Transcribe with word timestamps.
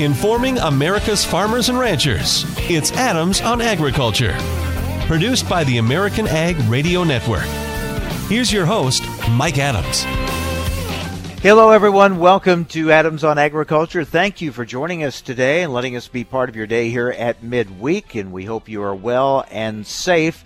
informing 0.00 0.58
America's 0.58 1.24
farmers 1.24 1.68
and 1.68 1.78
ranchers. 1.78 2.44
It's 2.70 2.92
Adams 2.92 3.40
on 3.40 3.60
Agriculture, 3.60 4.34
produced 5.06 5.48
by 5.48 5.64
the 5.64 5.78
American 5.78 6.26
Ag 6.26 6.56
Radio 6.68 7.04
Network. 7.04 7.46
Here's 8.28 8.52
your 8.52 8.64
host, 8.64 9.02
Mike 9.30 9.58
Adams. 9.58 10.04
Hello, 11.42 11.70
everyone. 11.70 12.18
Welcome 12.18 12.64
to 12.66 12.92
Adams 12.92 13.24
on 13.24 13.36
Agriculture. 13.36 14.04
Thank 14.04 14.40
you 14.40 14.52
for 14.52 14.64
joining 14.64 15.04
us 15.04 15.20
today 15.20 15.62
and 15.62 15.72
letting 15.72 15.96
us 15.96 16.08
be 16.08 16.24
part 16.24 16.48
of 16.48 16.56
your 16.56 16.66
day 16.66 16.88
here 16.88 17.10
at 17.10 17.42
midweek. 17.42 18.14
And 18.14 18.32
we 18.32 18.44
hope 18.44 18.68
you 18.68 18.82
are 18.82 18.94
well 18.94 19.44
and 19.50 19.86
safe. 19.86 20.44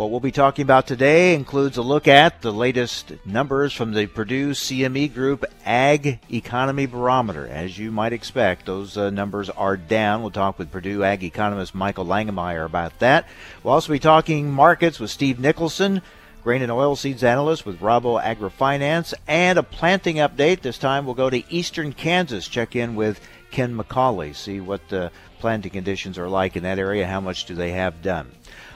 What 0.00 0.10
we'll 0.10 0.20
be 0.20 0.32
talking 0.32 0.62
about 0.62 0.86
today 0.86 1.34
includes 1.34 1.76
a 1.76 1.82
look 1.82 2.08
at 2.08 2.40
the 2.40 2.54
latest 2.54 3.12
numbers 3.26 3.74
from 3.74 3.92
the 3.92 4.06
Purdue 4.06 4.52
CME 4.52 5.12
Group 5.12 5.44
Ag 5.66 6.20
Economy 6.32 6.86
Barometer. 6.86 7.46
As 7.46 7.76
you 7.76 7.92
might 7.92 8.14
expect, 8.14 8.64
those 8.64 8.96
uh, 8.96 9.10
numbers 9.10 9.50
are 9.50 9.76
down. 9.76 10.22
We'll 10.22 10.30
talk 10.30 10.58
with 10.58 10.72
Purdue 10.72 11.04
Ag 11.04 11.22
economist 11.22 11.74
Michael 11.74 12.06
Langemeier 12.06 12.64
about 12.64 12.98
that. 13.00 13.28
We'll 13.62 13.74
also 13.74 13.92
be 13.92 13.98
talking 13.98 14.50
markets 14.50 14.98
with 14.98 15.10
Steve 15.10 15.38
Nicholson, 15.38 16.00
grain 16.42 16.62
and 16.62 16.72
oilseeds 16.72 17.22
analyst 17.22 17.66
with 17.66 17.80
Rabo 17.80 18.18
AgriFinance, 18.22 19.12
and 19.28 19.58
a 19.58 19.62
planting 19.62 20.16
update. 20.16 20.62
This 20.62 20.78
time 20.78 21.04
we'll 21.04 21.14
go 21.14 21.28
to 21.28 21.52
eastern 21.52 21.92
Kansas, 21.92 22.48
check 22.48 22.74
in 22.74 22.94
with 22.94 23.20
Ken 23.50 23.76
McCauley, 23.76 24.34
see 24.34 24.60
what 24.60 24.88
the 24.88 25.12
planting 25.40 25.72
conditions 25.72 26.16
are 26.16 26.28
like 26.28 26.56
in 26.56 26.62
that 26.62 26.78
area, 26.78 27.06
how 27.06 27.20
much 27.20 27.44
do 27.44 27.54
they 27.54 27.72
have 27.72 28.00
done. 28.00 28.30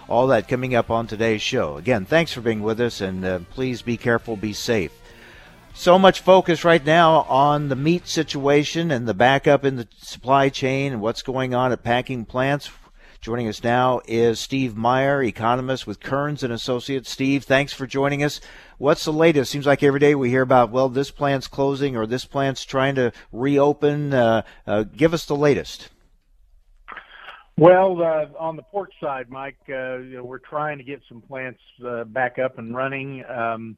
All 0.08 0.26
that 0.26 0.48
coming 0.48 0.74
up 0.74 0.90
on 0.90 1.06
today's 1.06 1.40
show. 1.40 1.76
Again, 1.76 2.04
thanks 2.04 2.32
for 2.32 2.42
being 2.42 2.62
with 2.62 2.80
us, 2.80 3.00
and 3.00 3.24
uh, 3.24 3.38
please 3.50 3.80
be 3.80 3.96
careful, 3.96 4.36
be 4.36 4.52
safe. 4.52 4.92
So 5.72 5.98
much 5.98 6.20
focus 6.20 6.64
right 6.64 6.84
now 6.84 7.22
on 7.22 7.68
the 7.68 7.76
meat 7.76 8.06
situation 8.06 8.90
and 8.90 9.08
the 9.08 9.14
backup 9.14 9.64
in 9.64 9.76
the 9.76 9.88
supply 9.96 10.48
chain 10.48 10.92
and 10.92 11.00
what's 11.00 11.22
going 11.22 11.54
on 11.54 11.72
at 11.72 11.82
packing 11.82 12.26
plants. 12.26 12.70
Joining 13.20 13.48
us 13.48 13.64
now 13.64 14.02
is 14.06 14.38
Steve 14.38 14.76
Meyer, 14.76 15.22
economist 15.22 15.86
with 15.86 15.98
Kerns 15.98 16.42
and 16.42 16.52
Associates. 16.52 17.10
Steve, 17.10 17.44
thanks 17.44 17.72
for 17.72 17.86
joining 17.86 18.22
us. 18.22 18.38
What's 18.76 19.06
the 19.06 19.12
latest? 19.14 19.50
Seems 19.50 19.64
like 19.64 19.82
every 19.82 19.98
day 19.98 20.14
we 20.14 20.28
hear 20.28 20.42
about 20.42 20.70
well, 20.70 20.90
this 20.90 21.10
plant's 21.10 21.48
closing 21.48 21.96
or 21.96 22.06
this 22.06 22.26
plant's 22.26 22.64
trying 22.64 22.94
to 22.96 23.12
reopen. 23.32 24.12
Uh, 24.12 24.42
uh, 24.66 24.82
give 24.82 25.14
us 25.14 25.24
the 25.24 25.34
latest. 25.34 25.88
Well, 27.56 28.02
uh, 28.02 28.26
on 28.36 28.56
the 28.56 28.62
pork 28.62 28.90
side, 29.00 29.30
Mike, 29.30 29.58
uh, 29.68 29.98
you 29.98 30.16
know, 30.16 30.24
we're 30.24 30.38
trying 30.38 30.76
to 30.78 30.84
get 30.84 31.00
some 31.08 31.20
plants 31.20 31.60
uh, 31.86 32.02
back 32.02 32.38
up 32.40 32.58
and 32.58 32.74
running. 32.74 33.24
Um, 33.26 33.76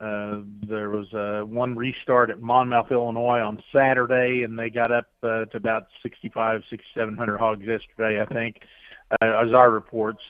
uh, 0.00 0.40
there 0.66 0.90
was 0.90 1.12
uh, 1.14 1.46
one 1.46 1.76
restart 1.76 2.30
at 2.30 2.42
Monmouth, 2.42 2.90
Illinois 2.90 3.38
on 3.38 3.62
Saturday, 3.72 4.42
and 4.42 4.58
they 4.58 4.70
got 4.70 4.90
up 4.90 5.06
uh, 5.22 5.44
to 5.44 5.56
about 5.56 5.86
6,500, 6.02 6.64
6,700 6.68 7.38
hogs 7.38 7.64
yesterday, 7.64 8.20
I 8.20 8.26
think, 8.26 8.62
uh, 9.12 9.44
as 9.46 9.52
our 9.52 9.70
reports. 9.70 10.20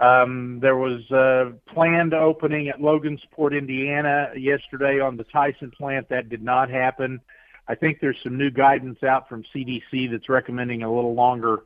Um, 0.00 0.58
there 0.60 0.76
was 0.76 1.08
a 1.12 1.52
planned 1.72 2.12
opening 2.12 2.68
at 2.68 2.80
Logansport, 2.80 3.56
Indiana 3.56 4.30
yesterday 4.36 4.98
on 4.98 5.16
the 5.16 5.24
Tyson 5.24 5.70
plant. 5.70 6.08
That 6.08 6.28
did 6.28 6.42
not 6.42 6.68
happen. 6.68 7.20
I 7.68 7.76
think 7.76 7.98
there's 8.00 8.18
some 8.24 8.36
new 8.36 8.50
guidance 8.50 9.04
out 9.04 9.28
from 9.28 9.44
CDC 9.54 10.10
that's 10.10 10.28
recommending 10.28 10.82
a 10.82 10.92
little 10.92 11.14
longer 11.14 11.62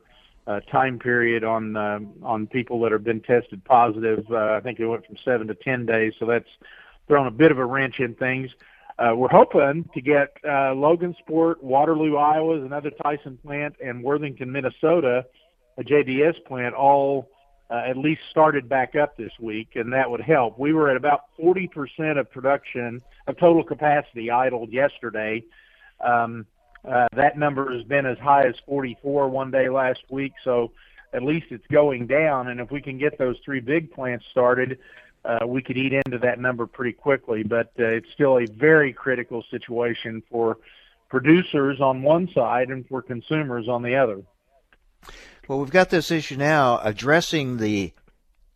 uh, 0.47 0.61
time 0.61 0.97
period 0.97 1.43
on 1.43 1.75
uh, 1.75 1.99
on 2.23 2.47
people 2.47 2.79
that 2.81 2.91
have 2.91 3.03
been 3.03 3.21
tested 3.21 3.63
positive. 3.65 4.25
Uh, 4.31 4.53
I 4.53 4.61
think 4.61 4.79
it 4.79 4.87
went 4.87 5.05
from 5.05 5.17
seven 5.23 5.47
to 5.47 5.55
ten 5.55 5.85
days, 5.85 6.13
so 6.19 6.25
that's 6.25 6.49
thrown 7.07 7.27
a 7.27 7.31
bit 7.31 7.51
of 7.51 7.59
a 7.59 7.65
wrench 7.65 7.99
in 7.99 8.15
things. 8.15 8.49
Uh, 8.97 9.13
we're 9.15 9.29
hoping 9.29 9.87
to 9.93 10.01
get 10.01 10.29
uh, 10.43 10.73
Logansport, 10.73 11.61
Waterloo, 11.61 12.17
Iowa, 12.17 12.61
another 12.63 12.89
Tyson 13.03 13.37
plant, 13.45 13.75
and 13.83 14.03
Worthington, 14.03 14.51
Minnesota, 14.51 15.25
a 15.77 15.83
JBS 15.83 16.43
plant, 16.45 16.73
all 16.73 17.29
uh, 17.69 17.83
at 17.85 17.97
least 17.97 18.21
started 18.31 18.67
back 18.67 18.95
up 18.95 19.15
this 19.15 19.31
week, 19.39 19.69
and 19.75 19.93
that 19.93 20.09
would 20.09 20.21
help. 20.21 20.57
We 20.57 20.73
were 20.73 20.89
at 20.89 20.97
about 20.97 21.25
40% 21.39 22.19
of 22.19 22.31
production 22.31 23.01
of 23.27 23.37
total 23.37 23.63
capacity 23.63 24.31
idled 24.31 24.71
yesterday. 24.71 25.43
Um, 26.03 26.47
uh, 26.87 27.07
that 27.15 27.37
number 27.37 27.73
has 27.73 27.83
been 27.83 28.05
as 28.05 28.17
high 28.17 28.47
as 28.47 28.55
44 28.65 29.27
one 29.29 29.51
day 29.51 29.69
last 29.69 30.01
week, 30.09 30.33
so 30.43 30.71
at 31.13 31.23
least 31.23 31.47
it's 31.49 31.67
going 31.67 32.07
down. 32.07 32.47
And 32.47 32.59
if 32.59 32.71
we 32.71 32.81
can 32.81 32.97
get 32.97 33.17
those 33.17 33.37
three 33.43 33.59
big 33.59 33.91
plants 33.91 34.25
started, 34.31 34.79
uh, 35.25 35.45
we 35.45 35.61
could 35.61 35.77
eat 35.77 35.93
into 35.93 36.17
that 36.19 36.39
number 36.39 36.65
pretty 36.65 36.93
quickly. 36.93 37.43
But 37.43 37.71
uh, 37.79 37.85
it's 37.85 38.07
still 38.13 38.37
a 38.37 38.45
very 38.45 38.93
critical 38.93 39.43
situation 39.51 40.23
for 40.31 40.57
producers 41.09 41.81
on 41.81 42.03
one 42.03 42.29
side 42.33 42.69
and 42.69 42.87
for 42.87 43.01
consumers 43.01 43.67
on 43.67 43.81
the 43.81 43.95
other. 43.95 44.21
Well, 45.47 45.59
we've 45.59 45.71
got 45.71 45.89
this 45.89 46.11
issue 46.11 46.37
now 46.37 46.79
addressing 46.83 47.57
the 47.57 47.93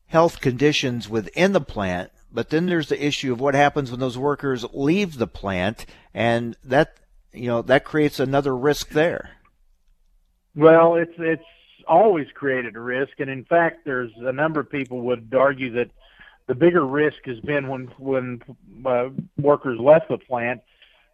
health 0.08 0.41
conditions 0.41 1.08
within 1.08 1.53
the 1.53 1.62
plant, 1.62 2.12
but 2.31 2.50
then 2.50 2.66
there's 2.66 2.90
the 2.90 3.06
issue 3.06 3.31
of 3.31 3.40
what 3.40 3.56
happens 3.56 3.91
when 3.91 4.02
those 4.02 4.18
workers 4.18 4.66
leave 4.74 5.18
the 5.18 5.28
plant, 5.28 5.86
and 6.14 6.58
that 6.64 6.97
you 7.34 7.47
know 7.47 7.62
that 7.62 7.84
creates 7.84 8.19
another 8.19 8.56
risk 8.56 8.90
there. 8.90 9.31
Well, 10.56 10.96
it's 10.96 11.14
it's 11.18 11.44
always 11.88 12.28
created 12.34 12.75
a 12.75 12.80
risk, 12.80 13.19
and 13.19 13.30
in 13.30 13.46
fact, 13.46 13.86
there's 13.86 14.12
a 14.18 14.31
number 14.31 14.59
of 14.59 14.69
people 14.69 15.02
would 15.02 15.34
argue 15.38 15.72
that 15.74 15.91
the 16.47 16.56
bigger 16.56 16.86
risk 16.86 17.25
has 17.25 17.40
been 17.40 17.68
when 17.68 17.88
when 17.97 18.41
uh, 18.86 19.09
workers 19.38 19.80
left 19.80 20.09
the 20.09 20.18
plant. 20.18 20.62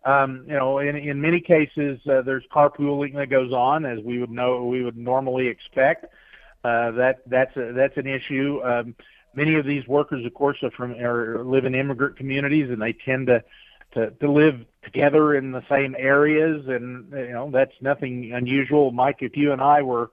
Um, 0.06 0.46
you 0.48 0.54
know, 0.54 0.80
in 0.80 0.96
in 0.96 1.22
many 1.22 1.42
cases, 1.42 2.00
uh, 2.08 2.22
there's 2.22 2.46
carpooling 2.52 3.16
that 3.16 3.30
goes 3.30 3.52
on, 3.52 3.86
as 3.86 4.00
we 4.00 4.20
would 4.20 4.32
know 4.32 4.66
we 4.66 4.84
would 4.84 4.98
normally 4.98 5.48
expect. 5.48 6.06
Uh, 6.64 6.92
that 6.92 7.18
that's 7.28 7.56
a, 7.58 7.74
that's 7.74 7.98
an 7.98 8.08
issue. 8.08 8.60
Um, 8.64 8.96
many 9.36 9.56
of 9.56 9.66
these 9.66 9.88
workers, 9.88 10.26
of 10.26 10.34
course, 10.34 10.58
are 10.64 10.72
from 10.72 10.94
or 10.94 11.44
live 11.44 11.66
in 11.66 11.76
immigrant 11.76 12.18
communities, 12.18 12.70
and 12.70 12.82
they 12.82 12.94
tend 12.94 13.28
to 13.28 13.44
to, 13.94 14.12
to 14.12 14.32
live 14.32 14.66
together 14.92 15.36
in 15.36 15.52
the 15.52 15.64
same 15.70 15.96
areas, 15.98 16.66
and 16.68 17.12
you 17.12 17.34
know 17.34 17.50
that's 17.52 17.74
nothing 17.82 18.32
unusual. 18.34 18.92
Mike, 18.92 19.18
if 19.20 19.36
you 19.36 19.52
and 19.52 19.62
I 19.62 19.82
were 19.82 20.12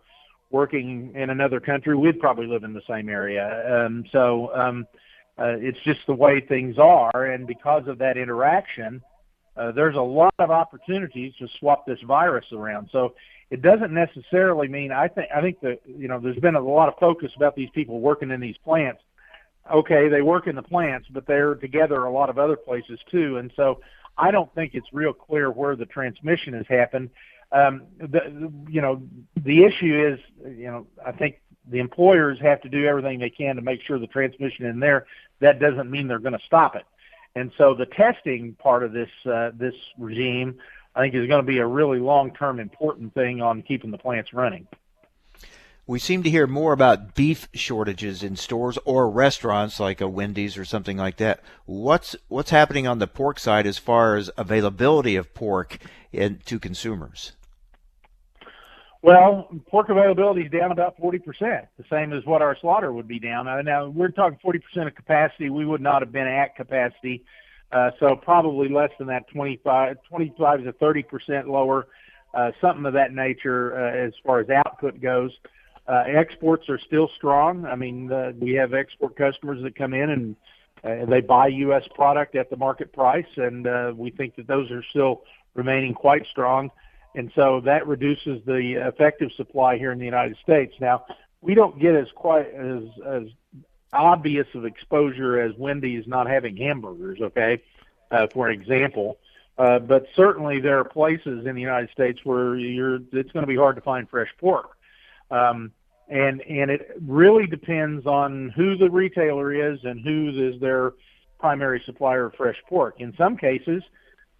working 0.50 1.12
in 1.14 1.30
another 1.30 1.60
country, 1.60 1.96
we'd 1.96 2.20
probably 2.20 2.46
live 2.46 2.64
in 2.64 2.72
the 2.72 2.82
same 2.88 3.08
area. 3.08 3.86
Um, 3.86 4.04
so 4.12 4.54
um, 4.54 4.86
uh, 5.38 5.56
it's 5.58 5.78
just 5.84 6.00
the 6.06 6.14
way 6.14 6.40
things 6.40 6.76
are, 6.78 7.24
and 7.26 7.46
because 7.46 7.86
of 7.86 7.98
that 7.98 8.16
interaction, 8.16 9.02
uh, 9.56 9.72
there's 9.72 9.96
a 9.96 10.00
lot 10.00 10.34
of 10.38 10.50
opportunities 10.50 11.32
to 11.38 11.48
swap 11.58 11.86
this 11.86 12.00
virus 12.06 12.46
around. 12.52 12.88
So 12.92 13.14
it 13.50 13.62
doesn't 13.62 13.92
necessarily 13.92 14.68
mean 14.68 14.92
I 14.92 15.08
think 15.08 15.28
I 15.34 15.40
think 15.40 15.60
that 15.60 15.80
you 15.86 16.08
know 16.08 16.20
there's 16.20 16.38
been 16.38 16.56
a 16.56 16.60
lot 16.60 16.88
of 16.88 16.94
focus 16.98 17.32
about 17.36 17.56
these 17.56 17.70
people 17.74 18.00
working 18.00 18.30
in 18.30 18.40
these 18.40 18.56
plants 18.64 19.00
okay, 19.72 20.08
they 20.08 20.22
work 20.22 20.46
in 20.46 20.56
the 20.56 20.62
plants, 20.62 21.08
but 21.10 21.26
they're 21.26 21.54
together 21.54 22.04
a 22.04 22.12
lot 22.12 22.30
of 22.30 22.38
other 22.38 22.56
places 22.56 22.98
too. 23.10 23.38
And 23.38 23.52
so 23.56 23.80
I 24.16 24.30
don't 24.30 24.52
think 24.54 24.75
it's 24.75 24.86
real 24.92 25.12
clear 25.12 25.50
where 25.50 25.76
the 25.76 25.86
transmission 25.86 26.54
has 26.54 26.66
happened. 26.69 27.10
Um, 27.52 27.82
the, 27.98 28.52
you 28.69 28.80
know, 28.80 29.02
the 29.36 29.64
issue 29.64 30.12
is, 30.12 30.19
you 30.56 30.66
know, 30.66 30.86
I 31.04 31.12
think 31.12 31.41
the 31.70 31.78
employers 31.78 32.38
have 32.41 32.60
to 32.62 32.69
do 32.69 32.84
everything 32.86 33.19
they 33.19 33.30
can 33.30 33.56
to 33.56 33.62
make 33.62 33.82
sure 33.82 33.98
the 33.98 34.06
transmission 34.06 34.66
in 34.66 34.80
there. 34.80 35.06
That 35.41 35.60
doesn't 35.60 35.91
mean 35.91 36.08
they're 36.08 36.19
going 36.19 36.38
to 36.38 36.47
stop 36.47 36.76
it. 36.76 36.84
And 37.36 37.50
so 37.58 37.75
the 37.75 37.86
testing 37.86 38.54
part 38.54 38.82
of 38.84 38.92
this 38.92 39.08
uh, 39.26 39.50
this 39.54 39.75
regime, 39.98 40.56
I 40.94 41.02
think, 41.02 41.14
is 41.14 41.26
going 41.26 41.44
to 41.44 41.46
be 41.46 41.58
a 41.58 41.66
really 41.66 41.98
long-term 41.98 42.60
important 42.60 43.12
thing 43.14 43.42
on 43.42 43.62
keeping 43.62 43.91
the 43.91 43.98
plants 43.98 44.32
running. 44.32 44.66
We 45.86 45.98
seem 45.98 46.22
to 46.22 46.30
hear 46.30 46.46
more 46.46 46.72
about 46.72 47.14
beef 47.14 47.46
shortages 47.52 48.22
in 48.22 48.36
stores 48.36 48.78
or 48.86 49.10
restaurants 49.10 49.78
like 49.78 50.00
a 50.00 50.08
Wendy's 50.08 50.56
or 50.56 50.64
something 50.64 50.96
like 50.96 51.16
that. 51.18 51.40
What's 51.66 52.16
what's 52.28 52.50
happening 52.50 52.86
on 52.86 53.00
the 53.00 53.06
pork 53.06 53.38
side 53.38 53.66
as 53.66 53.76
far 53.76 54.16
as 54.16 54.30
availability 54.38 55.14
of 55.16 55.34
pork 55.34 55.76
in, 56.10 56.38
to 56.46 56.58
consumers? 56.58 57.32
Well, 59.02 59.50
pork 59.69 59.90
availability 59.90 60.42
is 60.46 60.50
down 60.50 60.72
about 60.72 60.98
40%, 60.98 61.20
the 61.76 61.84
same 61.90 62.14
as 62.14 62.25
what 62.25 62.40
our 62.40 62.56
slaughter 62.58 62.90
would 62.90 63.06
be 63.06 63.19
down. 63.19 63.44
Now, 63.66 63.87
we're 63.88 64.08
talking 64.08 64.38
40% 64.42 64.87
of 64.87 64.94
capacity. 64.94 65.50
We 65.50 65.66
would 65.66 65.82
not 65.82 66.00
have 66.00 66.10
been 66.10 66.26
at 66.26 66.56
capacity. 66.56 67.22
Uh, 67.70 67.90
so 68.00 68.16
probably 68.16 68.70
less 68.70 68.88
than 68.96 69.08
that 69.08 69.28
25, 69.28 69.98
25 70.08 70.64
to 70.64 70.72
30% 70.72 71.48
lower, 71.48 71.88
uh, 72.32 72.52
something 72.62 72.87
of 72.87 72.94
that 72.94 73.12
nature 73.12 73.76
uh, 73.76 74.06
as 74.06 74.14
far 74.25 74.40
as 74.40 74.48
output 74.48 74.98
goes. 75.02 75.32
Uh, 75.34 75.44
exports 75.92 76.69
are 76.69 76.78
still 76.78 77.10
strong. 77.16 77.66
I 77.66 77.76
mean, 77.76 78.10
uh, 78.10 78.32
we 78.38 78.52
have 78.54 78.75
export 78.75 79.16
customers 79.16 79.62
that 79.62 79.76
come 79.76 79.94
in 79.94 80.10
and 80.10 80.36
uh, 80.82 81.06
they 81.06 81.20
buy 81.20 81.46
U.S. 81.48 81.84
product 81.94 82.34
at 82.36 82.50
the 82.50 82.56
market 82.56 82.92
price, 82.92 83.26
and 83.36 83.66
uh, 83.66 83.92
we 83.96 84.10
think 84.10 84.36
that 84.36 84.46
those 84.46 84.70
are 84.70 84.82
still 84.90 85.22
remaining 85.54 85.94
quite 85.94 86.26
strong. 86.26 86.70
And 87.14 87.31
so 87.34 87.60
that 87.64 87.86
reduces 87.86 88.44
the 88.44 88.86
effective 88.86 89.31
supply 89.36 89.78
here 89.78 89.92
in 89.92 89.98
the 89.98 90.04
United 90.04 90.36
States. 90.42 90.75
Now, 90.81 91.04
we 91.40 91.54
don't 91.54 91.78
get 91.78 91.94
as 91.94 92.08
quite 92.14 92.52
as 92.52 92.82
as 93.06 93.22
obvious 93.92 94.48
of 94.54 94.64
exposure 94.64 95.40
as 95.40 95.56
Wendy's 95.56 96.06
not 96.06 96.26
having 96.28 96.56
hamburgers. 96.56 97.20
Okay, 97.20 97.62
uh, 98.10 98.26
for 98.32 98.50
example, 98.50 99.19
Uh, 99.56 99.78
but 99.78 100.06
certainly 100.16 100.60
there 100.60 100.78
are 100.80 100.84
places 100.84 101.46
in 101.46 101.54
the 101.54 101.60
United 101.60 101.88
States 101.90 102.19
where 102.25 102.56
you're 102.56 102.96
it's 103.12 103.30
going 103.30 103.44
to 103.44 103.46
be 103.46 103.56
hard 103.56 103.76
to 103.76 103.82
find 103.82 104.08
fresh 104.08 104.30
pork. 104.38 104.74
Um, 105.34 105.72
and 106.08 106.42
and 106.42 106.70
it 106.70 106.82
really 107.06 107.46
depends 107.46 108.06
on 108.06 108.50
who 108.54 108.76
the 108.76 108.90
retailer 108.90 109.52
is 109.72 109.78
and 109.84 110.00
who 110.00 110.31
is 110.36 110.60
their 110.60 110.92
primary 111.38 111.82
supplier 111.86 112.26
of 112.26 112.34
fresh 112.34 112.56
pork. 112.69 112.96
In 112.98 113.14
some 113.16 113.36
cases, 113.36 113.82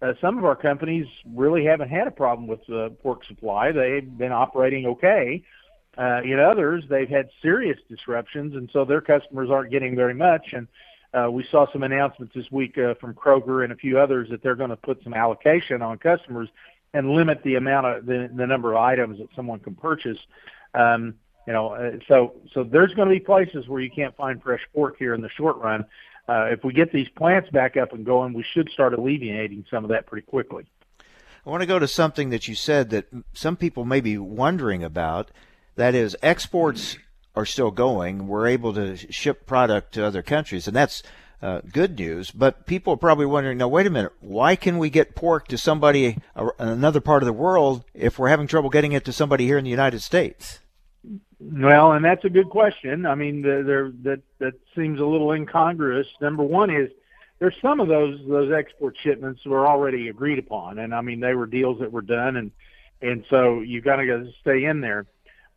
uh, 0.01 0.13
some 0.21 0.37
of 0.37 0.45
our 0.45 0.55
companies 0.55 1.07
really 1.33 1.65
haven't 1.65 1.89
had 1.89 2.07
a 2.07 2.11
problem 2.11 2.47
with 2.47 2.65
the 2.67 2.95
pork 3.01 3.25
supply. 3.25 3.71
They've 3.71 4.17
been 4.17 4.31
operating 4.31 4.85
okay. 4.87 5.43
Uh, 5.97 6.21
in 6.23 6.39
others, 6.39 6.83
they've 6.89 7.09
had 7.09 7.29
serious 7.41 7.79
disruptions, 7.89 8.55
and 8.55 8.69
so 8.73 8.85
their 8.85 9.01
customers 9.01 9.49
aren't 9.49 9.71
getting 9.71 9.95
very 9.95 10.13
much. 10.13 10.53
And 10.53 10.67
uh, 11.13 11.31
we 11.31 11.45
saw 11.49 11.71
some 11.71 11.83
announcements 11.83 12.33
this 12.35 12.51
week 12.51 12.77
uh, 12.77 12.95
from 12.95 13.13
Kroger 13.13 13.63
and 13.63 13.71
a 13.71 13.75
few 13.77 13.97
others 13.97 14.29
that 14.29 14.43
they're 14.43 14.55
going 14.55 14.71
to 14.71 14.75
put 14.75 15.01
some 15.03 15.13
allocation 15.13 15.81
on 15.81 15.97
customers 15.97 16.49
and 16.93 17.11
limit 17.11 17.41
the 17.43 17.55
amount 17.55 17.85
of 17.85 18.05
the, 18.05 18.29
the 18.35 18.45
number 18.45 18.73
of 18.73 18.77
items 18.77 19.19
that 19.19 19.27
someone 19.35 19.59
can 19.59 19.75
purchase. 19.75 20.17
Um, 20.75 21.15
you 21.47 21.53
know, 21.53 21.69
uh, 21.69 21.91
so 22.07 22.33
so 22.53 22.63
there's 22.63 22.93
going 22.93 23.07
to 23.07 23.13
be 23.13 23.19
places 23.19 23.67
where 23.67 23.81
you 23.81 23.91
can't 23.91 24.15
find 24.15 24.41
fresh 24.41 24.61
pork 24.73 24.97
here 24.97 25.13
in 25.13 25.21
the 25.21 25.29
short 25.29 25.57
run. 25.57 25.85
Uh, 26.27 26.47
if 26.49 26.63
we 26.63 26.73
get 26.73 26.91
these 26.91 27.07
plants 27.09 27.49
back 27.51 27.77
up 27.77 27.93
and 27.93 28.03
going, 28.03 28.33
we 28.33 28.43
should 28.43 28.69
start 28.71 28.93
alleviating 28.93 29.63
some 29.69 29.83
of 29.83 29.91
that 29.91 30.07
pretty 30.07 30.25
quickly. 30.25 30.65
I 31.45 31.49
want 31.51 31.61
to 31.61 31.67
go 31.67 31.77
to 31.77 31.87
something 31.87 32.31
that 32.31 32.47
you 32.47 32.55
said 32.55 32.89
that 32.89 33.05
some 33.33 33.55
people 33.55 33.85
may 33.85 34.01
be 34.01 34.17
wondering 34.17 34.83
about. 34.83 35.29
That 35.75 35.93
is, 35.93 36.17
exports 36.23 36.97
are 37.35 37.45
still 37.45 37.69
going. 37.69 38.27
We're 38.27 38.47
able 38.47 38.73
to 38.73 38.95
ship 38.95 39.45
product 39.45 39.93
to 39.93 40.05
other 40.05 40.23
countries, 40.23 40.67
and 40.67 40.75
that's 40.75 41.03
uh, 41.43 41.61
good 41.71 41.99
news. 41.99 42.31
But 42.31 42.65
people 42.65 42.93
are 42.93 42.97
probably 42.97 43.27
wondering, 43.27 43.59
now, 43.59 43.67
wait 43.67 43.85
a 43.85 43.91
minute, 43.91 44.13
why 44.21 44.55
can 44.55 44.79
we 44.79 44.89
get 44.89 45.15
pork 45.15 45.47
to 45.49 45.57
somebody 45.57 46.17
in 46.35 46.49
another 46.57 47.01
part 47.01 47.21
of 47.21 47.27
the 47.27 47.33
world 47.33 47.83
if 47.93 48.17
we're 48.17 48.29
having 48.29 48.47
trouble 48.47 48.71
getting 48.71 48.93
it 48.93 49.05
to 49.05 49.13
somebody 49.13 49.45
here 49.45 49.59
in 49.59 49.65
the 49.65 49.69
United 49.69 50.01
States? 50.01 50.61
Well, 51.39 51.93
and 51.93 52.05
that's 52.05 52.23
a 52.23 52.29
good 52.29 52.49
question. 52.49 53.05
I 53.05 53.15
mean, 53.15 53.41
there 53.41 53.91
that 54.03 54.21
that 54.39 54.53
seems 54.75 54.99
a 54.99 55.05
little 55.05 55.31
incongruous. 55.31 56.07
Number 56.21 56.43
one 56.43 56.69
is 56.69 56.89
there's 57.39 57.55
some 57.61 57.79
of 57.79 57.87
those 57.87 58.19
those 58.27 58.51
export 58.53 58.95
shipments 59.03 59.45
were 59.45 59.67
already 59.67 60.07
agreed 60.07 60.39
upon, 60.39 60.79
and 60.79 60.95
I 60.95 61.01
mean 61.01 61.19
they 61.19 61.33
were 61.33 61.45
deals 61.45 61.79
that 61.79 61.91
were 61.91 62.01
done, 62.01 62.37
and 62.37 62.51
and 63.01 63.25
so 63.29 63.61
you 63.61 63.81
got 63.81 63.97
to 63.97 64.31
stay 64.41 64.65
in 64.65 64.81
there. 64.81 65.05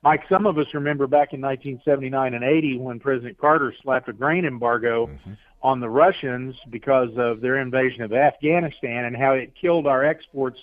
Mike, 0.03 0.23
some 0.29 0.47
of 0.47 0.59
us 0.59 0.67
remember 0.75 1.07
back 1.07 1.33
in 1.33 1.41
1979 1.41 2.35
and 2.35 2.45
80 2.45 2.79
when 2.79 3.01
President 3.01 3.37
Carter 3.37 3.75
slapped 3.83 4.09
a 4.09 4.13
grain 4.13 4.45
embargo 4.45 5.07
mm-hmm. 5.07 5.33
on 5.63 5.81
the 5.81 5.89
Russians 5.89 6.55
because 6.71 7.11
of 7.17 7.41
their 7.41 7.59
invasion 7.59 8.03
of 8.03 8.13
Afghanistan 8.13 9.07
and 9.07 9.17
how 9.17 9.33
it 9.33 9.55
killed 9.61 9.89
our 9.89 10.05
exports 10.05 10.59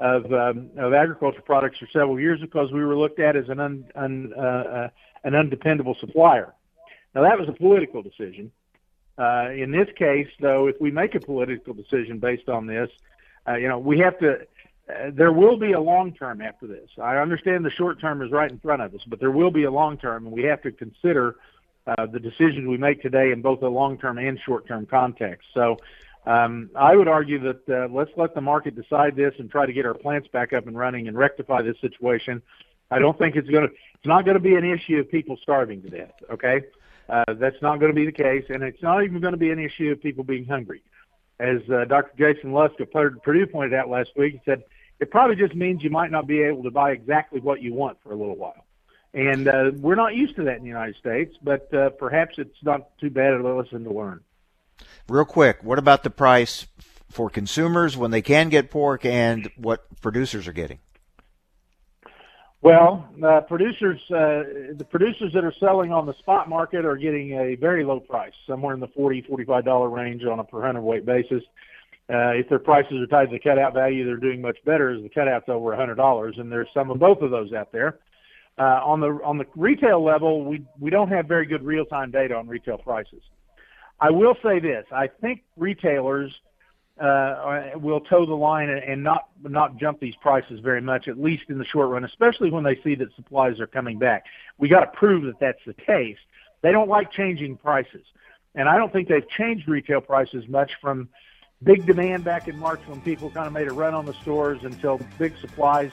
of 0.00 0.32
um, 0.32 0.70
of 0.78 0.94
agriculture 0.94 1.42
products 1.42 1.78
for 1.78 1.86
several 1.92 2.18
years 2.18 2.40
because 2.40 2.72
we 2.72 2.82
were 2.82 2.96
looked 2.96 3.20
at 3.20 3.36
as 3.36 3.48
an 3.48 3.60
un, 3.60 3.84
un, 3.94 4.32
uh, 4.32 4.88
an 5.24 5.34
undependable 5.34 5.94
supplier. 6.00 6.54
Now 7.14 7.22
that 7.22 7.38
was 7.38 7.48
a 7.48 7.52
political 7.52 8.02
decision. 8.02 8.50
Uh, 9.18 9.50
in 9.50 9.70
this 9.70 9.88
case, 9.96 10.28
though, 10.40 10.66
if 10.66 10.80
we 10.80 10.90
make 10.90 11.14
a 11.14 11.20
political 11.20 11.74
decision 11.74 12.18
based 12.18 12.48
on 12.48 12.66
this, 12.66 12.88
uh, 13.46 13.54
you 13.54 13.68
know, 13.68 13.78
we 13.78 13.98
have 13.98 14.18
to. 14.20 14.40
Uh, 14.88 15.10
there 15.12 15.32
will 15.32 15.58
be 15.58 15.72
a 15.72 15.80
long 15.80 16.12
term 16.14 16.40
after 16.40 16.66
this. 16.66 16.88
I 17.00 17.18
understand 17.18 17.64
the 17.64 17.70
short 17.70 18.00
term 18.00 18.22
is 18.22 18.32
right 18.32 18.50
in 18.50 18.58
front 18.58 18.80
of 18.80 18.94
us, 18.94 19.02
but 19.06 19.20
there 19.20 19.30
will 19.30 19.50
be 19.50 19.64
a 19.64 19.70
long 19.70 19.98
term, 19.98 20.26
and 20.26 20.34
we 20.34 20.44
have 20.44 20.62
to 20.62 20.72
consider 20.72 21.36
uh, 21.86 22.06
the 22.06 22.18
decisions 22.18 22.66
we 22.66 22.78
make 22.78 23.02
today 23.02 23.30
in 23.30 23.42
both 23.42 23.62
a 23.62 23.68
long 23.68 23.98
term 23.98 24.18
and 24.18 24.40
short 24.40 24.66
term 24.66 24.86
context. 24.86 25.48
So, 25.52 25.76
um, 26.26 26.70
I 26.76 26.96
would 26.96 27.08
argue 27.08 27.38
that 27.40 27.68
uh, 27.68 27.88
let's 27.92 28.10
let 28.16 28.34
the 28.34 28.40
market 28.40 28.76
decide 28.76 29.16
this 29.16 29.34
and 29.38 29.50
try 29.50 29.66
to 29.66 29.72
get 29.72 29.86
our 29.86 29.94
plants 29.94 30.28
back 30.28 30.52
up 30.52 30.66
and 30.66 30.76
running 30.76 31.08
and 31.08 31.16
rectify 31.16 31.62
this 31.62 31.80
situation. 31.80 32.42
I 32.90 32.98
don't 32.98 33.18
think 33.18 33.36
it's 33.36 33.48
going 33.48 33.68
to. 33.68 33.74
It's 33.94 34.06
not 34.06 34.24
going 34.24 34.34
to 34.34 34.42
be 34.42 34.54
an 34.54 34.64
issue 34.64 34.98
of 34.98 35.10
people 35.10 35.38
starving 35.42 35.82
to 35.82 35.88
death. 35.88 36.12
Okay, 36.30 36.62
uh, 37.08 37.24
that's 37.38 37.60
not 37.62 37.78
going 37.80 37.90
to 37.90 37.96
be 37.96 38.06
the 38.06 38.12
case, 38.12 38.44
and 38.48 38.62
it's 38.62 38.82
not 38.82 39.04
even 39.04 39.20
going 39.20 39.32
to 39.32 39.38
be 39.38 39.50
an 39.50 39.58
issue 39.58 39.90
of 39.90 40.02
people 40.02 40.24
being 40.24 40.44
hungry. 40.44 40.82
As 41.38 41.60
uh, 41.72 41.84
Dr. 41.86 42.12
Jason 42.18 42.52
Lusk 42.52 42.78
of 42.80 42.90
Purdue 42.90 43.46
pointed 43.46 43.74
out 43.74 43.88
last 43.88 44.10
week, 44.16 44.34
he 44.34 44.40
said 44.44 44.62
it 44.98 45.10
probably 45.10 45.36
just 45.36 45.54
means 45.54 45.82
you 45.82 45.90
might 45.90 46.10
not 46.10 46.26
be 46.26 46.42
able 46.42 46.62
to 46.64 46.70
buy 46.70 46.90
exactly 46.92 47.40
what 47.40 47.62
you 47.62 47.72
want 47.72 47.98
for 48.02 48.12
a 48.12 48.16
little 48.16 48.36
while. 48.36 48.66
And 49.14 49.48
uh, 49.48 49.72
we're 49.78 49.96
not 49.96 50.14
used 50.14 50.36
to 50.36 50.44
that 50.44 50.56
in 50.56 50.62
the 50.62 50.68
United 50.68 50.96
States, 50.96 51.36
but 51.42 51.72
uh, 51.74 51.90
perhaps 51.90 52.34
it's 52.38 52.62
not 52.62 52.96
too 52.98 53.10
bad 53.10 53.32
a 53.32 53.42
lesson 53.42 53.84
to 53.84 53.90
learn. 53.90 54.20
Real 55.08 55.24
quick, 55.24 55.62
what 55.62 55.78
about 55.78 56.02
the 56.02 56.10
price 56.10 56.66
for 57.10 57.28
consumers 57.28 57.96
when 57.96 58.10
they 58.10 58.22
can 58.22 58.48
get 58.48 58.70
pork 58.70 59.04
and 59.04 59.50
what 59.56 59.84
producers 60.00 60.46
are 60.46 60.52
getting? 60.52 60.78
Well, 62.62 63.08
uh, 63.24 63.40
producers, 63.40 63.98
uh, 64.10 64.76
the 64.76 64.86
producers 64.88 65.32
that 65.32 65.44
are 65.44 65.54
selling 65.58 65.92
on 65.92 66.04
the 66.04 66.12
spot 66.18 66.48
market 66.48 66.84
are 66.84 66.96
getting 66.96 67.32
a 67.32 67.54
very 67.54 67.84
low 67.84 68.00
price, 68.00 68.34
somewhere 68.46 68.74
in 68.74 68.80
the 68.80 68.88
forty, 68.88 69.22
forty-five 69.22 69.64
dollar 69.64 69.88
range 69.88 70.24
on 70.24 70.38
a 70.38 70.44
per 70.44 70.60
hundredweight 70.60 71.06
basis. 71.06 71.42
Uh, 72.12 72.34
if 72.34 72.48
their 72.48 72.58
prices 72.58 73.00
are 73.00 73.06
tied 73.06 73.26
to 73.26 73.32
the 73.32 73.38
cutout 73.38 73.72
value, 73.72 74.04
they're 74.04 74.16
doing 74.16 74.42
much 74.42 74.58
better 74.66 74.90
as 74.90 75.02
the 75.02 75.08
cutout's 75.08 75.48
over 75.48 75.72
a 75.72 75.76
hundred 75.76 75.94
dollars, 75.94 76.36
and 76.38 76.52
there's 76.52 76.68
some 76.74 76.90
of 76.90 76.98
both 76.98 77.22
of 77.22 77.30
those 77.30 77.52
out 77.54 77.72
there. 77.72 77.98
Uh, 78.58 78.80
on 78.84 79.00
the 79.00 79.08
on 79.24 79.38
the 79.38 79.46
retail 79.56 80.04
level, 80.04 80.44
we 80.44 80.62
we 80.78 80.90
don't 80.90 81.08
have 81.08 81.26
very 81.26 81.46
good 81.46 81.62
real 81.64 81.86
time 81.86 82.10
data 82.10 82.34
on 82.34 82.46
retail 82.46 82.76
prices. 82.76 83.22
I 84.00 84.10
will 84.10 84.36
say 84.42 84.58
this: 84.58 84.86
I 84.92 85.08
think 85.08 85.42
retailers 85.56 86.32
uh, 87.00 87.70
will 87.76 88.00
toe 88.00 88.26
the 88.26 88.34
line 88.34 88.68
and 88.68 89.02
not 89.02 89.28
not 89.42 89.78
jump 89.78 90.00
these 90.00 90.16
prices 90.16 90.60
very 90.60 90.80
much, 90.80 91.08
at 91.08 91.18
least 91.18 91.44
in 91.48 91.58
the 91.58 91.64
short 91.64 91.88
run, 91.90 92.04
especially 92.04 92.50
when 92.50 92.64
they 92.64 92.78
see 92.82 92.94
that 92.96 93.08
supplies 93.16 93.58
are 93.60 93.66
coming 93.66 93.98
back. 93.98 94.24
We 94.58 94.68
got 94.68 94.80
to 94.80 94.98
prove 94.98 95.24
that 95.24 95.40
that's 95.40 95.64
the 95.66 95.74
case. 95.74 96.18
They 96.62 96.72
don't 96.72 96.88
like 96.88 97.10
changing 97.10 97.56
prices, 97.56 98.04
and 98.54 98.68
I 98.68 98.76
don't 98.76 98.92
think 98.92 99.08
they've 99.08 99.28
changed 99.28 99.66
retail 99.68 100.00
prices 100.00 100.46
much 100.48 100.72
from 100.80 101.08
big 101.62 101.86
demand 101.86 102.24
back 102.24 102.48
in 102.48 102.58
March 102.58 102.80
when 102.86 103.00
people 103.00 103.30
kind 103.30 103.46
of 103.46 103.52
made 103.52 103.68
a 103.68 103.72
run 103.72 103.94
on 103.94 104.06
the 104.06 104.14
stores 104.14 104.60
until 104.62 105.00
big 105.18 105.36
supplies. 105.40 105.90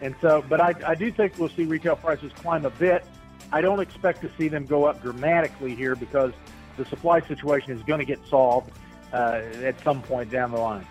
And 0.00 0.14
so, 0.20 0.44
but 0.48 0.60
I, 0.60 0.74
I 0.86 0.94
do 0.94 1.10
think 1.12 1.38
we'll 1.38 1.48
see 1.50 1.64
retail 1.64 1.96
prices 1.96 2.32
climb 2.34 2.64
a 2.64 2.70
bit. 2.70 3.04
I 3.52 3.60
don't 3.60 3.80
expect 3.80 4.22
to 4.22 4.30
see 4.36 4.48
them 4.48 4.66
go 4.66 4.84
up 4.84 5.02
dramatically 5.02 5.74
here 5.74 5.94
because 5.94 6.32
the 6.76 6.84
supply 6.86 7.20
situation 7.20 7.76
is 7.76 7.82
going 7.82 8.00
to 8.00 8.06
get 8.06 8.20
solved 8.28 8.70
uh, 9.12 9.40
at 9.62 9.80
some 9.82 10.02
point 10.02 10.30
down 10.30 10.50
the 10.50 10.58
line. 10.58 10.86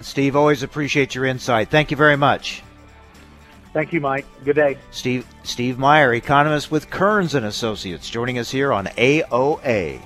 Steve, 0.00 0.34
always 0.34 0.62
appreciate 0.62 1.14
your 1.14 1.24
insight. 1.24 1.68
Thank 1.68 1.90
you 1.90 1.96
very 1.96 2.16
much. 2.16 2.62
Thank 3.72 3.92
you, 3.92 4.00
Mike. 4.00 4.26
Good 4.44 4.56
day. 4.56 4.78
Steve 4.90 5.26
Steve 5.44 5.78
Meyer, 5.78 6.12
economist 6.12 6.70
with 6.70 6.90
Kerns 6.90 7.34
and 7.34 7.46
Associates, 7.46 8.10
joining 8.10 8.38
us 8.38 8.50
here 8.50 8.72
on 8.72 8.86
AOA. 8.86 10.00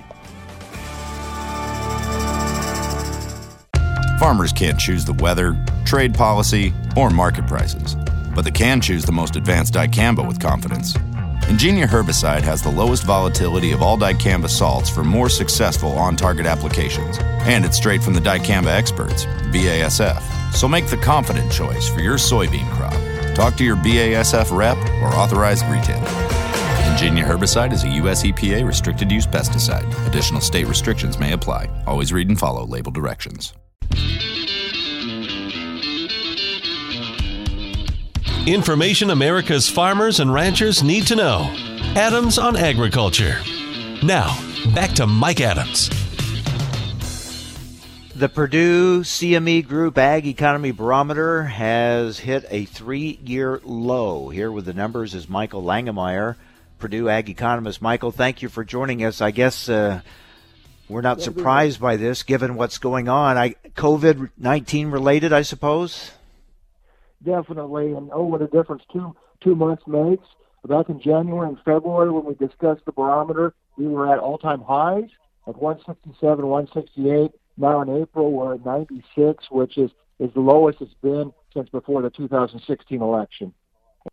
Farmers 4.19 4.51
can't 4.51 4.79
choose 4.79 5.05
the 5.05 5.13
weather, 5.13 5.63
trade 5.85 6.13
policy, 6.13 6.73
or 6.95 7.09
market 7.09 7.45
prices, 7.45 7.95
but 8.33 8.43
they 8.43 8.51
can 8.51 8.81
choose 8.81 9.05
the 9.05 9.11
most 9.11 9.35
advanced 9.35 9.73
dicamba 9.73 10.25
with 10.25 10.39
confidence. 10.39 10.95
Engenia 11.47 11.87
herbicide 11.87 12.41
has 12.41 12.61
the 12.61 12.69
lowest 12.69 13.05
volatility 13.05 13.71
of 13.71 13.81
all 13.81 13.97
dicamba 13.97 14.49
salts 14.49 14.89
for 14.89 15.01
more 15.01 15.29
successful 15.29 15.91
on 15.91 16.17
target 16.17 16.45
applications. 16.45 17.19
And 17.47 17.63
it's 17.63 17.77
straight 17.77 18.03
from 18.03 18.13
the 18.13 18.19
dicamba 18.19 18.67
experts, 18.67 19.23
BASF. 19.53 20.21
So 20.53 20.67
make 20.67 20.87
the 20.87 20.97
confident 20.97 21.49
choice 21.49 21.87
for 21.87 22.01
your 22.01 22.17
soybean 22.17 22.69
crop. 22.71 22.93
Talk 23.33 23.55
to 23.55 23.63
your 23.63 23.77
BASF 23.77 24.55
rep 24.55 24.77
or 25.01 25.07
authorized 25.15 25.65
retailer. 25.67 26.09
Engenia 26.91 27.23
herbicide 27.23 27.71
is 27.71 27.85
a 27.85 27.89
U.S. 28.01 28.23
EPA 28.23 28.67
restricted 28.67 29.09
use 29.09 29.25
pesticide. 29.25 29.87
Additional 30.05 30.41
state 30.41 30.67
restrictions 30.67 31.17
may 31.17 31.31
apply. 31.31 31.69
Always 31.87 32.11
read 32.11 32.27
and 32.27 32.37
follow 32.37 32.65
label 32.65 32.91
directions. 32.91 33.53
Information 38.47 39.09
America's 39.09 39.67
farmers 39.67 40.21
and 40.21 40.33
ranchers 40.33 40.81
need 40.81 41.05
to 41.07 41.17
know. 41.17 41.53
Adams 41.97 42.37
on 42.37 42.55
Agriculture. 42.55 43.41
Now, 44.01 44.39
back 44.73 44.91
to 44.91 45.05
Mike 45.05 45.41
Adams. 45.41 45.89
The 48.15 48.29
Purdue 48.29 49.01
CME 49.01 49.67
Group 49.67 49.97
Ag 49.97 50.25
Economy 50.25 50.71
Barometer 50.71 51.43
has 51.43 52.19
hit 52.19 52.45
a 52.49 52.63
three 52.63 53.19
year 53.21 53.59
low. 53.65 54.29
Here 54.29 54.49
with 54.49 54.63
the 54.63 54.73
numbers 54.73 55.13
is 55.13 55.27
Michael 55.27 55.61
Langemeier, 55.61 56.37
Purdue 56.79 57.09
Ag 57.09 57.29
Economist. 57.29 57.81
Michael, 57.81 58.13
thank 58.13 58.41
you 58.41 58.47
for 58.47 58.63
joining 58.63 59.03
us. 59.03 59.19
I 59.19 59.31
guess 59.31 59.67
uh, 59.67 59.99
we're 60.87 61.01
not 61.01 61.19
surprised 61.21 61.81
by 61.81 61.97
this 61.97 62.23
given 62.23 62.55
what's 62.55 62.77
going 62.77 63.09
on. 63.09 63.37
I 63.37 63.55
COVID 63.75 64.29
19 64.37 64.89
related, 64.89 65.33
I 65.33 65.41
suppose? 65.41 66.11
Definitely. 67.23 67.93
And 67.93 68.09
oh, 68.13 68.23
what 68.23 68.41
a 68.41 68.47
difference 68.47 68.83
two 68.91 69.15
two 69.41 69.55
months 69.55 69.83
makes. 69.87 70.25
Back 70.67 70.89
in 70.89 70.99
January 70.99 71.47
and 71.47 71.57
February, 71.63 72.11
when 72.11 72.25
we 72.25 72.35
discussed 72.35 72.83
the 72.85 72.91
barometer, 72.91 73.53
we 73.77 73.87
were 73.87 74.11
at 74.11 74.19
all-time 74.19 74.61
highs 74.61 75.09
at 75.47 75.55
167, 75.55 76.45
168. 76.45 77.31
Now 77.55 77.81
in 77.81 78.01
April, 78.01 78.33
we're 78.33 78.55
at 78.55 78.65
96, 78.65 79.45
which 79.49 79.77
is 79.77 79.91
is 80.19 80.33
the 80.33 80.41
lowest 80.41 80.81
it's 80.81 80.93
been 80.95 81.31
since 81.53 81.69
before 81.69 82.01
the 82.01 82.09
2016 82.09 83.01
election. 83.01 83.53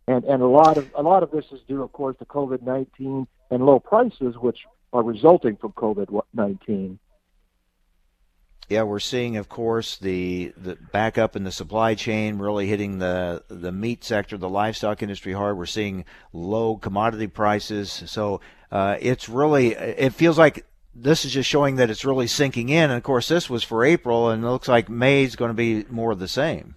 And 0.07 0.23
and 0.23 0.41
a 0.41 0.47
lot 0.47 0.77
of 0.77 0.89
a 0.95 1.01
lot 1.01 1.23
of 1.23 1.31
this 1.31 1.45
is 1.51 1.59
due, 1.67 1.83
of 1.83 1.91
course, 1.91 2.15
to 2.19 2.25
COVID-19 2.25 3.27
and 3.51 3.65
low 3.65 3.79
prices, 3.79 4.35
which 4.37 4.59
are 4.93 5.03
resulting 5.03 5.57
from 5.57 5.73
COVID-19. 5.73 6.97
Yeah, 8.67 8.81
we're 8.81 8.99
seeing, 8.99 9.37
of 9.37 9.47
course, 9.47 9.97
the 9.97 10.53
the 10.57 10.75
backup 10.91 11.35
in 11.35 11.43
the 11.43 11.51
supply 11.51 11.93
chain 11.93 12.39
really 12.39 12.65
hitting 12.65 12.97
the 12.97 13.43
the 13.47 13.71
meat 13.71 14.03
sector, 14.03 14.37
the 14.37 14.49
livestock 14.49 15.03
industry 15.03 15.33
hard. 15.33 15.57
We're 15.57 15.67
seeing 15.67 16.03
low 16.33 16.77
commodity 16.77 17.27
prices, 17.27 18.03
so 18.07 18.41
uh, 18.71 18.97
it's 18.99 19.29
really 19.29 19.73
it 19.73 20.13
feels 20.13 20.39
like 20.39 20.65
this 20.95 21.25
is 21.25 21.33
just 21.33 21.49
showing 21.49 21.75
that 21.75 21.91
it's 21.91 22.05
really 22.05 22.25
sinking 22.25 22.69
in. 22.69 22.89
And 22.89 22.93
of 22.97 23.03
course, 23.03 23.27
this 23.27 23.49
was 23.49 23.63
for 23.63 23.83
April, 23.85 24.29
and 24.29 24.43
it 24.43 24.47
looks 24.47 24.67
like 24.67 24.89
May 24.89 25.23
is 25.23 25.35
going 25.35 25.49
to 25.49 25.53
be 25.55 25.85
more 25.89 26.11
of 26.11 26.19
the 26.19 26.27
same. 26.27 26.75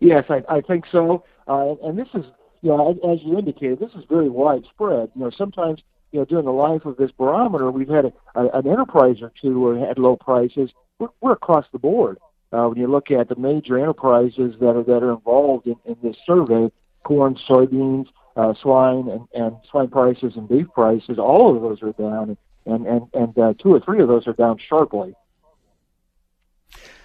Yes, 0.00 0.24
I, 0.28 0.42
I 0.48 0.60
think 0.60 0.86
so. 0.90 1.24
Uh, 1.46 1.74
and 1.84 1.98
this 1.98 2.08
is, 2.14 2.24
you 2.62 2.70
know, 2.70 2.90
as 2.90 3.22
you 3.22 3.38
indicated, 3.38 3.78
this 3.78 3.92
is 3.92 4.04
very 4.08 4.28
widespread. 4.28 5.10
You 5.14 5.22
know, 5.22 5.30
sometimes 5.30 5.82
you 6.14 6.20
know, 6.20 6.24
during 6.26 6.44
the 6.44 6.52
life 6.52 6.84
of 6.84 6.96
this 6.96 7.10
barometer, 7.10 7.72
we've 7.72 7.88
had 7.88 8.04
a, 8.04 8.12
a, 8.36 8.60
an 8.60 8.68
enterprise 8.68 9.16
or 9.20 9.32
two 9.42 9.58
where 9.60 9.76
had 9.84 9.98
low 9.98 10.16
prices. 10.16 10.70
We're, 11.00 11.08
we're 11.20 11.32
across 11.32 11.66
the 11.72 11.80
board. 11.80 12.18
Uh, 12.52 12.68
when 12.68 12.78
you 12.78 12.86
look 12.86 13.10
at 13.10 13.28
the 13.28 13.34
major 13.34 13.76
enterprises 13.76 14.54
that 14.60 14.76
are 14.76 14.84
that 14.84 15.02
are 15.02 15.10
involved 15.10 15.66
in, 15.66 15.74
in 15.84 15.96
this 16.04 16.14
survey, 16.24 16.70
corn, 17.02 17.36
soybeans, 17.48 18.06
uh, 18.36 18.54
swine, 18.62 19.08
and, 19.08 19.26
and 19.34 19.56
swine 19.68 19.88
prices 19.88 20.34
and 20.36 20.48
beef 20.48 20.68
prices, 20.72 21.18
all 21.18 21.56
of 21.56 21.62
those 21.62 21.82
are 21.82 21.92
down, 22.00 22.36
and 22.64 22.86
and 22.86 23.08
and 23.12 23.36
uh, 23.36 23.52
two 23.60 23.74
or 23.74 23.80
three 23.80 24.00
of 24.00 24.06
those 24.06 24.28
are 24.28 24.34
down 24.34 24.56
sharply. 24.68 25.16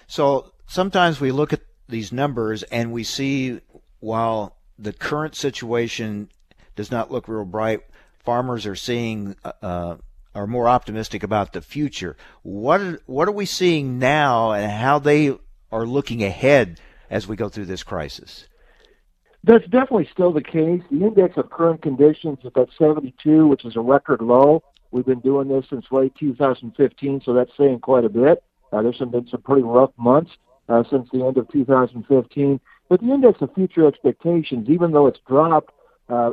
So 0.06 0.52
sometimes 0.68 1.20
we 1.20 1.32
look 1.32 1.52
at 1.52 1.62
these 1.88 2.12
numbers 2.12 2.62
and 2.62 2.92
we 2.92 3.02
see 3.02 3.60
while 3.98 4.56
the 4.78 4.92
current 4.92 5.34
situation 5.34 6.28
does 6.76 6.92
not 6.92 7.10
look 7.10 7.26
real 7.26 7.44
bright, 7.44 7.80
farmers 8.24 8.66
are 8.66 8.76
seeing 8.76 9.36
uh, 9.44 9.52
uh, 9.62 9.96
are 10.34 10.46
more 10.46 10.68
optimistic 10.68 11.22
about 11.22 11.52
the 11.52 11.60
future. 11.60 12.16
What 12.42 13.02
what 13.06 13.28
are 13.28 13.32
we 13.32 13.46
seeing 13.46 13.98
now, 13.98 14.52
and 14.52 14.70
how 14.70 14.98
they 14.98 15.36
are 15.72 15.86
looking 15.86 16.22
ahead 16.22 16.80
as 17.08 17.26
we 17.26 17.36
go 17.36 17.48
through 17.48 17.66
this 17.66 17.82
crisis? 17.82 18.46
That's 19.42 19.64
definitely 19.64 20.08
still 20.12 20.32
the 20.32 20.42
case. 20.42 20.82
The 20.90 21.04
index 21.04 21.36
of 21.38 21.50
current 21.50 21.82
conditions 21.82 22.38
is 22.44 22.52
at 22.54 22.68
72, 22.78 23.46
which 23.46 23.64
is 23.64 23.74
a 23.74 23.80
record 23.80 24.20
low. 24.20 24.62
We've 24.90 25.06
been 25.06 25.20
doing 25.20 25.48
this 25.48 25.64
since 25.70 25.86
late 25.90 26.14
2015, 26.18 27.22
so 27.24 27.32
that's 27.32 27.50
saying 27.56 27.80
quite 27.80 28.04
a 28.04 28.10
bit. 28.10 28.42
Uh, 28.70 28.82
there's 28.82 28.98
been 28.98 29.26
some 29.30 29.42
pretty 29.42 29.62
rough 29.62 29.92
months 29.96 30.32
uh, 30.68 30.82
since 30.90 31.08
the 31.12 31.24
end 31.24 31.38
of 31.38 31.48
2015. 31.48 32.60
But 32.88 33.00
the 33.00 33.10
index 33.10 33.40
of 33.40 33.54
future 33.54 33.86
expectations, 33.86 34.68
even 34.68 34.92
though 34.92 35.06
it's 35.06 35.20
dropped 35.26 35.72
uh, 36.08 36.32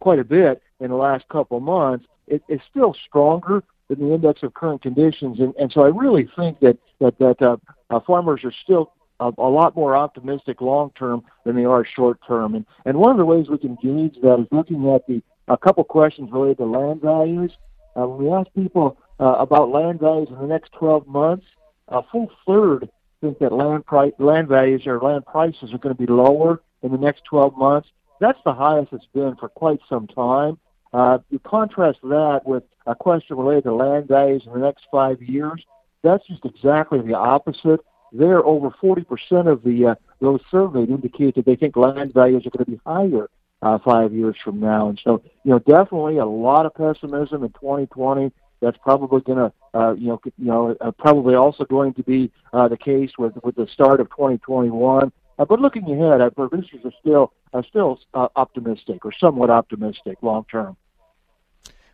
quite 0.00 0.18
a 0.18 0.24
bit 0.24 0.62
in 0.80 0.90
the 0.90 0.96
last 0.96 1.28
couple 1.28 1.60
months, 1.60 2.06
it, 2.26 2.42
it's 2.48 2.62
still 2.70 2.94
stronger 3.06 3.62
than 3.88 4.00
the 4.00 4.14
index 4.14 4.42
of 4.42 4.54
current 4.54 4.82
conditions. 4.82 5.40
And, 5.40 5.54
and 5.56 5.72
so 5.72 5.82
I 5.82 5.88
really 5.88 6.28
think 6.36 6.60
that 6.60 6.78
that 7.00 7.18
that 7.18 7.42
uh, 7.42 7.56
uh, 7.90 8.00
farmers 8.06 8.44
are 8.44 8.52
still 8.64 8.92
a, 9.20 9.32
a 9.38 9.48
lot 9.48 9.74
more 9.74 9.96
optimistic 9.96 10.60
long 10.60 10.92
term 10.98 11.22
than 11.44 11.56
they 11.56 11.64
are 11.64 11.84
short 11.84 12.18
term. 12.26 12.54
And 12.54 12.66
and 12.84 12.98
one 12.98 13.10
of 13.10 13.18
the 13.18 13.24
ways 13.24 13.48
we 13.48 13.58
can 13.58 13.76
gauge 13.82 14.16
that 14.22 14.40
is 14.40 14.46
looking 14.50 14.92
at 14.94 15.06
the 15.06 15.22
a 15.48 15.56
couple 15.56 15.84
questions 15.84 16.30
related 16.30 16.58
to 16.58 16.66
land 16.66 17.00
values. 17.00 17.52
Uh, 17.96 18.06
when 18.06 18.26
we 18.26 18.32
ask 18.32 18.48
people 18.54 18.98
uh, 19.18 19.36
about 19.38 19.70
land 19.70 19.98
values 19.98 20.28
in 20.28 20.38
the 20.38 20.46
next 20.46 20.72
12 20.72 21.06
months, 21.06 21.46
a 21.88 22.02
full 22.12 22.30
third 22.46 22.88
think 23.20 23.38
that 23.38 23.52
land 23.52 23.84
price, 23.86 24.12
land 24.18 24.48
values 24.48 24.86
or 24.86 25.00
land 25.00 25.26
prices 25.26 25.72
are 25.72 25.78
going 25.78 25.94
to 25.94 26.06
be 26.06 26.10
lower 26.10 26.62
in 26.82 26.92
the 26.92 26.98
next 26.98 27.24
12 27.24 27.56
months. 27.56 27.88
That's 28.20 28.38
the 28.44 28.52
highest 28.52 28.92
it's 28.92 29.06
been 29.14 29.36
for 29.36 29.48
quite 29.48 29.80
some 29.88 30.06
time. 30.06 30.58
Uh, 30.92 31.18
you 31.30 31.38
contrast 31.40 31.98
that 32.02 32.42
with 32.44 32.62
a 32.86 32.94
question 32.94 33.36
related 33.36 33.64
to 33.64 33.74
land 33.74 34.08
values 34.08 34.42
in 34.46 34.52
the 34.52 34.58
next 34.58 34.86
five 34.90 35.20
years. 35.22 35.62
That's 36.02 36.26
just 36.26 36.44
exactly 36.44 37.00
the 37.00 37.14
opposite. 37.14 37.80
There, 38.12 38.44
over 38.44 38.70
40% 38.70 39.04
of 39.50 39.62
the 39.62 39.88
uh, 39.88 39.94
those 40.20 40.40
surveyed 40.50 40.88
indicate 40.88 41.34
that 41.34 41.44
they 41.44 41.56
think 41.56 41.76
land 41.76 42.14
values 42.14 42.46
are 42.46 42.50
going 42.50 42.64
to 42.64 42.70
be 42.70 42.80
higher 42.86 43.28
uh, 43.62 43.78
five 43.84 44.12
years 44.12 44.36
from 44.42 44.60
now. 44.60 44.88
And 44.88 45.00
so, 45.02 45.22
you 45.44 45.50
know, 45.50 45.58
definitely 45.58 46.18
a 46.18 46.26
lot 46.26 46.66
of 46.66 46.74
pessimism 46.74 47.44
in 47.44 47.50
2020. 47.50 48.32
That's 48.60 48.78
probably 48.78 49.20
going 49.20 49.38
to, 49.38 49.52
uh, 49.78 49.92
you 49.92 50.08
know, 50.08 50.20
you 50.24 50.46
know, 50.46 50.76
uh, 50.80 50.90
probably 50.92 51.34
also 51.34 51.64
going 51.64 51.94
to 51.94 52.02
be 52.02 52.32
uh, 52.52 52.66
the 52.66 52.76
case 52.76 53.12
with 53.18 53.34
with 53.44 53.54
the 53.54 53.68
start 53.72 54.00
of 54.00 54.10
2021. 54.10 55.12
Uh, 55.38 55.44
but 55.44 55.60
looking 55.60 55.84
ahead, 55.84 56.20
uh, 56.20 56.30
producers 56.30 56.80
are 56.84 56.92
still 57.00 57.32
are 57.52 57.64
still 57.64 57.98
uh, 58.14 58.28
optimistic 58.36 59.04
or 59.04 59.12
somewhat 59.12 59.50
optimistic 59.50 60.18
long 60.22 60.44
term. 60.50 60.76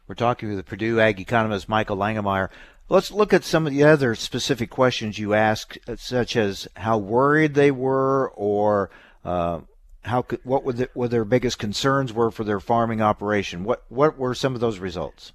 We're 0.09 0.15
talking 0.15 0.49
with 0.49 0.59
the 0.59 0.65
Purdue 0.65 1.01
ag 1.01 1.21
economist 1.21 1.69
Michael 1.69 1.97
Langemeier. 1.97 2.49
Let's 2.89 3.11
look 3.11 3.33
at 3.33 3.45
some 3.45 3.67
of 3.67 3.73
the 3.73 3.85
other 3.85 4.15
specific 4.15 4.69
questions 4.69 5.19
you 5.19 5.33
asked, 5.33 5.79
uh, 5.89 5.97
such 5.97 6.37
as 6.37 6.69
how 6.77 6.99
worried 6.99 7.55
they 7.55 7.71
were, 7.71 8.31
or 8.31 8.91
uh, 9.25 9.61
how 10.03 10.25
what 10.43 10.65
would 10.65 10.77
the, 10.77 10.91
what 10.95 11.11
their 11.11 11.25
biggest 11.25 11.59
concerns 11.59 12.13
were 12.13 12.31
for 12.31 12.45
their 12.45 12.61
farming 12.61 13.01
operation. 13.01 13.65
What 13.65 13.85
what 13.89 14.19
were 14.19 14.35
some 14.35 14.55
of 14.55 14.61
those 14.61 14.79
results? 14.79 15.33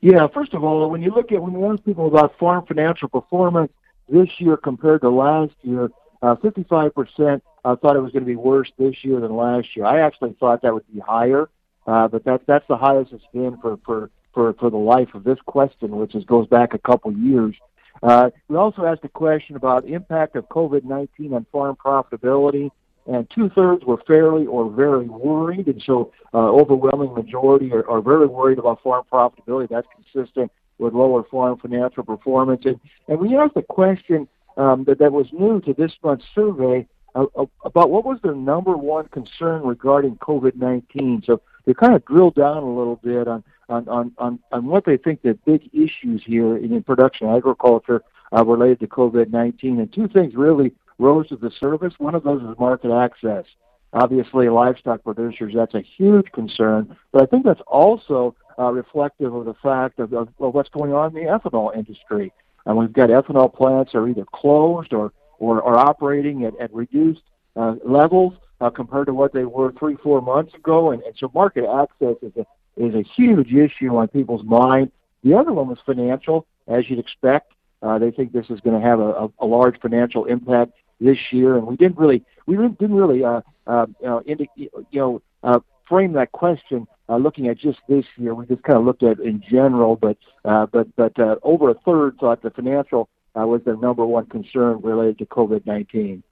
Yeah, 0.00 0.26
first 0.28 0.54
of 0.54 0.64
all, 0.64 0.88
when 0.90 1.02
you 1.02 1.10
look 1.10 1.30
at 1.30 1.42
when 1.42 1.52
you 1.52 1.72
ask 1.72 1.84
people 1.84 2.06
about 2.06 2.38
farm 2.38 2.64
financial 2.66 3.08
performance 3.08 3.72
this 4.08 4.28
year 4.38 4.56
compared 4.56 5.02
to 5.02 5.10
last 5.10 5.54
year, 5.62 5.90
uh, 6.22 6.34
55% 6.36 7.40
uh, 7.64 7.76
thought 7.76 7.96
it 7.96 8.00
was 8.00 8.12
going 8.12 8.24
to 8.24 8.26
be 8.28 8.36
worse 8.36 8.70
this 8.78 9.02
year 9.02 9.20
than 9.20 9.34
last 9.34 9.76
year. 9.76 9.86
I 9.86 10.00
actually 10.00 10.36
thought 10.38 10.62
that 10.62 10.74
would 10.74 10.86
be 10.92 11.00
higher, 11.00 11.48
uh, 11.86 12.08
but 12.08 12.24
that 12.24 12.42
that's 12.46 12.66
the 12.68 12.76
highest 12.76 13.12
it's 13.12 13.24
been 13.32 13.56
for 13.58 13.78
for 13.84 14.10
for 14.32 14.52
for 14.54 14.70
the 14.70 14.76
life 14.76 15.14
of 15.14 15.24
this 15.24 15.38
question, 15.46 15.96
which 15.96 16.14
is 16.14 16.24
goes 16.24 16.46
back 16.46 16.74
a 16.74 16.78
couple 16.78 17.12
years. 17.12 17.54
Uh, 18.02 18.30
we 18.48 18.56
also 18.56 18.84
asked 18.84 19.04
a 19.04 19.08
question 19.08 19.56
about 19.56 19.84
impact 19.84 20.36
of 20.36 20.48
COVID-19 20.48 21.32
on 21.32 21.46
farm 21.52 21.76
profitability, 21.76 22.70
and 23.06 23.28
two-thirds 23.30 23.84
were 23.84 23.98
fairly 24.06 24.46
or 24.46 24.70
very 24.70 25.06
worried, 25.06 25.66
and 25.66 25.82
so 25.84 26.12
uh, 26.32 26.38
overwhelming 26.38 27.12
majority 27.12 27.72
are, 27.72 27.88
are 27.90 28.00
very 28.00 28.26
worried 28.26 28.58
about 28.58 28.82
farm 28.82 29.04
profitability. 29.12 29.68
That's 29.68 29.86
consistent 29.94 30.50
with 30.78 30.94
lower 30.94 31.22
farm 31.24 31.58
financial 31.58 32.02
performance. 32.02 32.62
And, 32.64 32.80
and 33.06 33.18
we 33.18 33.36
asked 33.36 33.56
a 33.56 33.62
question 33.62 34.26
um, 34.60 34.84
that, 34.84 34.98
that 34.98 35.12
was 35.12 35.26
new 35.32 35.60
to 35.62 35.72
this 35.72 35.92
month's 36.04 36.26
survey 36.34 36.86
uh, 37.14 37.24
uh, 37.36 37.46
about 37.64 37.90
what 37.90 38.04
was 38.04 38.18
their 38.22 38.34
number 38.34 38.76
one 38.76 39.08
concern 39.08 39.62
regarding 39.62 40.16
COVID-19. 40.16 41.24
So 41.24 41.40
they 41.64 41.72
kind 41.72 41.94
of 41.94 42.04
drilled 42.04 42.34
down 42.34 42.58
a 42.62 42.68
little 42.68 42.96
bit 42.96 43.26
on 43.26 43.42
on 43.68 43.88
on 43.88 44.12
on, 44.18 44.38
on 44.52 44.66
what 44.66 44.84
they 44.84 44.98
think 44.98 45.22
the 45.22 45.34
big 45.46 45.70
issues 45.72 46.22
here 46.24 46.56
in, 46.56 46.72
in 46.74 46.82
production 46.82 47.28
agriculture 47.28 48.02
uh, 48.36 48.44
related 48.44 48.80
to 48.80 48.86
COVID-19. 48.86 49.78
And 49.80 49.92
two 49.92 50.08
things 50.08 50.34
really 50.34 50.72
rose 50.98 51.28
to 51.28 51.36
the 51.36 51.50
surface. 51.58 51.94
One 51.98 52.14
of 52.14 52.22
those 52.22 52.42
is 52.42 52.58
market 52.58 52.92
access. 52.92 53.46
Obviously, 53.92 54.48
livestock 54.48 55.02
producers, 55.02 55.52
that's 55.56 55.74
a 55.74 55.80
huge 55.80 56.30
concern. 56.32 56.96
But 57.12 57.22
I 57.22 57.26
think 57.26 57.44
that's 57.44 57.62
also 57.66 58.36
uh, 58.56 58.70
reflective 58.70 59.34
of 59.34 59.46
the 59.46 59.54
fact 59.54 59.98
of, 59.98 60.12
of, 60.12 60.28
of 60.38 60.54
what's 60.54 60.68
going 60.68 60.92
on 60.92 61.16
in 61.16 61.24
the 61.24 61.30
ethanol 61.30 61.74
industry. 61.74 62.32
And 62.66 62.76
we've 62.76 62.92
got 62.92 63.10
ethanol 63.10 63.52
plants 63.52 63.94
are 63.94 64.08
either 64.08 64.24
closed 64.32 64.92
or, 64.92 65.12
or 65.38 65.62
are 65.62 65.78
operating 65.78 66.44
at, 66.44 66.58
at 66.60 66.72
reduced 66.72 67.22
uh, 67.56 67.76
levels 67.84 68.34
uh, 68.60 68.70
compared 68.70 69.06
to 69.06 69.14
what 69.14 69.32
they 69.32 69.44
were 69.44 69.72
three, 69.72 69.96
four 70.02 70.20
months 70.20 70.54
ago. 70.54 70.90
And, 70.90 71.02
and 71.02 71.14
so 71.18 71.30
market 71.34 71.64
access 71.64 72.16
is 72.22 72.32
a, 72.36 72.46
is 72.76 72.94
a 72.94 73.02
huge 73.02 73.52
issue 73.52 73.96
on 73.96 74.08
people's 74.08 74.44
mind. 74.44 74.90
The 75.24 75.34
other 75.34 75.52
one 75.52 75.68
was 75.68 75.78
financial, 75.84 76.46
as 76.68 76.88
you'd 76.88 76.98
expect. 76.98 77.52
Uh, 77.82 77.98
they 77.98 78.10
think 78.10 78.32
this 78.32 78.50
is 78.50 78.60
going 78.60 78.80
to 78.80 78.86
have 78.86 79.00
a, 79.00 79.10
a, 79.10 79.28
a 79.40 79.46
large 79.46 79.80
financial 79.80 80.26
impact 80.26 80.72
this 81.00 81.16
year, 81.30 81.56
and 81.56 81.66
we 81.66 81.76
didn't 81.76 81.96
really 81.96 82.22
we 82.46 82.56
didn't 82.56 82.94
really 82.94 83.24
uh, 83.24 83.40
uh, 83.66 83.86
you 84.00 84.06
know, 84.06 84.22
indi- 84.26 84.50
you 84.56 84.70
know 84.92 85.22
uh, 85.42 85.58
frame 85.90 86.14
that 86.14 86.32
question 86.32 86.86
uh, 87.10 87.16
looking 87.16 87.48
at 87.48 87.58
just 87.58 87.80
this 87.88 88.06
year. 88.16 88.34
We 88.34 88.46
just 88.46 88.62
kind 88.62 88.78
of 88.78 88.86
looked 88.86 89.02
at 89.02 89.18
in 89.18 89.42
general, 89.50 89.96
but 89.96 90.16
uh, 90.44 90.66
but 90.66 90.94
but 90.96 91.18
uh, 91.18 91.36
over 91.42 91.68
a 91.68 91.74
third 91.74 92.16
thought 92.18 92.40
the 92.40 92.50
financial 92.50 93.10
uh, 93.38 93.46
was 93.46 93.62
their 93.64 93.76
number 93.76 94.06
one 94.06 94.26
concern 94.26 94.80
related 94.80 95.18
to 95.18 95.26
COVID 95.26 95.66
nineteen. 95.66 96.22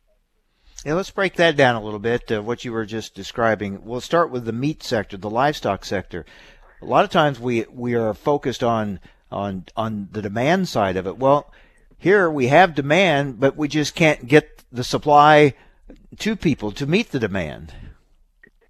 Yeah, 0.87 0.95
let's 0.95 1.11
break 1.11 1.35
that 1.35 1.57
down 1.57 1.75
a 1.75 1.83
little 1.83 1.99
bit. 1.99 2.31
Uh, 2.31 2.41
what 2.41 2.65
you 2.65 2.73
were 2.73 2.87
just 2.87 3.15
describing. 3.15 3.85
We'll 3.85 4.01
start 4.01 4.31
with 4.31 4.45
the 4.45 4.53
meat 4.53 4.83
sector, 4.83 5.17
the 5.17 5.29
livestock 5.29 5.85
sector. 5.85 6.25
A 6.81 6.87
lot 6.87 7.05
of 7.05 7.11
times 7.11 7.41
we 7.41 7.67
we 7.71 7.95
are 7.95 8.15
focused 8.15 8.63
on 8.63 9.01
on 9.31 9.67
on 9.77 10.09
the 10.13 10.23
demand 10.23 10.69
side 10.69 10.97
of 10.97 11.07
it. 11.09 11.19
Well, 11.19 11.53
here 11.99 12.31
we 12.31 12.47
have 12.47 12.77
demand, 12.77 13.41
but 13.41 13.57
we 13.57 13.67
just 13.67 13.97
can't 13.97 14.29
get 14.29 14.63
the 14.71 14.85
supply 14.85 15.55
to 16.21 16.37
people 16.37 16.71
to 16.73 16.87
meet 16.87 17.11
the 17.11 17.19
demand. 17.19 17.75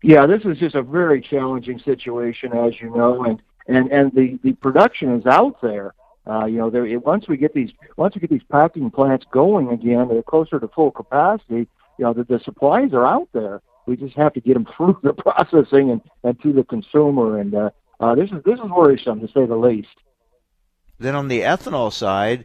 Yeah, 0.02 0.26
this 0.26 0.42
is 0.44 0.58
just 0.58 0.74
a 0.74 0.82
very 0.82 1.20
challenging 1.20 1.80
situation, 1.80 2.52
as 2.52 2.80
you 2.80 2.90
know, 2.94 3.24
and 3.24 3.42
and 3.66 3.90
and 3.90 4.12
the 4.12 4.38
the 4.42 4.52
production 4.54 5.14
is 5.18 5.26
out 5.26 5.60
there. 5.60 5.94
Uh, 6.26 6.44
you 6.44 6.58
know, 6.58 6.68
there, 6.68 6.86
once 7.00 7.26
we 7.26 7.36
get 7.36 7.54
these 7.54 7.70
once 7.96 8.14
we 8.14 8.20
get 8.20 8.30
these 8.30 8.42
packing 8.50 8.90
plants 8.90 9.26
going 9.32 9.70
again, 9.70 10.08
they're 10.08 10.22
closer 10.22 10.60
to 10.60 10.68
full 10.68 10.90
capacity. 10.90 11.66
You 11.98 12.04
know, 12.04 12.12
the, 12.12 12.24
the 12.24 12.38
supplies 12.44 12.92
are 12.92 13.06
out 13.06 13.28
there. 13.32 13.60
We 13.86 13.96
just 13.96 14.14
have 14.16 14.34
to 14.34 14.40
get 14.40 14.54
them 14.54 14.66
through 14.76 14.98
the 15.02 15.14
processing 15.14 15.90
and, 15.90 16.00
and 16.22 16.40
to 16.42 16.52
the 16.52 16.64
consumer. 16.64 17.38
And 17.38 17.54
uh, 17.54 17.70
uh, 17.98 18.14
this 18.14 18.30
is 18.30 18.42
this 18.44 18.60
is 18.60 18.70
worrisome 18.70 19.20
to 19.20 19.26
say 19.28 19.46
the 19.46 19.56
least. 19.56 19.88
Then 21.00 21.14
on 21.14 21.28
the 21.28 21.40
ethanol 21.40 21.92
side, 21.92 22.44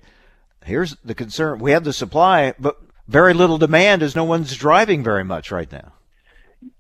here's 0.65 0.95
the 1.03 1.13
concern: 1.13 1.59
we 1.59 1.71
have 1.71 1.83
the 1.83 1.93
supply, 1.93 2.53
but 2.57 2.81
very 3.07 3.33
little 3.33 3.57
demand, 3.59 4.01
as 4.01 4.15
no 4.15 4.23
one's 4.23 4.55
driving 4.55 5.03
very 5.03 5.23
much 5.23 5.51
right 5.51 5.71
now. 5.71 5.93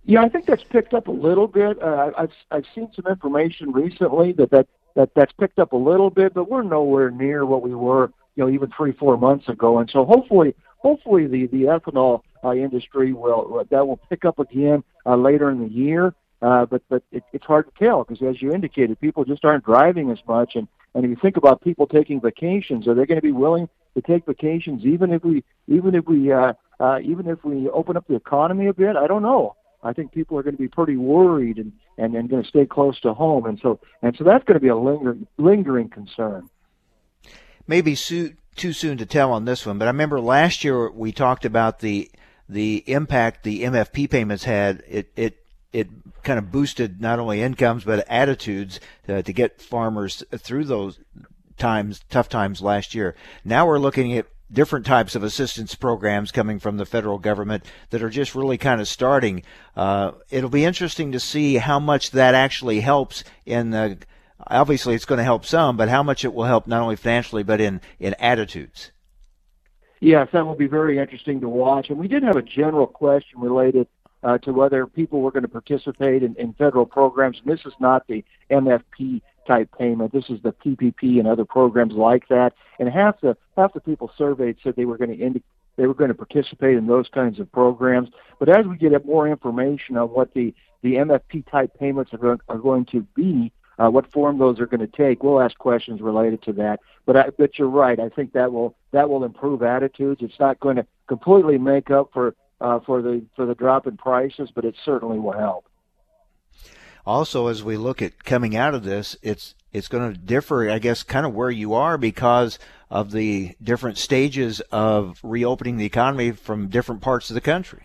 Yeah, 0.05 0.21
I 0.21 0.29
think 0.29 0.45
that's 0.45 0.63
picked 0.63 0.93
up 0.93 1.07
a 1.07 1.11
little 1.11 1.47
bit. 1.47 1.81
Uh, 1.81 2.11
I've 2.17 2.31
I've 2.51 2.65
seen 2.75 2.89
some 2.95 3.05
information 3.07 3.71
recently 3.71 4.33
that 4.33 4.51
that 4.51 4.67
that 4.95 5.11
that's 5.15 5.33
picked 5.33 5.59
up 5.59 5.73
a 5.73 5.77
little 5.77 6.09
bit, 6.09 6.33
but 6.33 6.49
we're 6.49 6.63
nowhere 6.63 7.09
near 7.09 7.45
what 7.45 7.61
we 7.61 7.73
were, 7.73 8.11
you 8.35 8.43
know, 8.43 8.49
even 8.49 8.71
three 8.75 8.91
four 8.91 9.17
months 9.17 9.47
ago. 9.47 9.79
And 9.79 9.89
so 9.89 10.05
hopefully, 10.05 10.55
hopefully 10.77 11.27
the 11.27 11.47
the 11.47 11.63
ethanol 11.63 12.21
uh, 12.43 12.53
industry 12.53 13.13
will 13.13 13.65
that 13.69 13.87
will 13.87 13.99
pick 14.09 14.25
up 14.25 14.39
again 14.39 14.83
uh, 15.05 15.15
later 15.15 15.49
in 15.49 15.59
the 15.59 15.73
year. 15.73 16.13
Uh, 16.41 16.65
but 16.65 16.81
but 16.89 17.01
it, 17.11 17.23
it's 17.31 17.45
hard 17.45 17.65
to 17.65 17.85
tell 17.85 18.03
because 18.03 18.21
as 18.21 18.41
you 18.41 18.51
indicated, 18.51 18.99
people 18.99 19.23
just 19.23 19.45
aren't 19.45 19.63
driving 19.63 20.11
as 20.11 20.19
much. 20.27 20.55
And 20.55 20.67
and 20.93 21.05
if 21.05 21.09
you 21.09 21.17
think 21.21 21.37
about 21.37 21.61
people 21.61 21.87
taking 21.87 22.19
vacations, 22.19 22.87
are 22.87 22.93
they 22.93 23.05
going 23.05 23.19
to 23.19 23.21
be 23.21 23.31
willing 23.31 23.69
to 23.95 24.01
take 24.01 24.25
vacations 24.25 24.83
even 24.85 25.11
if 25.13 25.23
we 25.23 25.43
even 25.67 25.95
if 25.95 26.05
we 26.05 26.31
uh, 26.31 26.53
uh, 26.79 26.99
even 27.01 27.27
if 27.27 27.43
we 27.45 27.69
open 27.69 27.95
up 27.95 28.05
the 28.07 28.15
economy 28.15 28.67
a 28.67 28.73
bit? 28.73 28.97
I 28.97 29.07
don't 29.07 29.23
know. 29.23 29.55
I 29.83 29.93
think 29.93 30.11
people 30.11 30.37
are 30.37 30.43
going 30.43 30.55
to 30.55 30.61
be 30.61 30.67
pretty 30.67 30.97
worried 30.97 31.57
and, 31.57 31.73
and, 31.97 32.15
and 32.15 32.29
going 32.29 32.43
to 32.43 32.49
stay 32.49 32.65
close 32.65 32.99
to 33.01 33.13
home. 33.13 33.45
And 33.45 33.59
so, 33.61 33.79
and 34.01 34.15
so 34.17 34.23
that's 34.23 34.43
going 34.45 34.55
to 34.55 34.61
be 34.61 34.69
a 34.69 34.75
lingering, 34.75 35.27
lingering 35.37 35.89
concern. 35.89 36.49
Maybe 37.67 37.95
too 37.95 38.73
soon 38.73 38.97
to 38.97 39.05
tell 39.05 39.31
on 39.31 39.45
this 39.45 39.65
one, 39.65 39.77
but 39.77 39.85
I 39.85 39.91
remember 39.91 40.19
last 40.19 40.63
year 40.63 40.89
we 40.91 41.11
talked 41.11 41.45
about 41.45 41.79
the 41.79 42.09
the 42.49 42.83
impact 42.87 43.43
the 43.43 43.63
MFP 43.63 44.09
payments 44.09 44.43
had. 44.43 44.83
It 44.87 45.11
it 45.15 45.37
it 45.71 45.89
kind 46.23 46.37
of 46.37 46.51
boosted 46.51 47.01
not 47.01 47.19
only 47.19 47.41
incomes 47.41 47.83
but 47.83 48.05
attitudes 48.09 48.79
uh, 49.07 49.21
to 49.21 49.33
get 49.33 49.61
farmers 49.61 50.23
through 50.37 50.65
those 50.65 50.99
times, 51.57 52.01
tough 52.09 52.29
times 52.29 52.61
last 52.61 52.93
year. 52.93 53.15
Now 53.43 53.65
we're 53.65 53.79
looking 53.79 54.17
at 54.17 54.27
different 54.53 54.85
types 54.85 55.15
of 55.15 55.23
assistance 55.23 55.75
programs 55.75 56.31
coming 56.31 56.59
from 56.59 56.77
the 56.77 56.85
federal 56.85 57.17
government 57.17 57.65
that 57.89 58.03
are 58.03 58.09
just 58.09 58.35
really 58.35 58.57
kind 58.57 58.79
of 58.79 58.87
starting. 58.87 59.43
Uh, 59.75 60.11
it'll 60.29 60.49
be 60.49 60.65
interesting 60.65 61.11
to 61.11 61.19
see 61.19 61.55
how 61.55 61.79
much 61.79 62.11
that 62.11 62.35
actually 62.35 62.79
helps 62.79 63.23
in 63.45 63.71
the. 63.71 63.97
Obviously, 64.47 64.93
it's 64.93 65.05
going 65.05 65.19
to 65.19 65.23
help 65.23 65.45
some, 65.45 65.77
but 65.77 65.87
how 65.87 66.03
much 66.03 66.25
it 66.25 66.33
will 66.33 66.43
help 66.43 66.67
not 66.67 66.81
only 66.81 66.95
financially 66.95 67.43
but 67.43 67.61
in 67.61 67.81
in 67.99 68.13
attitudes. 68.15 68.91
Yes, 69.99 70.27
that 70.33 70.45
will 70.45 70.55
be 70.55 70.67
very 70.67 70.99
interesting 70.99 71.39
to 71.39 71.47
watch. 71.47 71.89
And 71.89 71.97
we 71.97 72.09
did 72.09 72.23
have 72.23 72.35
a 72.35 72.41
general 72.41 72.87
question 72.87 73.39
related 73.39 73.87
uh, 74.21 74.37
to 74.39 74.51
whether 74.51 74.85
people 74.85 75.21
were 75.21 75.31
going 75.31 75.43
to 75.43 75.49
participate 75.49 76.23
in, 76.23 76.35
in 76.35 76.53
federal 76.53 76.85
programs. 76.85 77.39
And 77.39 77.51
this 77.51 77.65
is 77.65 77.73
not 77.79 78.05
the 78.07 78.23
MFP 78.51 79.21
type 79.45 79.69
payment. 79.77 80.11
This 80.11 80.29
is 80.29 80.41
the 80.41 80.53
PPP 80.53 81.19
and 81.19 81.27
other 81.27 81.45
programs 81.45 81.93
like 81.93 82.27
that. 82.29 82.53
And 82.79 82.89
half 82.89 83.21
the 83.21 83.37
half 83.57 83.73
the 83.73 83.79
people 83.79 84.11
surveyed 84.17 84.57
said 84.63 84.75
they 84.75 84.85
were 84.85 84.97
going 84.97 85.15
to 85.15 85.23
indi- 85.23 85.43
they 85.75 85.87
were 85.87 85.93
going 85.93 86.09
to 86.09 86.15
participate 86.15 86.77
in 86.77 86.87
those 86.87 87.09
kinds 87.09 87.39
of 87.39 87.51
programs. 87.51 88.09
But 88.39 88.49
as 88.49 88.65
we 88.65 88.77
get 88.77 89.05
more 89.05 89.27
information 89.27 89.97
on 89.97 90.09
what 90.09 90.33
the 90.33 90.53
the 90.81 90.95
MFP 90.95 91.49
type 91.49 91.71
payments 91.79 92.13
are 92.13 92.17
going, 92.17 92.39
are 92.49 92.57
going 92.57 92.85
to 92.87 93.01
be, 93.15 93.53
uh, 93.79 93.89
what 93.89 94.11
form 94.11 94.37
those 94.37 94.59
are 94.59 94.65
going 94.65 94.81
to 94.81 94.87
take, 94.87 95.23
we'll 95.23 95.39
ask 95.41 95.57
questions 95.57 96.01
related 96.01 96.41
to 96.43 96.53
that. 96.53 96.81
But 97.05 97.17
I, 97.17 97.29
but 97.37 97.57
you're 97.57 97.69
right. 97.69 97.99
I 97.99 98.09
think 98.09 98.33
that 98.33 98.51
will 98.51 98.75
that 98.91 99.09
will 99.09 99.23
improve 99.23 99.63
attitudes. 99.63 100.21
It's 100.21 100.39
not 100.39 100.59
going 100.59 100.75
to 100.75 100.85
completely 101.07 101.57
make 101.57 101.89
up 101.89 102.09
for 102.13 102.35
uh, 102.61 102.79
for 102.85 103.01
the 103.01 103.23
for 103.35 103.45
the 103.45 103.55
drop 103.55 103.87
in 103.87 103.97
prices, 103.97 104.49
but 104.53 104.65
it 104.65 104.75
certainly 104.83 105.19
will 105.19 105.37
help 105.37 105.65
also 107.05 107.47
as 107.47 107.63
we 107.63 107.77
look 107.77 108.01
at 108.01 108.23
coming 108.23 108.55
out 108.55 108.73
of 108.73 108.83
this, 108.83 109.15
it's 109.21 109.55
it's 109.71 109.87
going 109.87 110.13
to 110.13 110.19
differ, 110.19 110.69
I 110.69 110.79
guess, 110.79 111.03
kind 111.03 111.25
of 111.25 111.33
where 111.33 111.49
you 111.49 111.73
are 111.73 111.97
because 111.97 112.59
of 112.91 113.11
the 113.11 113.55
different 113.61 113.97
stages 113.97 114.61
of 114.71 115.19
reopening 115.23 115.77
the 115.77 115.85
economy 115.85 116.31
from 116.31 116.67
different 116.67 117.01
parts 117.01 117.31
of 117.31 117.33
the 117.33 117.41
country. 117.41 117.83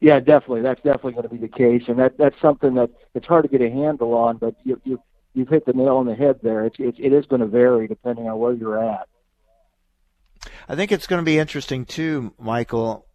Yeah, 0.00 0.20
definitely. 0.20 0.62
That's 0.62 0.80
definitely 0.82 1.12
going 1.12 1.24
to 1.24 1.28
be 1.28 1.36
the 1.36 1.48
case, 1.48 1.84
and 1.88 1.98
that 1.98 2.16
that's 2.18 2.40
something 2.40 2.74
that 2.74 2.90
it's 3.14 3.26
hard 3.26 3.44
to 3.44 3.48
get 3.48 3.60
a 3.60 3.70
handle 3.70 4.14
on. 4.14 4.36
But 4.36 4.56
you 4.64 4.80
you 4.84 5.00
you've 5.34 5.48
hit 5.48 5.64
the 5.66 5.72
nail 5.72 5.96
on 5.96 6.06
the 6.06 6.14
head 6.14 6.40
there. 6.42 6.64
It's 6.64 6.78
it, 6.78 6.96
it 6.98 7.12
is 7.12 7.26
going 7.26 7.40
to 7.40 7.46
vary 7.46 7.86
depending 7.86 8.28
on 8.28 8.38
where 8.38 8.52
you're 8.52 8.82
at. 8.82 9.08
I 10.68 10.74
think 10.74 10.90
it's 10.90 11.06
going 11.06 11.20
to 11.20 11.24
be 11.24 11.38
interesting 11.38 11.84
too, 11.84 12.34
Michael. 12.38 13.06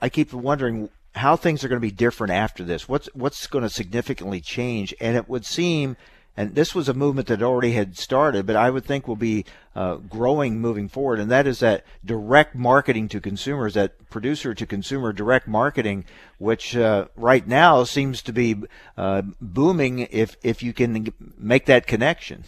I 0.00 0.10
keep 0.10 0.32
wondering 0.32 0.90
how 1.16 1.34
things 1.34 1.64
are 1.64 1.68
going 1.68 1.80
to 1.80 1.86
be 1.86 1.90
different 1.90 2.32
after 2.32 2.62
this. 2.62 2.88
What's 2.88 3.08
what's 3.14 3.46
going 3.46 3.64
to 3.64 3.70
significantly 3.70 4.40
change? 4.40 4.94
And 5.00 5.16
it 5.16 5.28
would 5.28 5.46
seem, 5.46 5.96
and 6.36 6.54
this 6.54 6.74
was 6.74 6.88
a 6.88 6.94
movement 6.94 7.28
that 7.28 7.42
already 7.42 7.72
had 7.72 7.96
started, 7.96 8.46
but 8.46 8.54
I 8.54 8.68
would 8.70 8.84
think 8.84 9.08
will 9.08 9.16
be 9.16 9.46
uh, 9.74 9.96
growing 9.96 10.60
moving 10.60 10.88
forward, 10.88 11.18
and 11.18 11.30
that 11.30 11.46
is 11.46 11.60
that 11.60 11.84
direct 12.04 12.54
marketing 12.54 13.08
to 13.08 13.20
consumers, 13.20 13.74
that 13.74 14.10
producer 14.10 14.54
to 14.54 14.66
consumer 14.66 15.12
direct 15.12 15.48
marketing, 15.48 16.04
which 16.38 16.76
uh, 16.76 17.06
right 17.16 17.46
now 17.46 17.84
seems 17.84 18.20
to 18.22 18.32
be 18.32 18.56
uh, 18.96 19.22
booming. 19.40 20.00
If 20.10 20.36
if 20.42 20.62
you 20.62 20.72
can 20.72 21.12
make 21.38 21.64
that 21.66 21.86
connection. 21.86 22.44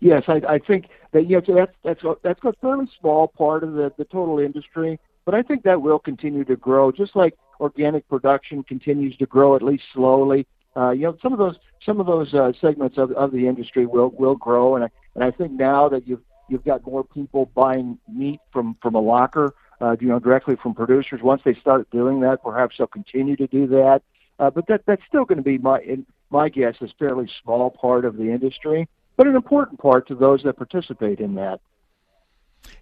Yes, 0.00 0.24
I, 0.26 0.42
I 0.48 0.58
think 0.58 0.88
that 1.12 1.28
yes, 1.28 1.44
that's 1.46 1.72
that's 1.84 2.02
a, 2.02 2.16
that's 2.22 2.44
a 2.44 2.52
fairly 2.54 2.90
small 2.98 3.28
part 3.28 3.62
of 3.62 3.74
the, 3.74 3.92
the 3.96 4.04
total 4.04 4.40
industry. 4.40 4.98
But 5.24 5.34
I 5.34 5.42
think 5.42 5.62
that 5.62 5.82
will 5.82 5.98
continue 5.98 6.44
to 6.44 6.56
grow, 6.56 6.90
just 6.90 7.14
like 7.14 7.34
organic 7.60 8.08
production 8.08 8.62
continues 8.62 9.16
to 9.18 9.26
grow, 9.26 9.54
at 9.54 9.62
least 9.62 9.84
slowly. 9.94 10.46
Uh, 10.76 10.90
you 10.90 11.02
know, 11.02 11.16
some 11.22 11.32
of 11.32 11.38
those 11.38 11.56
some 11.84 12.00
of 12.00 12.06
those 12.06 12.32
uh, 12.34 12.52
segments 12.60 12.98
of, 12.98 13.12
of 13.12 13.30
the 13.32 13.46
industry 13.46 13.86
will 13.86 14.10
will 14.10 14.36
grow, 14.36 14.74
and 14.74 14.84
I 14.84 14.88
and 15.14 15.22
I 15.22 15.30
think 15.30 15.52
now 15.52 15.88
that 15.88 16.08
you've 16.08 16.22
you've 16.48 16.64
got 16.64 16.84
more 16.86 17.04
people 17.04 17.50
buying 17.54 17.98
meat 18.12 18.40
from 18.52 18.76
from 18.82 18.94
a 18.94 19.00
locker, 19.00 19.54
uh, 19.80 19.96
you 20.00 20.08
know, 20.08 20.18
directly 20.18 20.56
from 20.56 20.74
producers. 20.74 21.20
Once 21.22 21.42
they 21.44 21.54
start 21.54 21.88
doing 21.90 22.20
that, 22.20 22.42
perhaps 22.42 22.76
they'll 22.78 22.86
continue 22.86 23.36
to 23.36 23.46
do 23.46 23.66
that. 23.66 24.02
Uh, 24.38 24.50
but 24.50 24.66
that 24.66 24.82
that's 24.86 25.02
still 25.06 25.24
going 25.24 25.36
to 25.36 25.44
be 25.44 25.58
my 25.58 25.78
in, 25.80 26.06
my 26.30 26.48
guess 26.48 26.74
is 26.80 26.90
fairly 26.98 27.28
small 27.42 27.70
part 27.70 28.04
of 28.04 28.16
the 28.16 28.30
industry, 28.30 28.88
but 29.16 29.26
an 29.26 29.36
important 29.36 29.78
part 29.78 30.08
to 30.08 30.14
those 30.14 30.42
that 30.42 30.56
participate 30.56 31.20
in 31.20 31.34
that. 31.34 31.60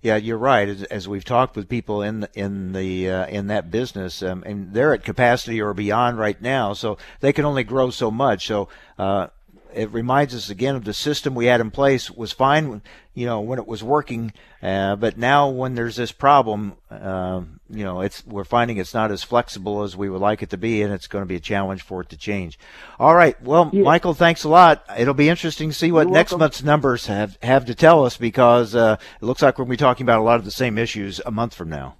Yeah, 0.02 0.16
you're 0.16 0.38
right. 0.38 0.68
As, 0.68 0.82
as 0.84 1.08
we've 1.08 1.24
talked 1.24 1.56
with 1.56 1.68
people 1.68 2.02
in 2.02 2.26
in 2.34 2.72
the 2.72 3.10
uh, 3.10 3.26
in 3.26 3.48
that 3.48 3.70
business, 3.70 4.22
um, 4.22 4.42
and 4.46 4.72
they're 4.72 4.94
at 4.94 5.04
capacity 5.04 5.60
or 5.60 5.74
beyond 5.74 6.18
right 6.18 6.40
now, 6.40 6.72
so 6.72 6.96
they 7.20 7.32
can 7.32 7.44
only 7.44 7.64
grow 7.64 7.90
so 7.90 8.10
much. 8.10 8.46
So 8.46 8.68
uh, 8.98 9.28
it 9.74 9.92
reminds 9.92 10.34
us 10.34 10.50
again 10.50 10.76
of 10.76 10.84
the 10.84 10.92
system 10.94 11.34
we 11.34 11.46
had 11.46 11.60
in 11.60 11.70
place 11.70 12.10
was 12.10 12.32
fine, 12.32 12.82
you 13.14 13.26
know, 13.26 13.40
when 13.40 13.58
it 13.58 13.66
was 13.66 13.82
working, 13.82 14.32
uh, 14.62 14.96
but 14.96 15.18
now 15.18 15.48
when 15.48 15.74
there's 15.74 15.96
this 15.96 16.12
problem, 16.12 16.76
uh, 16.90 17.42
you 17.68 17.84
know, 17.84 18.00
it's 18.00 18.24
we're 18.26 18.44
finding 18.44 18.76
it's 18.76 18.94
not 18.94 19.10
as 19.10 19.22
flexible 19.22 19.82
as 19.82 19.96
we 19.96 20.08
would 20.08 20.20
like 20.20 20.42
it 20.42 20.50
to 20.50 20.56
be, 20.56 20.82
and 20.82 20.92
it's 20.92 21.06
going 21.06 21.22
to 21.22 21.28
be 21.28 21.36
a 21.36 21.40
challenge 21.40 21.82
for 21.82 22.00
it 22.00 22.08
to 22.10 22.16
change. 22.16 22.58
All 22.98 23.14
right, 23.14 23.40
well, 23.42 23.70
yeah. 23.72 23.82
Michael, 23.82 24.14
thanks 24.14 24.44
a 24.44 24.48
lot. 24.48 24.84
It'll 24.96 25.14
be 25.14 25.28
interesting 25.28 25.70
to 25.70 25.74
see 25.74 25.92
what 25.92 26.06
You're 26.06 26.14
next 26.14 26.32
welcome. 26.32 26.44
month's 26.44 26.62
numbers 26.62 27.06
have 27.06 27.38
have 27.42 27.66
to 27.66 27.74
tell 27.74 28.04
us 28.04 28.16
because 28.16 28.74
uh, 28.74 28.96
it 29.20 29.24
looks 29.24 29.42
like 29.42 29.58
we're 29.58 29.64
going 29.64 29.76
to 29.76 29.82
be 29.82 29.84
talking 29.84 30.04
about 30.04 30.20
a 30.20 30.24
lot 30.24 30.38
of 30.38 30.44
the 30.44 30.50
same 30.50 30.78
issues 30.78 31.20
a 31.24 31.30
month 31.30 31.54
from 31.54 31.68
now. 31.68 31.96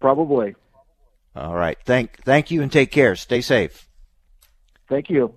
Probably. 0.00 0.54
All 1.34 1.54
right. 1.54 1.78
Thank 1.84 2.22
thank 2.24 2.50
you 2.50 2.62
and 2.62 2.70
take 2.70 2.90
care. 2.90 3.14
Stay 3.16 3.40
safe. 3.40 3.88
Thank 4.88 5.10
you. 5.10 5.34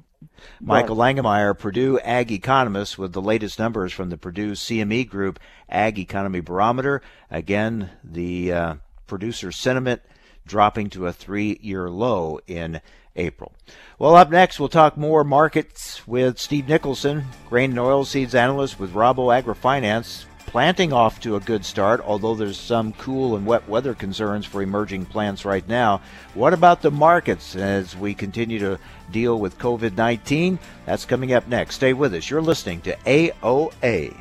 Michael 0.60 0.96
Langemeier, 0.96 1.58
Purdue 1.58 2.00
Ag 2.00 2.32
economist, 2.32 2.98
with 2.98 3.14
the 3.14 3.22
latest 3.22 3.60
numbers 3.60 3.94
from 3.94 4.10
the 4.10 4.18
Purdue 4.18 4.52
CME 4.52 5.10
Group 5.10 5.40
Ag 5.70 6.00
Economy 6.00 6.40
Barometer. 6.40 7.02
Again, 7.30 7.90
the 8.04 8.52
uh, 8.52 8.76
producer 9.08 9.52
sentiment 9.52 10.02
dropping 10.46 10.90
to 10.92 11.08
a 11.08 11.14
three 11.14 11.58
year 11.62 11.90
low 11.90 12.40
in 12.48 12.82
April. 13.16 13.54
Well, 14.00 14.16
up 14.16 14.32
next, 14.32 14.60
we'll 14.60 14.70
talk 14.70 14.98
more 14.98 15.24
markets 15.24 16.08
with 16.08 16.40
Steve 16.40 16.68
Nicholson, 16.68 17.26
grain 17.50 17.72
and 17.72 17.80
oilseeds 17.80 18.34
analyst 18.34 18.80
with 18.80 18.94
Rabo 18.94 19.42
AgriFinance. 19.42 20.26
Planting 20.52 20.92
off 20.92 21.22
to 21.22 21.38
a 21.38 21.40
good 21.40 21.64
start, 21.64 22.02
although 22.02 22.36
there's 22.36 22.60
some 22.60 22.92
cool 22.92 23.38
and 23.38 23.46
wet 23.46 23.70
weather 23.70 23.94
concerns 23.94 24.46
for 24.46 24.62
emerging 24.62 25.06
plants 25.06 25.46
right 25.46 25.66
now. 25.66 26.02
What 26.34 26.54
about 26.54 26.82
the 26.82 26.92
markets 26.92 27.56
as 27.56 27.96
we 27.96 28.14
continue 28.14 28.60
to 28.60 28.78
deal 29.14 29.40
with 29.40 29.58
COVID 29.58 29.96
19? 29.96 30.60
That's 30.86 31.06
coming 31.06 31.32
up 31.32 31.48
next. 31.48 31.76
Stay 31.76 31.94
with 31.94 32.14
us. 32.14 32.30
You're 32.30 32.42
listening 32.42 32.82
to 32.82 32.98
AOA. 32.98 34.14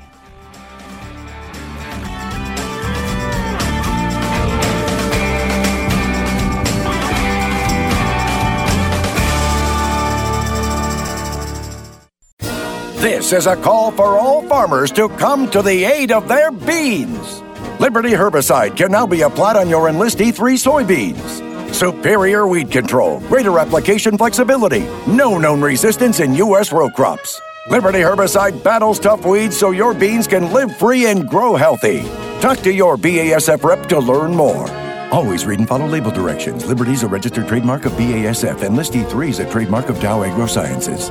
This 13.00 13.32
is 13.32 13.46
a 13.46 13.56
call 13.56 13.90
for 13.90 14.18
all 14.18 14.46
farmers 14.46 14.90
to 14.92 15.08
come 15.08 15.50
to 15.52 15.62
the 15.62 15.84
aid 15.84 16.12
of 16.12 16.28
their 16.28 16.50
beans. 16.50 17.40
Liberty 17.80 18.10
herbicide 18.10 18.76
can 18.76 18.92
now 18.92 19.06
be 19.06 19.22
applied 19.22 19.56
on 19.56 19.70
your 19.70 19.88
Enlist 19.88 20.18
E3 20.18 20.34
soybeans. 20.58 21.74
Superior 21.74 22.46
weed 22.46 22.70
control, 22.70 23.20
greater 23.20 23.58
application 23.58 24.18
flexibility, 24.18 24.80
no 25.06 25.38
known 25.38 25.62
resistance 25.62 26.20
in 26.20 26.34
U.S. 26.34 26.72
row 26.72 26.90
crops. 26.90 27.40
Liberty 27.70 28.00
herbicide 28.00 28.62
battles 28.62 29.00
tough 29.00 29.24
weeds 29.24 29.56
so 29.56 29.70
your 29.70 29.94
beans 29.94 30.26
can 30.26 30.52
live 30.52 30.76
free 30.76 31.06
and 31.06 31.26
grow 31.26 31.56
healthy. 31.56 32.02
Talk 32.42 32.58
to 32.58 32.70
your 32.70 32.98
BASF 32.98 33.64
rep 33.64 33.86
to 33.86 33.98
learn 33.98 34.34
more. 34.34 34.68
Always 35.10 35.46
read 35.46 35.58
and 35.58 35.66
follow 35.66 35.86
label 35.86 36.10
directions. 36.10 36.66
Liberty 36.66 36.92
is 36.92 37.02
a 37.02 37.08
registered 37.08 37.48
trademark 37.48 37.86
of 37.86 37.92
BASF, 37.92 38.62
Enlist 38.62 38.92
E3 38.92 39.30
is 39.30 39.38
a 39.38 39.50
trademark 39.50 39.88
of 39.88 39.98
Dow 40.00 40.18
AgroSciences. 40.18 41.08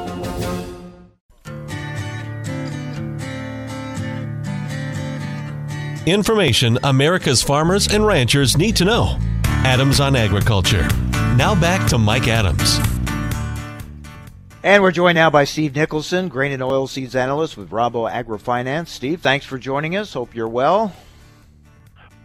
Information 6.12 6.78
America's 6.84 7.42
farmers 7.42 7.88
and 7.94 8.06
ranchers 8.06 8.58
need 8.58 8.76
to 8.78 8.86
know. 8.86 9.18
Adams 9.44 10.00
on 10.00 10.16
Agriculture. 10.16 10.88
Now 11.36 11.60
back 11.60 11.88
to 11.90 11.98
Mike 11.98 12.28
Adams. 12.28 12.80
And 14.62 14.84
we're 14.84 14.92
joined 14.92 15.16
now 15.16 15.30
by 15.30 15.46
Steve 15.46 15.76
Nicholson, 15.76 16.28
grain 16.28 16.52
and 16.52 16.62
oilseeds 16.62 17.16
analyst 17.16 17.56
with 17.56 17.70
Rabo 17.70 18.12
AgriFinance. 18.12 18.88
Steve, 18.90 19.22
thanks 19.22 19.46
for 19.46 19.58
joining 19.58 19.96
us. 19.96 20.12
Hope 20.12 20.36
you're 20.36 20.50
well. 20.50 20.94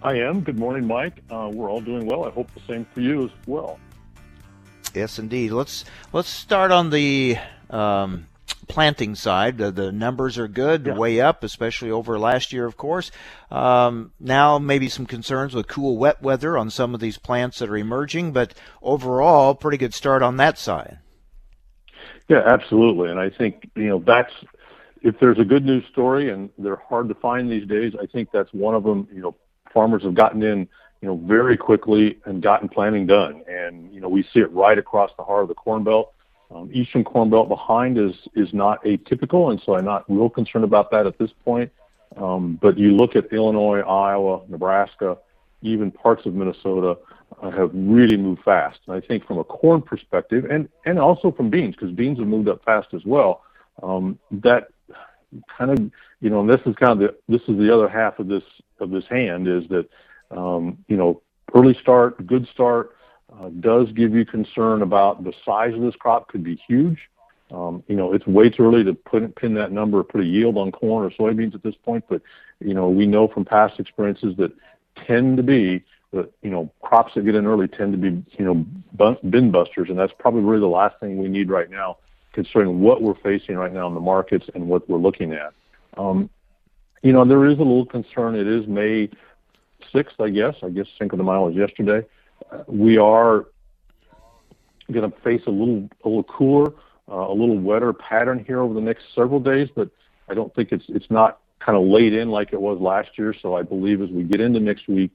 I 0.02 0.14
am. 0.14 0.40
Good 0.40 0.58
morning, 0.58 0.86
Mike. 0.86 1.22
Uh, 1.30 1.50
we're 1.52 1.70
all 1.70 1.80
doing 1.80 2.06
well. 2.06 2.24
I 2.24 2.30
hope 2.30 2.52
the 2.52 2.60
same 2.66 2.86
for 2.92 3.00
you 3.00 3.24
as 3.24 3.30
well. 3.46 3.78
Yes, 4.94 5.18
indeed. 5.18 5.52
Let's 5.52 5.84
let's 6.12 6.28
start 6.28 6.72
on 6.72 6.90
the 6.90 7.36
um, 7.70 8.26
planting 8.68 9.14
side. 9.14 9.58
The, 9.58 9.70
the, 9.70 9.92
numbers 9.92 10.38
are 10.38 10.48
good, 10.48 10.86
yeah. 10.86 10.94
way 10.94 11.20
up, 11.20 11.44
especially 11.44 11.90
over 11.90 12.18
last 12.18 12.52
year, 12.52 12.66
of 12.66 12.76
course. 12.76 13.10
Um, 13.50 14.12
now, 14.18 14.58
maybe 14.58 14.88
some 14.88 15.06
concerns 15.06 15.54
with 15.54 15.68
cool, 15.68 15.96
wet 15.96 16.22
weather 16.22 16.56
on 16.58 16.70
some 16.70 16.94
of 16.94 17.00
these 17.00 17.18
plants 17.18 17.58
that 17.58 17.68
are 17.68 17.76
emerging, 17.76 18.32
but 18.32 18.54
overall, 18.82 19.54
pretty 19.54 19.78
good 19.78 19.94
start 19.94 20.22
on 20.22 20.36
that 20.38 20.58
side. 20.58 20.98
Yeah, 22.28 22.42
absolutely. 22.44 23.10
And 23.10 23.20
I 23.20 23.30
think, 23.30 23.70
you 23.76 23.88
know, 23.88 23.98
that's 23.98 24.32
if 25.02 25.20
there's 25.20 25.38
a 25.38 25.44
good 25.44 25.64
news 25.64 25.84
story 25.92 26.30
and 26.30 26.48
they're 26.58 26.80
hard 26.88 27.08
to 27.08 27.14
find 27.14 27.50
these 27.50 27.68
days, 27.68 27.92
I 28.00 28.06
think 28.06 28.30
that's 28.32 28.52
one 28.52 28.74
of 28.74 28.82
them. 28.84 29.06
You 29.12 29.20
know, 29.20 29.36
farmers 29.72 30.02
have 30.02 30.14
gotten 30.14 30.42
in, 30.42 30.60
you 31.02 31.08
know, 31.08 31.16
very 31.16 31.58
quickly 31.58 32.18
and 32.24 32.42
gotten 32.42 32.70
planting 32.70 33.06
done. 33.06 33.42
And, 33.46 33.92
you 33.92 34.00
know, 34.00 34.08
we 34.08 34.22
see 34.22 34.40
it 34.40 34.50
right 34.50 34.78
across 34.78 35.10
the 35.18 35.24
heart 35.24 35.42
of 35.42 35.48
the 35.48 35.54
Corn 35.54 35.84
Belt. 35.84 36.13
Um, 36.50 36.70
Eastern 36.72 37.04
Corn 37.04 37.30
Belt 37.30 37.48
behind 37.48 37.98
is 37.98 38.14
is 38.34 38.52
not 38.52 38.82
atypical, 38.84 39.50
and 39.50 39.60
so 39.64 39.76
I'm 39.76 39.84
not 39.84 40.04
real 40.08 40.28
concerned 40.28 40.64
about 40.64 40.90
that 40.90 41.06
at 41.06 41.18
this 41.18 41.30
point. 41.44 41.70
Um, 42.16 42.58
but 42.60 42.78
you 42.78 42.92
look 42.92 43.16
at 43.16 43.32
Illinois, 43.32 43.80
Iowa, 43.80 44.42
Nebraska, 44.48 45.18
even 45.62 45.90
parts 45.90 46.26
of 46.26 46.34
Minnesota 46.34 46.96
uh, 47.42 47.50
have 47.50 47.70
really 47.74 48.16
moved 48.16 48.42
fast. 48.44 48.78
And 48.86 48.94
I 48.94 49.04
think 49.04 49.26
from 49.26 49.38
a 49.38 49.44
corn 49.44 49.82
perspective, 49.82 50.44
and 50.50 50.68
and 50.84 50.98
also 50.98 51.32
from 51.32 51.50
beans, 51.50 51.74
because 51.74 51.94
beans 51.94 52.18
have 52.18 52.28
moved 52.28 52.48
up 52.48 52.64
fast 52.64 52.88
as 52.92 53.04
well. 53.04 53.42
Um, 53.82 54.18
that 54.30 54.68
kind 55.56 55.70
of 55.70 55.90
you 56.20 56.30
know, 56.30 56.40
and 56.40 56.48
this 56.48 56.60
is 56.66 56.74
kind 56.76 56.92
of 56.92 56.98
the 56.98 57.16
this 57.28 57.42
is 57.48 57.58
the 57.58 57.74
other 57.74 57.88
half 57.88 58.18
of 58.18 58.28
this 58.28 58.44
of 58.80 58.90
this 58.90 59.04
hand 59.10 59.48
is 59.48 59.64
that 59.68 59.88
um, 60.30 60.78
you 60.88 60.96
know 60.96 61.22
early 61.54 61.76
start, 61.80 62.26
good 62.26 62.46
start 62.52 62.96
uh, 63.40 63.48
does 63.60 63.90
give 63.92 64.14
you 64.14 64.24
concern 64.24 64.82
about 64.82 65.24
the 65.24 65.32
size 65.44 65.74
of 65.74 65.80
this 65.80 65.94
crop 65.96 66.28
could 66.28 66.44
be 66.44 66.60
huge. 66.68 66.98
Um, 67.50 67.82
you 67.88 67.96
know, 67.96 68.12
it's 68.12 68.26
way 68.26 68.48
too 68.48 68.64
early 68.64 68.84
to 68.84 68.94
put 68.94 69.34
pin 69.36 69.54
that 69.54 69.72
number, 69.72 70.02
put 70.02 70.20
a 70.20 70.24
yield 70.24 70.56
on 70.56 70.72
corn 70.72 71.04
or 71.04 71.10
soybeans 71.10 71.54
at 71.54 71.62
this 71.62 71.74
point. 71.84 72.04
But 72.08 72.22
you 72.60 72.74
know, 72.74 72.88
we 72.88 73.06
know 73.06 73.28
from 73.28 73.44
past 73.44 73.78
experiences 73.78 74.36
that 74.38 74.52
tend 75.06 75.36
to 75.36 75.42
be 75.42 75.84
that 76.12 76.32
you 76.42 76.50
know 76.50 76.70
crops 76.82 77.14
that 77.14 77.24
get 77.24 77.34
in 77.34 77.46
early 77.46 77.68
tend 77.68 77.92
to 77.92 77.98
be 77.98 78.24
you 78.38 78.44
know 78.44 78.64
bin 79.28 79.50
busters, 79.50 79.88
and 79.90 79.98
that's 79.98 80.12
probably 80.18 80.42
really 80.42 80.60
the 80.60 80.66
last 80.66 80.98
thing 81.00 81.18
we 81.18 81.28
need 81.28 81.50
right 81.50 81.70
now, 81.70 81.98
considering 82.32 82.80
what 82.80 83.02
we're 83.02 83.18
facing 83.22 83.56
right 83.56 83.72
now 83.72 83.86
in 83.88 83.94
the 83.94 84.00
markets 84.00 84.46
and 84.54 84.68
what 84.68 84.88
we're 84.88 84.98
looking 84.98 85.32
at. 85.32 85.52
Um, 85.96 86.30
you 87.02 87.12
know, 87.12 87.24
there 87.24 87.44
is 87.46 87.54
a 87.54 87.58
little 87.58 87.86
concern. 87.86 88.34
It 88.34 88.46
is 88.46 88.66
May 88.66 89.10
6th, 89.92 90.18
I 90.18 90.30
guess. 90.30 90.54
I 90.62 90.70
guess 90.70 90.86
Cinco 90.98 91.18
de 91.18 91.22
Mayo 91.22 91.46
was 91.46 91.54
yesterday 91.54 92.06
we 92.66 92.98
are 92.98 93.46
going 94.92 95.10
to 95.10 95.16
face 95.20 95.42
a 95.46 95.50
little 95.50 95.88
a 96.04 96.08
little 96.08 96.24
cooler, 96.24 96.72
uh, 97.10 97.28
a 97.28 97.34
little 97.34 97.58
wetter 97.58 97.92
pattern 97.92 98.44
here 98.44 98.60
over 98.60 98.74
the 98.74 98.80
next 98.80 99.04
several 99.14 99.40
days, 99.40 99.68
but 99.74 99.90
I 100.28 100.34
don't 100.34 100.54
think 100.54 100.72
it's 100.72 100.84
it's 100.88 101.10
not 101.10 101.40
kind 101.60 101.78
of 101.78 101.84
laid 101.84 102.12
in 102.12 102.30
like 102.30 102.52
it 102.52 102.60
was 102.60 102.78
last 102.80 103.10
year. 103.16 103.34
So 103.40 103.56
I 103.56 103.62
believe 103.62 104.02
as 104.02 104.10
we 104.10 104.22
get 104.22 104.40
into 104.40 104.60
next 104.60 104.86
week, 104.88 105.10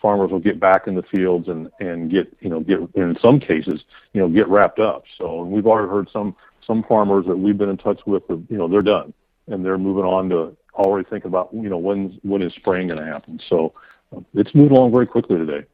farmers 0.00 0.30
will 0.30 0.40
get 0.40 0.58
back 0.58 0.86
in 0.86 0.94
the 0.94 1.02
fields 1.02 1.48
and 1.48 1.70
and 1.80 2.10
get 2.10 2.34
you 2.40 2.48
know 2.48 2.60
get 2.60 2.80
in 2.94 3.16
some 3.20 3.40
cases 3.40 3.82
you 4.12 4.20
know 4.20 4.28
get 4.28 4.48
wrapped 4.48 4.78
up. 4.78 5.04
So 5.18 5.42
we've 5.42 5.66
already 5.66 5.88
heard 5.88 6.08
some 6.10 6.34
some 6.66 6.84
farmers 6.84 7.26
that 7.26 7.36
we've 7.36 7.58
been 7.58 7.68
in 7.68 7.76
touch 7.76 8.00
with, 8.06 8.22
you 8.28 8.56
know, 8.56 8.68
they're 8.68 8.82
done 8.82 9.12
and 9.48 9.64
they're 9.64 9.78
moving 9.78 10.04
on 10.04 10.28
to 10.30 10.56
already 10.74 11.08
thinking 11.08 11.28
about 11.28 11.50
you 11.52 11.68
know 11.68 11.76
when 11.76 12.18
when 12.22 12.42
is 12.42 12.52
spring 12.54 12.88
going 12.88 12.98
to 12.98 13.04
happen. 13.04 13.40
So 13.48 13.74
uh, 14.16 14.20
it's 14.34 14.54
moved 14.54 14.72
along 14.72 14.92
very 14.92 15.06
quickly 15.06 15.36
today. 15.36 15.66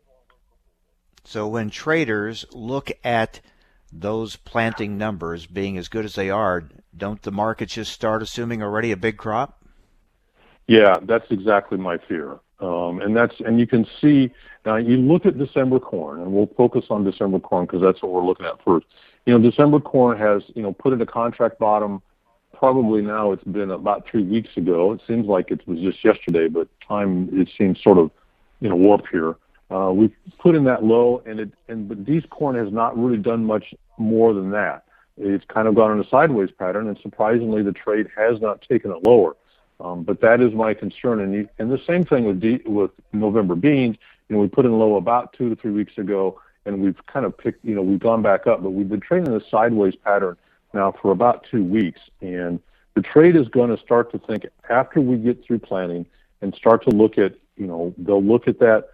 So 1.28 1.46
when 1.46 1.68
traders 1.68 2.46
look 2.54 2.90
at 3.04 3.42
those 3.92 4.36
planting 4.36 4.96
numbers 4.96 5.44
being 5.44 5.76
as 5.76 5.88
good 5.88 6.06
as 6.06 6.14
they 6.14 6.30
are, 6.30 6.70
don't 6.96 7.20
the 7.20 7.30
markets 7.30 7.74
just 7.74 7.92
start 7.92 8.22
assuming 8.22 8.62
already 8.62 8.92
a 8.92 8.96
big 8.96 9.18
crop? 9.18 9.62
Yeah, 10.66 10.96
that's 11.02 11.30
exactly 11.30 11.76
my 11.76 11.98
fear. 11.98 12.38
Um, 12.60 13.02
and 13.02 13.14
that's 13.14 13.34
and 13.40 13.60
you 13.60 13.66
can 13.66 13.86
see 14.00 14.32
now 14.64 14.76
you 14.76 14.96
look 14.96 15.26
at 15.26 15.36
December 15.36 15.78
corn, 15.78 16.22
and 16.22 16.32
we'll 16.32 16.48
focus 16.56 16.86
on 16.88 17.04
December 17.04 17.40
corn 17.40 17.66
because 17.66 17.82
that's 17.82 18.00
what 18.02 18.10
we're 18.12 18.24
looking 18.24 18.46
at 18.46 18.64
first. 18.64 18.86
You 19.26 19.38
know, 19.38 19.50
December 19.50 19.80
corn 19.80 20.16
has 20.16 20.42
you 20.54 20.62
know 20.62 20.72
put 20.72 20.94
in 20.94 21.02
a 21.02 21.06
contract 21.06 21.58
bottom. 21.58 22.00
Probably 22.54 23.02
now 23.02 23.32
it's 23.32 23.44
been 23.44 23.70
about 23.70 24.08
three 24.10 24.24
weeks 24.24 24.56
ago. 24.56 24.92
It 24.92 25.02
seems 25.06 25.26
like 25.26 25.50
it 25.50 25.60
was 25.68 25.78
just 25.78 26.02
yesterday, 26.02 26.48
but 26.48 26.68
time 26.88 27.28
it 27.38 27.50
seems 27.58 27.82
sort 27.82 27.98
of 27.98 28.10
you 28.62 28.70
know 28.70 28.76
warp 28.76 29.04
here. 29.12 29.36
Uh, 29.70 29.92
we've 29.92 30.14
put 30.38 30.54
in 30.54 30.64
that 30.64 30.82
low, 30.82 31.22
and 31.26 31.40
it 31.40 31.50
and 31.68 31.88
but 31.88 32.04
these 32.06 32.22
corn 32.30 32.56
has 32.56 32.72
not 32.72 32.96
really 32.98 33.18
done 33.18 33.44
much 33.44 33.74
more 33.98 34.32
than 34.32 34.50
that. 34.50 34.84
It's 35.18 35.44
kind 35.46 35.68
of 35.68 35.74
gone 35.74 35.92
in 35.92 36.00
a 36.00 36.08
sideways 36.08 36.50
pattern, 36.50 36.88
and 36.88 36.98
surprisingly, 37.02 37.62
the 37.62 37.72
trade 37.72 38.08
has 38.16 38.40
not 38.40 38.62
taken 38.62 38.90
it 38.90 39.04
lower. 39.04 39.36
Um, 39.80 40.02
but 40.02 40.20
that 40.22 40.40
is 40.40 40.52
my 40.54 40.74
concern, 40.74 41.20
and 41.20 41.34
you, 41.34 41.48
and 41.58 41.70
the 41.70 41.80
same 41.86 42.04
thing 42.04 42.24
with 42.24 42.40
D, 42.40 42.60
with 42.64 42.90
November 43.12 43.54
beans. 43.54 43.96
You 44.28 44.36
know, 44.36 44.42
we 44.42 44.48
put 44.48 44.64
in 44.64 44.78
low 44.78 44.96
about 44.96 45.32
two 45.34 45.50
to 45.50 45.56
three 45.56 45.70
weeks 45.70 45.98
ago, 45.98 46.40
and 46.64 46.82
we've 46.82 47.04
kind 47.06 47.26
of 47.26 47.36
picked. 47.36 47.64
You 47.64 47.74
know, 47.74 47.82
we've 47.82 48.00
gone 48.00 48.22
back 48.22 48.46
up, 48.46 48.62
but 48.62 48.70
we've 48.70 48.88
been 48.88 49.00
trading 49.00 49.26
in 49.26 49.34
a 49.34 49.48
sideways 49.50 49.94
pattern 49.96 50.36
now 50.72 50.92
for 50.92 51.10
about 51.10 51.46
two 51.50 51.62
weeks, 51.62 52.00
and 52.22 52.58
the 52.94 53.02
trade 53.02 53.36
is 53.36 53.48
going 53.48 53.74
to 53.74 53.82
start 53.82 54.10
to 54.12 54.18
think 54.18 54.46
after 54.70 55.00
we 55.00 55.16
get 55.16 55.44
through 55.44 55.58
planning 55.58 56.06
and 56.40 56.54
start 56.54 56.84
to 56.84 56.90
look 56.90 57.18
at. 57.18 57.34
You 57.56 57.66
know, 57.66 57.92
they'll 57.98 58.22
look 58.22 58.46
at 58.46 58.60
that 58.60 58.90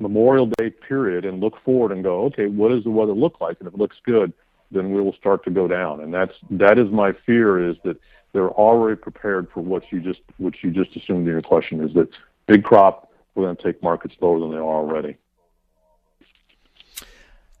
Memorial 0.00 0.46
Day 0.58 0.70
period 0.70 1.24
and 1.24 1.40
look 1.40 1.54
forward 1.64 1.92
and 1.92 2.02
go, 2.02 2.24
okay, 2.24 2.46
what 2.46 2.70
does 2.70 2.84
the 2.84 2.90
weather 2.90 3.12
look 3.12 3.40
like? 3.40 3.58
And 3.60 3.68
if 3.68 3.74
it 3.74 3.78
looks 3.78 3.96
good, 4.04 4.32
then 4.70 4.92
we 4.92 5.00
will 5.00 5.14
start 5.14 5.44
to 5.44 5.50
go 5.50 5.68
down. 5.68 6.00
And 6.00 6.12
that's 6.12 6.34
that 6.50 6.78
is 6.78 6.90
my 6.90 7.12
fear 7.26 7.70
is 7.70 7.76
that 7.84 7.96
they're 8.32 8.50
already 8.50 8.96
prepared 8.96 9.48
for 9.52 9.60
what 9.60 9.82
you 9.90 10.00
just 10.00 10.20
what 10.38 10.54
you 10.62 10.70
just 10.70 10.96
assumed 10.96 11.26
in 11.26 11.32
your 11.32 11.42
question 11.42 11.82
is 11.82 11.92
that 11.94 12.08
big 12.46 12.64
crop 12.64 13.12
we're 13.34 13.44
going 13.44 13.56
to 13.56 13.62
take 13.62 13.82
markets 13.82 14.14
lower 14.20 14.40
than 14.40 14.50
they 14.50 14.56
are 14.56 14.62
already. 14.62 15.16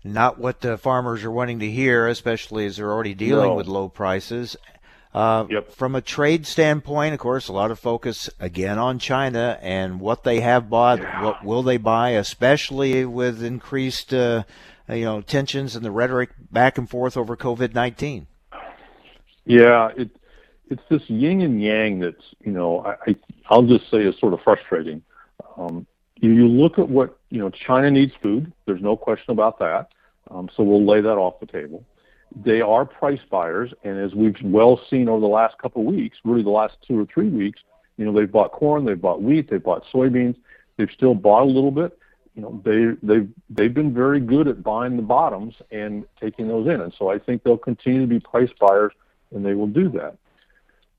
Not 0.02 0.38
what 0.38 0.60
the 0.60 0.78
farmers 0.78 1.24
are 1.24 1.30
wanting 1.30 1.58
to 1.60 1.70
hear, 1.70 2.06
especially 2.06 2.66
as 2.66 2.76
they're 2.76 2.90
already 2.90 3.14
dealing 3.14 3.50
no. 3.50 3.54
with 3.54 3.66
low 3.66 3.88
prices. 3.88 4.56
Uh, 5.12 5.44
yep. 5.50 5.72
From 5.72 5.96
a 5.96 6.00
trade 6.00 6.46
standpoint, 6.46 7.14
of 7.14 7.20
course, 7.20 7.48
a 7.48 7.52
lot 7.52 7.72
of 7.72 7.80
focus 7.80 8.30
again 8.38 8.78
on 8.78 9.00
China 9.00 9.58
and 9.60 10.00
what 10.00 10.22
they 10.22 10.40
have 10.40 10.70
bought, 10.70 11.00
yeah. 11.00 11.24
what 11.24 11.44
will 11.44 11.64
they 11.64 11.78
buy, 11.78 12.10
especially 12.10 13.04
with 13.04 13.42
increased, 13.42 14.14
uh, 14.14 14.44
you 14.88 15.04
know, 15.04 15.20
tensions 15.20 15.74
and 15.74 15.84
the 15.84 15.90
rhetoric 15.90 16.30
back 16.52 16.78
and 16.78 16.88
forth 16.88 17.16
over 17.16 17.36
COVID 17.36 17.74
nineteen. 17.74 18.28
Yeah, 19.44 19.90
it 19.96 20.10
it's 20.68 20.82
this 20.88 21.02
yin 21.10 21.40
and 21.40 21.60
yang 21.60 21.98
that's 21.98 22.34
you 22.44 22.52
know 22.52 22.80
I, 22.80 23.10
I 23.10 23.16
I'll 23.48 23.62
just 23.62 23.90
say 23.90 23.98
is 23.98 24.16
sort 24.20 24.32
of 24.32 24.40
frustrating. 24.42 25.02
Um, 25.56 25.88
you, 26.20 26.32
you 26.32 26.46
look 26.46 26.78
at 26.78 26.88
what 26.88 27.18
you 27.30 27.38
know 27.38 27.50
China 27.50 27.90
needs 27.90 28.12
food. 28.22 28.52
There's 28.66 28.82
no 28.82 28.96
question 28.96 29.32
about 29.32 29.58
that. 29.58 29.88
Um, 30.30 30.48
so 30.56 30.62
we'll 30.62 30.86
lay 30.86 31.00
that 31.00 31.16
off 31.16 31.40
the 31.40 31.46
table 31.46 31.84
they 32.34 32.60
are 32.60 32.84
price 32.84 33.20
buyers, 33.30 33.72
and 33.84 33.98
as 33.98 34.14
we've 34.14 34.36
well 34.42 34.80
seen 34.88 35.08
over 35.08 35.20
the 35.20 35.26
last 35.26 35.58
couple 35.58 35.86
of 35.86 35.94
weeks, 35.94 36.18
really 36.24 36.42
the 36.42 36.50
last 36.50 36.76
two 36.86 36.98
or 36.98 37.06
three 37.06 37.28
weeks, 37.28 37.60
you 37.96 38.04
know, 38.04 38.12
they've 38.12 38.30
bought 38.30 38.52
corn, 38.52 38.84
they've 38.84 39.00
bought 39.00 39.20
wheat, 39.22 39.50
they've 39.50 39.62
bought 39.62 39.84
soybeans, 39.92 40.36
they've 40.76 40.90
still 40.92 41.14
bought 41.14 41.42
a 41.42 41.46
little 41.46 41.70
bit. 41.72 41.98
You 42.36 42.42
know, 42.42 42.62
they 42.64 42.96
they've 43.02 43.28
they've 43.50 43.74
been 43.74 43.92
very 43.92 44.20
good 44.20 44.48
at 44.48 44.62
buying 44.62 44.96
the 44.96 45.02
bottoms 45.02 45.56
and 45.70 46.04
taking 46.20 46.48
those 46.48 46.68
in, 46.68 46.80
and 46.80 46.94
so 46.96 47.10
I 47.10 47.18
think 47.18 47.42
they'll 47.42 47.58
continue 47.58 48.02
to 48.02 48.06
be 48.06 48.20
price 48.20 48.50
buyers, 48.58 48.92
and 49.34 49.44
they 49.44 49.54
will 49.54 49.66
do 49.66 49.88
that. 49.90 50.16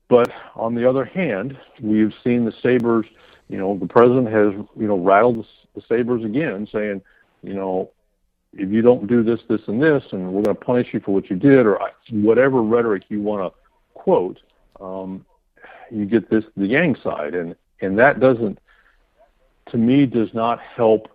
but 0.08 0.30
on 0.54 0.74
the 0.74 0.86
other 0.88 1.06
hand, 1.06 1.58
we've 1.80 2.12
seen 2.22 2.44
the 2.44 2.52
sabers. 2.62 3.06
You 3.48 3.56
know, 3.56 3.78
the 3.78 3.86
president 3.86 4.28
has 4.28 4.52
you 4.78 4.86
know 4.86 4.98
rattled 4.98 5.36
the, 5.38 5.80
the 5.80 5.86
sabers 5.88 6.22
again, 6.24 6.68
saying, 6.70 7.00
you 7.42 7.54
know, 7.54 7.90
if 8.54 8.70
you 8.70 8.82
don't 8.82 9.06
do 9.06 9.22
this, 9.22 9.40
this, 9.48 9.60
and 9.66 9.82
this, 9.82 10.04
and 10.12 10.32
we're 10.32 10.42
going 10.42 10.56
to 10.56 10.64
punish 10.64 10.88
you 10.92 11.00
for 11.00 11.14
what 11.14 11.30
you 11.30 11.36
did, 11.36 11.66
or 11.66 11.80
whatever 12.10 12.62
rhetoric 12.62 13.04
you 13.08 13.20
want 13.20 13.52
to 13.52 13.58
quote, 13.94 14.40
um, 14.80 15.24
you 15.90 16.04
get 16.04 16.28
this 16.30 16.44
the 16.56 16.66
Yang 16.66 16.96
side, 16.96 17.34
and 17.34 17.54
and 17.80 17.98
that 17.98 18.20
doesn't, 18.20 18.58
to 19.70 19.76
me, 19.76 20.06
does 20.06 20.32
not 20.34 20.60
help 20.60 21.08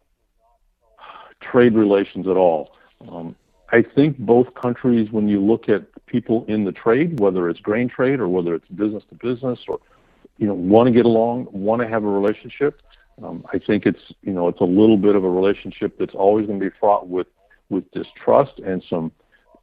trade 1.40 1.74
relations 1.74 2.28
at 2.28 2.38
all. 2.38 2.72
Um, 3.10 3.36
I 3.72 3.82
think 3.82 4.18
both 4.18 4.54
countries, 4.54 5.12
when 5.12 5.28
you 5.28 5.42
look 5.42 5.70
at 5.70 5.84
people 6.06 6.46
in 6.48 6.64
the 6.64 6.72
trade, 6.72 7.20
whether 7.20 7.50
it's 7.50 7.60
grain 7.60 7.90
trade 7.90 8.20
or 8.20 8.28
whether 8.28 8.56
it's 8.56 8.68
business 8.70 9.04
to 9.10 9.16
business, 9.16 9.60
or 9.68 9.80
you 10.38 10.48
know, 10.48 10.54
want 10.54 10.88
to 10.88 10.94
get 10.94 11.06
along, 11.06 11.48
want 11.52 11.82
to 11.82 11.88
have 11.88 12.04
a 12.04 12.08
relationship. 12.08 12.82
Um, 13.24 13.46
I 13.52 13.60
think 13.60 13.86
it's 13.86 14.14
you 14.22 14.34
know 14.34 14.48
it's 14.48 14.62
a 14.62 14.66
little 14.66 14.98
bit 14.98 15.16
of 15.16 15.24
a 15.24 15.30
relationship 15.30 15.98
that's 15.98 16.14
always 16.14 16.46
going 16.46 16.60
to 16.60 16.70
be 16.70 16.76
fraught 16.80 17.08
with 17.08 17.28
with 17.70 17.90
distrust 17.92 18.60
and 18.60 18.84
some 18.90 19.12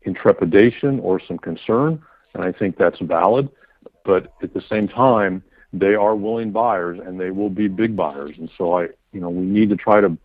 intrepidation 0.02 1.00
or 1.00 1.20
some 1.20 1.38
concern, 1.38 2.02
and 2.34 2.44
I 2.44 2.52
think 2.52 2.76
that's 2.76 2.98
valid. 3.00 3.48
But 4.04 4.34
at 4.42 4.52
the 4.52 4.62
same 4.68 4.88
time, 4.88 5.42
they 5.72 5.94
are 5.94 6.14
willing 6.14 6.50
buyers 6.50 6.98
and 7.04 7.18
they 7.18 7.30
will 7.30 7.48
be 7.48 7.68
big 7.68 7.96
buyers, 7.96 8.34
and 8.38 8.50
so 8.58 8.76
I 8.76 8.88
you 9.12 9.20
know 9.20 9.30
we 9.30 9.44
need 9.44 9.70
to 9.70 9.76
try 9.76 10.00
to 10.00 10.16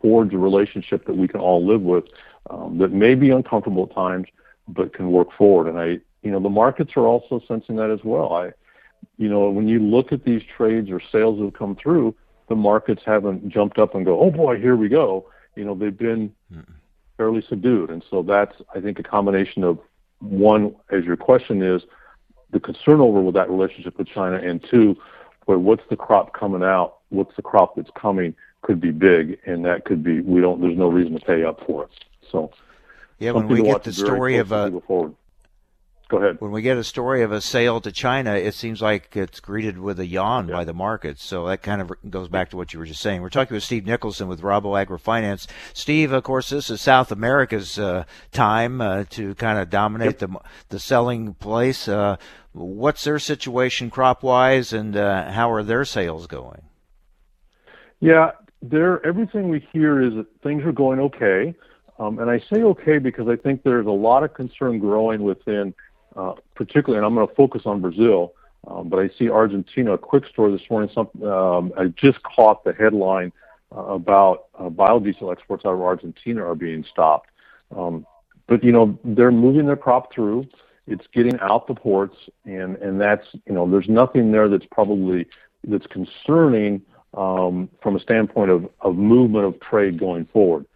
forge 0.00 0.32
a 0.32 0.38
relationship 0.38 1.06
that 1.06 1.16
we 1.16 1.26
can 1.26 1.40
all 1.40 1.66
live 1.66 1.80
with 1.80 2.04
um, 2.50 2.78
that 2.78 2.92
may 2.92 3.14
be 3.14 3.30
uncomfortable 3.30 3.88
at 3.88 3.94
times, 3.94 4.28
but 4.68 4.92
can 4.94 5.10
work 5.10 5.28
forward. 5.36 5.68
And 5.68 5.78
I 5.78 5.98
you 6.22 6.30
know 6.30 6.40
the 6.40 6.48
markets 6.48 6.92
are 6.96 7.06
also 7.06 7.40
sensing 7.48 7.76
that 7.76 7.90
as 7.90 8.04
well. 8.04 8.32
I 8.32 8.52
you 9.18 9.28
know 9.28 9.50
when 9.50 9.66
you 9.66 9.80
look 9.80 10.12
at 10.12 10.24
these 10.24 10.42
trades 10.56 10.88
or 10.88 11.00
sales 11.10 11.38
that 11.38 11.46
have 11.46 11.54
come 11.54 11.74
through 11.74 12.14
the 12.48 12.56
markets 12.56 13.02
haven't 13.04 13.48
jumped 13.48 13.78
up 13.78 13.94
and 13.94 14.04
go, 14.04 14.20
oh 14.20 14.30
boy, 14.30 14.58
here 14.58 14.76
we 14.76 14.88
go. 14.88 15.26
You 15.56 15.64
know, 15.64 15.74
they've 15.74 15.96
been 15.96 16.34
mm 16.52 16.64
fairly 17.16 17.44
subdued. 17.48 17.90
And 17.90 18.04
so 18.10 18.22
that's, 18.22 18.54
I 18.74 18.80
think, 18.80 18.98
a 18.98 19.02
combination 19.02 19.64
of 19.64 19.78
one, 20.18 20.74
as 20.90 21.04
your 21.04 21.16
question 21.16 21.62
is, 21.62 21.82
the 22.50 22.60
concern 22.60 23.00
over 23.00 23.20
with 23.20 23.34
that 23.34 23.50
relationship 23.50 23.98
with 23.98 24.08
China, 24.08 24.36
and 24.36 24.64
two, 24.70 24.96
where 25.44 25.58
what's 25.58 25.82
the 25.90 25.96
crop 25.96 26.32
coming 26.32 26.62
out? 26.62 26.98
What's 27.10 27.34
the 27.36 27.42
crop 27.42 27.76
that's 27.76 27.90
coming 27.94 28.34
could 28.62 28.80
be 28.80 28.90
big, 28.90 29.38
and 29.44 29.64
that 29.64 29.84
could 29.84 30.02
be, 30.02 30.20
we 30.20 30.40
don't, 30.40 30.60
there's 30.60 30.76
no 30.76 30.88
reason 30.88 31.18
to 31.18 31.24
pay 31.24 31.44
up 31.44 31.64
for 31.66 31.84
it. 31.84 31.90
So, 32.30 32.50
yeah, 33.18 33.32
when 33.32 33.48
we 33.48 33.62
get 33.62 33.84
the 33.84 33.92
story 33.92 34.38
of 34.38 34.52
a, 34.52 34.72
Go 36.08 36.18
ahead. 36.18 36.36
When 36.38 36.50
we 36.50 36.60
get 36.60 36.76
a 36.76 36.84
story 36.84 37.22
of 37.22 37.32
a 37.32 37.40
sale 37.40 37.80
to 37.80 37.90
China, 37.90 38.34
it 38.34 38.54
seems 38.54 38.82
like 38.82 39.16
it's 39.16 39.40
greeted 39.40 39.78
with 39.78 39.98
a 39.98 40.06
yawn 40.06 40.48
yeah. 40.48 40.56
by 40.56 40.64
the 40.64 40.74
markets. 40.74 41.24
So 41.24 41.46
that 41.46 41.62
kind 41.62 41.80
of 41.80 41.92
goes 42.10 42.28
back 42.28 42.50
to 42.50 42.58
what 42.58 42.72
you 42.72 42.78
were 42.78 42.84
just 42.84 43.00
saying. 43.00 43.22
We're 43.22 43.30
talking 43.30 43.54
with 43.54 43.64
Steve 43.64 43.86
Nicholson 43.86 44.28
with 44.28 44.42
Rabo 44.42 44.84
AgriFinance. 44.84 45.46
Steve, 45.72 46.12
of 46.12 46.22
course, 46.22 46.50
this 46.50 46.68
is 46.68 46.82
South 46.82 47.10
America's 47.10 47.78
uh, 47.78 48.04
time 48.32 48.82
uh, 48.82 49.04
to 49.10 49.34
kind 49.36 49.58
of 49.58 49.70
dominate 49.70 50.20
yep. 50.20 50.30
the 50.30 50.38
the 50.68 50.78
selling 50.78 51.34
place. 51.34 51.88
Uh, 51.88 52.16
what's 52.52 53.04
their 53.04 53.18
situation 53.18 53.88
crop 53.88 54.22
wise, 54.22 54.74
and 54.74 54.96
uh, 54.96 55.30
how 55.30 55.50
are 55.50 55.62
their 55.62 55.86
sales 55.86 56.26
going? 56.26 56.62
Yeah, 58.00 58.32
there. 58.60 59.04
Everything 59.06 59.48
we 59.48 59.66
hear 59.72 60.02
is 60.02 60.12
that 60.14 60.26
things 60.42 60.64
are 60.64 60.72
going 60.72 61.00
okay. 61.00 61.54
Um, 61.98 62.18
and 62.18 62.28
I 62.28 62.40
say 62.40 62.62
okay 62.62 62.98
because 62.98 63.28
I 63.28 63.36
think 63.36 63.62
there's 63.62 63.86
a 63.86 63.90
lot 63.90 64.24
of 64.24 64.34
concern 64.34 64.80
growing 64.80 65.22
within 65.22 65.74
uh, 66.16 66.34
particularly, 66.54 66.98
and 66.98 67.06
I'm 67.06 67.14
going 67.14 67.26
to 67.26 67.34
focus 67.34 67.62
on 67.64 67.80
Brazil, 67.80 68.32
um, 68.66 68.88
but 68.88 68.98
I 68.98 69.10
see 69.18 69.28
Argentina. 69.28 69.92
A 69.92 69.98
quick 69.98 70.26
story 70.26 70.52
this 70.52 70.68
morning. 70.70 70.90
Some, 70.94 71.08
um, 71.22 71.72
I 71.76 71.86
just 71.88 72.22
caught 72.22 72.64
the 72.64 72.72
headline 72.72 73.32
uh, 73.74 73.80
about 73.80 74.46
uh, 74.58 74.68
biodiesel 74.68 75.32
exports 75.32 75.64
out 75.64 75.74
of 75.74 75.80
Argentina 75.80 76.44
are 76.44 76.54
being 76.54 76.84
stopped. 76.90 77.30
Um, 77.76 78.06
but 78.46 78.62
you 78.62 78.72
know 78.72 78.98
they're 79.04 79.32
moving 79.32 79.66
their 79.66 79.76
crop 79.76 80.12
through. 80.12 80.46
It's 80.86 81.06
getting 81.12 81.38
out 81.40 81.66
the 81.66 81.74
ports, 81.74 82.16
and 82.44 82.76
and 82.76 83.00
that's 83.00 83.26
you 83.46 83.54
know 83.54 83.70
there's 83.70 83.88
nothing 83.88 84.32
there 84.32 84.48
that's 84.48 84.66
probably 84.70 85.26
that's 85.66 85.86
concerning 85.86 86.82
um, 87.16 87.68
from 87.82 87.96
a 87.96 88.00
standpoint 88.00 88.50
of, 88.50 88.68
of 88.80 88.96
movement 88.96 89.46
of 89.46 89.58
trade 89.60 89.98
going 89.98 90.26
forward. 90.26 90.66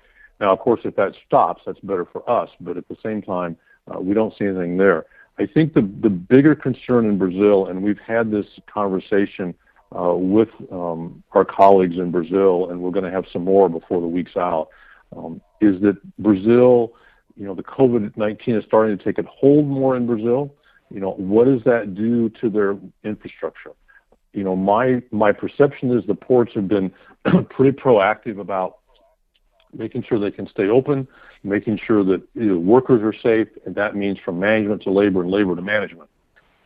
Now, 0.41 0.53
of 0.53 0.61
course, 0.61 0.81
if 0.85 0.95
that 0.97 1.15
stops, 1.27 1.63
that's 1.67 1.81
better 1.81 2.05
for 2.05 2.29
us. 2.31 2.49
But 2.61 2.77
at 2.77 2.89
the 2.89 2.97
same 3.03 3.23
time, 3.23 3.57
uh, 3.93 4.01
we 4.01 4.15
don't 4.15 4.37
see 4.39 4.45
anything 4.45 4.77
there. 4.77 5.07
I 5.39 5.47
think 5.47 5.75
the 5.75 5.83
bigger 5.83 6.55
concern 6.55 7.07
in 7.07 7.17
Brazil, 7.17 7.67
and 7.67 7.83
we've 7.83 7.99
had 7.99 8.31
this 8.31 8.47
conversation 8.73 9.55
uh, 9.97 10.15
with 10.15 10.49
um, 10.71 11.23
our 11.33 11.45
colleagues 11.45 11.97
in 11.97 12.11
Brazil, 12.11 12.71
and 12.71 12.81
we're 12.81 12.91
going 12.91 13.05
to 13.05 13.11
have 13.11 13.25
some 13.33 13.45
more 13.45 13.69
before 13.69 14.01
the 14.01 14.07
week's 14.07 14.37
out, 14.37 14.69
um, 15.17 15.41
is 15.61 15.81
that 15.81 15.97
Brazil, 16.19 16.93
you 17.37 17.47
know, 17.47 17.55
the 17.55 17.63
COVID-19 17.63 18.59
is 18.59 18.65
starting 18.65 18.99
to 18.99 19.03
take 19.03 19.19
a 19.19 19.23
hold 19.29 19.67
more 19.67 19.97
in 19.97 20.07
Brazil. 20.07 20.55
You 20.91 21.01
know, 21.01 21.13
what 21.13 21.45
does 21.45 21.63
that 21.65 21.95
do 21.95 22.29
to 22.41 22.51
their 22.51 22.77
infrastructure? 23.05 23.73
You 24.33 24.45
know, 24.45 24.57
my 24.57 25.03
my 25.11 25.33
perception 25.33 25.97
is 25.97 26.05
the 26.07 26.15
ports 26.15 26.53
have 26.55 26.69
been 26.69 26.93
pretty 27.51 27.77
proactive 27.77 28.39
about 28.39 28.78
making 29.75 30.05
sure 30.05 30.19
they 30.19 30.31
can 30.31 30.49
stay 30.49 30.69
open, 30.69 31.07
making 31.43 31.79
sure 31.85 32.05
that 32.05 32.23
workers 32.37 33.03
are 33.03 33.19
safe, 33.21 33.49
and 33.67 33.75
that 33.75 33.97
means 33.97 34.19
from 34.25 34.39
management 34.39 34.83
to 34.83 34.91
labor 34.91 35.23
and 35.23 35.31
labor 35.31 35.55
to 35.55 35.63
management. 35.63 36.09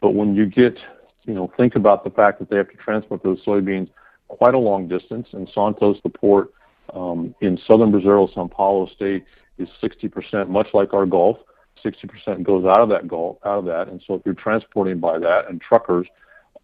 But 0.00 0.14
when 0.14 0.34
you 0.34 0.46
get, 0.46 0.78
you 1.24 1.34
know, 1.34 1.52
think 1.56 1.76
about 1.76 2.04
the 2.04 2.10
fact 2.10 2.38
that 2.38 2.50
they 2.50 2.56
have 2.56 2.70
to 2.70 2.76
transport 2.76 3.22
those 3.22 3.42
soybeans 3.44 3.88
quite 4.28 4.54
a 4.54 4.58
long 4.58 4.88
distance, 4.88 5.28
and 5.32 5.48
Santos, 5.54 5.98
the 6.02 6.08
port 6.08 6.52
um, 6.94 7.34
in 7.40 7.58
southern 7.66 7.90
Brazil, 7.90 8.30
São 8.34 8.50
Paulo 8.50 8.86
state, 8.86 9.24
is 9.58 9.68
60%, 9.82 10.48
much 10.48 10.68
like 10.72 10.94
our 10.94 11.06
Gulf. 11.06 11.38
60% 11.84 12.42
goes 12.42 12.64
out 12.64 12.80
of 12.80 12.88
that 12.90 13.08
Gulf, 13.08 13.38
out 13.44 13.58
of 13.58 13.64
that, 13.66 13.88
and 13.88 14.02
so 14.06 14.14
if 14.14 14.22
you're 14.24 14.34
transporting 14.34 15.00
by 15.00 15.18
that, 15.18 15.48
and 15.48 15.60
truckers, 15.60 16.06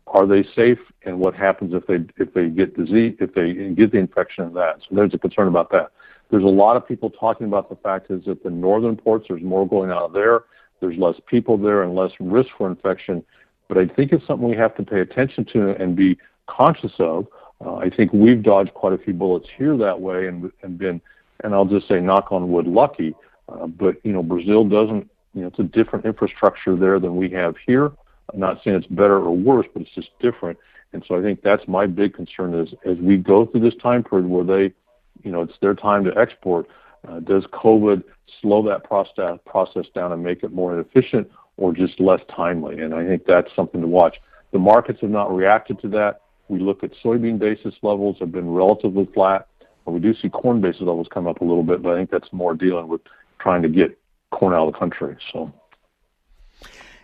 are 0.07 0.27
they 0.27 0.43
safe? 0.55 0.79
And 1.05 1.19
what 1.19 1.35
happens 1.35 1.75
if 1.75 1.87
they 1.87 1.99
if 2.23 2.33
they 2.33 2.49
get 2.49 2.77
disease, 2.77 3.17
if 3.21 3.35
they 3.35 3.53
get 3.75 3.93
the 3.93 3.99
infection 3.99 4.45
of 4.45 4.55
that? 4.55 4.81
So 4.81 4.95
there's 4.95 5.15
a 5.15 5.19
concern 5.19 5.49
about 5.49 5.71
that. 5.73 5.91
There's 6.31 6.45
a 6.45 6.47
lot 6.47 6.77
of 6.77 6.87
people 6.87 7.11
talking 7.11 7.47
about 7.47 7.69
the 7.69 7.77
fact 7.77 8.11
is 8.11 8.25
that 8.27 8.43
the 8.43 8.51
northern 8.51 8.97
ports, 8.97 9.27
there's 9.29 9.43
more 9.43 9.67
going 9.67 9.91
out 9.91 10.03
of 10.03 10.13
there. 10.13 10.45
There's 10.81 10.97
less 10.99 11.17
people 11.27 11.57
there 11.57 11.83
and 11.83 11.95
less 11.95 12.13
risk 12.21 12.51
for 12.57 12.69
infection. 12.69 13.25
But 13.69 13.79
I 13.79 13.87
think 13.87 14.13
it's 14.13 14.27
something 14.27 14.49
we 14.49 14.57
have 14.57 14.75
to 14.77 14.83
pay 14.83 15.01
attention 15.01 15.45
to 15.53 15.71
and 15.81 15.97
be 15.97 16.19
conscious 16.47 16.93
of. 16.99 17.27
Uh, 17.65 17.77
I 17.77 17.91
think 17.91 18.13
we've 18.13 18.43
dodged 18.43 18.75
quite 18.75 18.93
a 18.93 18.99
few 18.99 19.15
bullets 19.15 19.49
here 19.57 19.77
that 19.77 20.01
way 20.01 20.29
and, 20.29 20.51
and 20.63 20.79
been, 20.79 21.01
and 21.43 21.55
I'll 21.55 21.65
just 21.65 21.89
say 21.89 22.01
knock 22.01 22.31
on 22.31 22.53
wood, 22.53 22.67
lucky. 22.67 23.15
Uh, 23.49 23.67
but, 23.67 23.97
you 24.05 24.13
know, 24.13 24.23
Brazil 24.23 24.65
doesn't, 24.65 25.11
you 25.35 25.43
know, 25.43 25.49
it's 25.49 25.59
a 25.59 25.65
different 25.65 26.05
infrastructure 26.05 26.77
there 26.77 27.01
than 27.01 27.17
we 27.17 27.31
have 27.31 27.57
here. 27.67 27.93
I'm 28.33 28.41
not 28.41 28.63
saying 28.63 28.77
it's 28.77 28.87
better 28.87 29.17
or 29.17 29.35
worse, 29.35 29.67
but 29.73 29.83
it's 29.83 29.95
just 29.95 30.11
different. 30.21 30.59
And 30.93 31.05
so 31.07 31.19
I 31.19 31.23
think 31.23 31.43
that's 31.43 31.67
my 31.67 31.87
big 31.87 32.15
concern 32.15 32.55
is 32.55 32.75
as 32.85 32.97
we 32.99 33.17
go 33.17 33.47
through 33.47 33.61
this 33.61 33.75
time 33.83 34.05
period 34.05 34.29
where 34.29 34.45
they 34.45 34.75
you 35.23 35.31
know, 35.31 35.43
it's 35.43 35.59
their 35.61 35.75
time 35.75 36.05
to 36.05 36.17
export. 36.19 36.67
Uh, 37.07 37.21
does 37.21 37.45
COVID 37.45 38.03
slow 38.41 38.63
that 38.69 38.85
process 38.85 39.39
process 39.47 39.87
down 39.95 40.13
and 40.13 40.23
make 40.23 40.43
it 40.43 40.53
more 40.53 40.79
efficient, 40.79 41.31
or 41.57 41.73
just 41.73 42.01
less 42.01 42.21
timely? 42.35 42.81
And 42.81 42.95
I 42.95 43.07
think 43.07 43.25
that's 43.27 43.55
something 43.55 43.81
to 43.81 43.87
watch. 43.87 44.17
The 44.53 44.59
markets 44.59 45.01
have 45.03 45.11
not 45.11 45.35
reacted 45.35 45.81
to 45.81 45.89
that. 45.91 46.23
We 46.49 46.59
look 46.59 46.83
at 46.83 46.93
soybean 47.05 47.39
basis 47.39 47.75
levels 47.83 48.17
have 48.21 48.33
been 48.33 48.51
relatively 48.51 49.07
flat. 49.13 49.47
We 49.85 50.01
do 50.01 50.15
see 50.15 50.29
corn 50.29 50.61
basis 50.61 50.83
levels 50.83 51.09
come 51.11 51.27
up 51.27 51.41
a 51.41 51.45
little 51.45 51.63
bit, 51.63 51.83
but 51.83 51.95
I 51.95 51.97
think 51.97 52.11
that's 52.11 52.33
more 52.33 52.55
dealing 52.55 52.89
with 52.89 53.01
trying 53.39 53.63
to 53.63 53.69
get 53.69 53.99
corn 54.31 54.53
out 54.53 54.67
of 54.67 54.75
the 54.75 54.79
country. 54.79 55.17
So. 55.33 55.53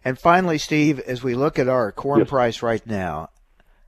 And 0.04 0.18
finally, 0.18 0.58
Steve, 0.58 1.00
as 1.00 1.22
we 1.22 1.34
look 1.34 1.58
at 1.58 1.68
our 1.68 1.92
corn 1.92 2.20
yes. 2.20 2.28
price 2.28 2.62
right 2.62 2.86
now, 2.86 3.30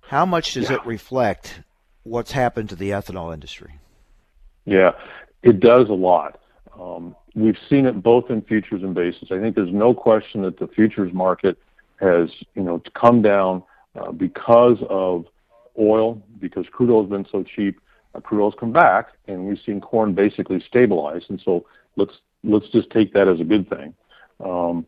how 0.00 0.24
much 0.24 0.54
does 0.54 0.70
yeah. 0.70 0.76
it 0.76 0.86
reflect 0.86 1.60
what's 2.04 2.32
happened 2.32 2.70
to 2.70 2.76
the 2.76 2.90
ethanol 2.90 3.34
industry? 3.34 3.78
Yeah, 4.66 4.92
it 5.42 5.60
does 5.60 5.88
a 5.88 5.94
lot. 5.94 6.40
Um, 6.78 7.16
we've 7.34 7.56
seen 7.70 7.86
it 7.86 8.02
both 8.02 8.30
in 8.30 8.42
futures 8.42 8.82
and 8.82 8.94
basis. 8.94 9.28
I 9.30 9.38
think 9.38 9.54
there's 9.54 9.72
no 9.72 9.94
question 9.94 10.42
that 10.42 10.58
the 10.58 10.66
futures 10.66 11.12
market 11.14 11.56
has, 12.00 12.28
you 12.54 12.62
know, 12.62 12.82
come 12.94 13.22
down 13.22 13.62
uh, 13.98 14.12
because 14.12 14.78
of 14.90 15.24
oil, 15.78 16.20
because 16.40 16.66
crude 16.70 16.90
oil 16.90 17.02
has 17.02 17.10
been 17.10 17.26
so 17.30 17.42
cheap. 17.42 17.80
Uh, 18.14 18.20
crude 18.20 18.42
oil's 18.42 18.54
come 18.58 18.72
back, 18.72 19.12
and 19.28 19.46
we've 19.46 19.60
seen 19.64 19.80
corn 19.80 20.14
basically 20.14 20.62
stabilize. 20.68 21.22
And 21.28 21.40
so 21.44 21.64
let's 21.96 22.12
let's 22.44 22.68
just 22.68 22.90
take 22.90 23.12
that 23.14 23.28
as 23.28 23.40
a 23.40 23.44
good 23.44 23.68
thing. 23.70 23.94
Um, 24.44 24.86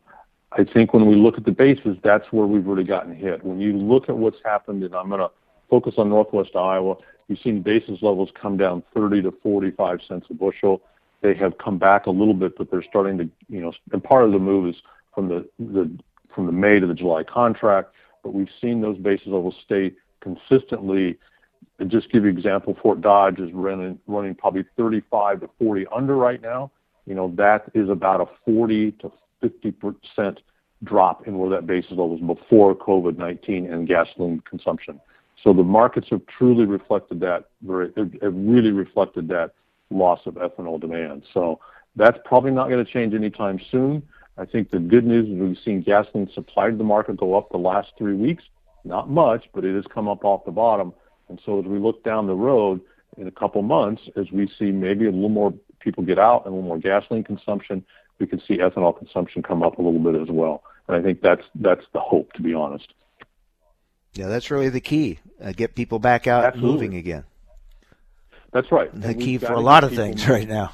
I 0.51 0.63
think 0.63 0.93
when 0.93 1.07
we 1.07 1.15
look 1.15 1.37
at 1.37 1.45
the 1.45 1.51
basis, 1.51 1.97
that's 2.03 2.25
where 2.31 2.47
we've 2.47 2.65
really 2.65 2.83
gotten 2.83 3.15
hit. 3.15 3.43
When 3.43 3.59
you 3.59 3.73
look 3.73 4.09
at 4.09 4.17
what's 4.17 4.39
happened, 4.43 4.83
and 4.83 4.95
I'm 4.95 5.09
going 5.09 5.21
to 5.21 5.29
focus 5.69 5.95
on 5.97 6.09
Northwest 6.09 6.55
Iowa, 6.55 6.95
We've 7.29 7.37
seen 7.43 7.61
basis 7.61 7.99
levels 8.01 8.29
come 8.39 8.57
down 8.57 8.83
30 8.93 9.21
to 9.21 9.31
45 9.43 9.99
cents 10.07 10.25
a 10.31 10.33
bushel. 10.33 10.81
They 11.21 11.35
have 11.35 11.57
come 11.59 11.77
back 11.77 12.07
a 12.07 12.11
little 12.11 12.33
bit, 12.33 12.57
but 12.57 12.71
they're 12.71 12.83
starting 12.83 13.19
to, 13.19 13.29
you 13.47 13.61
know, 13.61 13.71
and 13.91 14.03
part 14.03 14.25
of 14.25 14.31
the 14.31 14.39
move 14.39 14.67
is 14.67 14.81
from 15.13 15.29
the, 15.29 15.47
the 15.59 15.89
from 16.33 16.47
the 16.47 16.51
May 16.51 16.79
to 16.79 16.87
the 16.87 16.93
July 16.93 17.23
contract. 17.23 17.93
but 18.23 18.33
we've 18.33 18.49
seen 18.61 18.81
those 18.81 18.97
basis 18.97 19.27
levels 19.27 19.55
stay 19.63 19.91
consistently. 20.21 21.17
Just 21.87 22.11
give 22.11 22.23
you 22.23 22.29
example, 22.29 22.75
Fort 22.81 23.01
Dodge 23.01 23.39
is 23.39 23.51
running 23.53 23.99
running 24.07 24.35
probably 24.35 24.65
35 24.75 25.41
to 25.41 25.49
40 25.59 25.85
under 25.95 26.15
right 26.15 26.41
now. 26.41 26.71
You 27.05 27.15
know 27.15 27.31
that 27.35 27.69
is 27.73 27.89
about 27.89 28.21
a 28.21 28.25
40 28.45 28.91
to 28.93 29.11
50 29.41 29.71
percent 29.71 30.39
drop 30.83 31.27
in 31.27 31.37
where 31.37 31.49
that 31.49 31.67
basis 31.67 31.91
level 31.91 32.17
was 32.17 32.37
before 32.37 32.75
COVID-19 32.75 33.71
and 33.71 33.87
gasoline 33.87 34.41
consumption. 34.49 34.99
So 35.43 35.53
the 35.53 35.63
markets 35.63 36.07
have 36.09 36.21
truly 36.25 36.65
reflected 36.65 37.19
that 37.21 37.45
very, 37.61 37.91
have 37.95 38.33
really 38.35 38.71
reflected 38.71 39.27
that 39.29 39.53
loss 39.89 40.19
of 40.25 40.35
ethanol 40.35 40.79
demand. 40.79 41.23
So 41.33 41.59
that's 41.95 42.17
probably 42.25 42.51
not 42.51 42.69
going 42.69 42.83
to 42.83 42.91
change 42.91 43.13
anytime 43.13 43.59
soon. 43.71 44.03
I 44.37 44.45
think 44.45 44.71
the 44.71 44.79
good 44.79 45.05
news 45.05 45.27
is 45.27 45.39
we've 45.39 45.57
seen 45.63 45.81
gasoline 45.81 46.29
supply 46.33 46.69
to 46.69 46.75
the 46.75 46.83
market 46.83 47.17
go 47.17 47.35
up 47.35 47.51
the 47.51 47.57
last 47.57 47.91
three 47.97 48.15
weeks. 48.15 48.43
Not 48.85 49.09
much, 49.09 49.49
but 49.53 49.65
it 49.65 49.75
has 49.75 49.85
come 49.93 50.07
up 50.07 50.23
off 50.23 50.45
the 50.45 50.51
bottom. 50.51 50.93
And 51.27 51.39
so 51.45 51.59
as 51.59 51.65
we 51.65 51.79
look 51.79 52.03
down 52.03 52.27
the 52.27 52.35
road 52.35 52.81
in 53.17 53.27
a 53.27 53.31
couple 53.31 53.61
months, 53.61 54.01
as 54.15 54.31
we 54.31 54.49
see 54.57 54.71
maybe 54.71 55.05
a 55.05 55.11
little 55.11 55.29
more 55.29 55.53
people 55.79 56.03
get 56.03 56.19
out 56.19 56.45
and 56.45 56.53
a 56.53 56.55
little 56.55 56.67
more 56.67 56.79
gasoline 56.79 57.23
consumption, 57.23 57.83
we 58.19 58.27
can 58.27 58.41
see 58.47 58.57
ethanol 58.57 58.97
consumption 58.97 59.43
come 59.43 59.63
up 59.63 59.77
a 59.77 59.81
little 59.81 59.99
bit 59.99 60.19
as 60.21 60.29
well. 60.29 60.63
And 60.87 60.95
I 60.97 61.01
think 61.01 61.21
that's 61.21 61.43
that's 61.55 61.85
the 61.93 61.99
hope, 61.99 62.33
to 62.33 62.41
be 62.41 62.53
honest. 62.53 62.93
Yeah, 64.19 64.27
that's 64.27 64.51
really 64.51 64.67
the 64.67 64.81
key. 64.81 65.17
Uh, 65.41 65.53
get 65.53 65.75
people 65.75 65.97
back 65.97 66.27
out 66.27 66.43
Absolutely. 66.43 66.71
moving 66.73 66.95
again. 66.95 67.23
That's 68.51 68.69
right. 68.69 68.89
The 68.93 69.13
key 69.13 69.37
for 69.37 69.53
a 69.53 69.61
lot 69.61 69.85
of 69.85 69.91
things 69.91 70.19
moving. 70.27 70.33
right 70.33 70.47
now. 70.49 70.73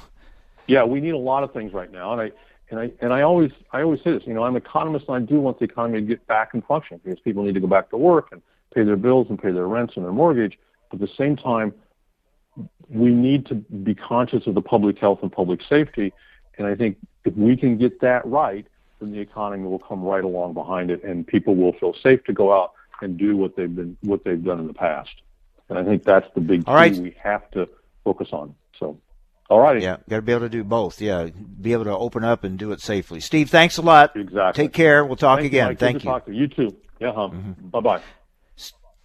Yeah, 0.66 0.82
we 0.82 1.00
need 1.00 1.14
a 1.14 1.18
lot 1.18 1.44
of 1.44 1.52
things 1.52 1.72
right 1.72 1.92
now, 1.92 2.12
and 2.12 2.20
I 2.20 2.32
and 2.70 2.80
I 2.80 2.90
and 3.00 3.12
I 3.12 3.22
always 3.22 3.52
I 3.70 3.82
always 3.82 4.00
say 4.02 4.10
this. 4.10 4.24
You 4.26 4.34
know, 4.34 4.42
I'm 4.42 4.56
an 4.56 4.62
economist, 4.62 5.04
and 5.06 5.16
I 5.16 5.20
do 5.20 5.40
want 5.40 5.60
the 5.60 5.64
economy 5.66 6.00
to 6.00 6.04
get 6.04 6.26
back 6.26 6.54
and 6.54 6.64
function 6.64 7.00
because 7.04 7.20
people 7.20 7.44
need 7.44 7.54
to 7.54 7.60
go 7.60 7.68
back 7.68 7.90
to 7.90 7.96
work 7.96 8.30
and 8.32 8.42
pay 8.74 8.82
their 8.82 8.96
bills 8.96 9.28
and 9.30 9.40
pay 9.40 9.52
their 9.52 9.68
rents 9.68 9.92
and 9.94 10.04
their 10.04 10.12
mortgage. 10.12 10.58
But 10.90 11.00
at 11.00 11.08
the 11.08 11.14
same 11.16 11.36
time, 11.36 11.72
we 12.88 13.10
need 13.10 13.46
to 13.46 13.54
be 13.54 13.94
conscious 13.94 14.48
of 14.48 14.56
the 14.56 14.62
public 14.62 14.98
health 14.98 15.20
and 15.22 15.30
public 15.30 15.60
safety. 15.68 16.12
And 16.58 16.66
I 16.66 16.74
think 16.74 16.96
if 17.24 17.36
we 17.36 17.56
can 17.56 17.78
get 17.78 18.00
that 18.00 18.26
right, 18.26 18.66
then 18.98 19.12
the 19.12 19.20
economy 19.20 19.68
will 19.68 19.78
come 19.78 20.02
right 20.02 20.24
along 20.24 20.54
behind 20.54 20.90
it, 20.90 21.04
and 21.04 21.24
people 21.24 21.54
will 21.54 21.74
feel 21.74 21.94
safe 22.02 22.24
to 22.24 22.32
go 22.32 22.52
out 22.52 22.72
and 23.02 23.16
do 23.18 23.36
what 23.36 23.56
they've 23.56 23.74
been 23.74 23.96
what 24.02 24.24
they've 24.24 24.42
done 24.42 24.60
in 24.60 24.66
the 24.66 24.74
past. 24.74 25.10
And 25.68 25.78
I 25.78 25.84
think 25.84 26.04
that's 26.04 26.26
the 26.34 26.40
big 26.40 26.64
key 26.64 27.00
we 27.00 27.16
have 27.22 27.50
to 27.52 27.68
focus 28.04 28.28
on. 28.32 28.54
So, 28.78 28.98
all 29.50 29.60
right. 29.60 29.80
Yeah, 29.80 29.96
got 30.08 30.16
to 30.16 30.22
be 30.22 30.32
able 30.32 30.42
to 30.42 30.48
do 30.48 30.64
both. 30.64 31.00
Yeah, 31.00 31.28
be 31.60 31.72
able 31.72 31.84
to 31.84 31.96
open 31.96 32.24
up 32.24 32.44
and 32.44 32.58
do 32.58 32.72
it 32.72 32.80
safely. 32.80 33.20
Steve, 33.20 33.50
thanks 33.50 33.76
a 33.76 33.82
lot. 33.82 34.16
Exactly. 34.16 34.64
Take 34.64 34.72
care. 34.72 35.04
We'll 35.04 35.16
talk 35.16 35.38
Thank 35.38 35.46
again. 35.46 35.70
You, 35.70 35.76
Thank 35.76 36.04
you. 36.04 36.10
talk 36.10 36.26
to 36.26 36.32
you 36.32 36.48
too. 36.48 36.76
Yeah. 37.00 37.12
Huh? 37.12 37.28
Mm-hmm. 37.32 37.68
Bye 37.68 37.80
bye. 37.80 38.02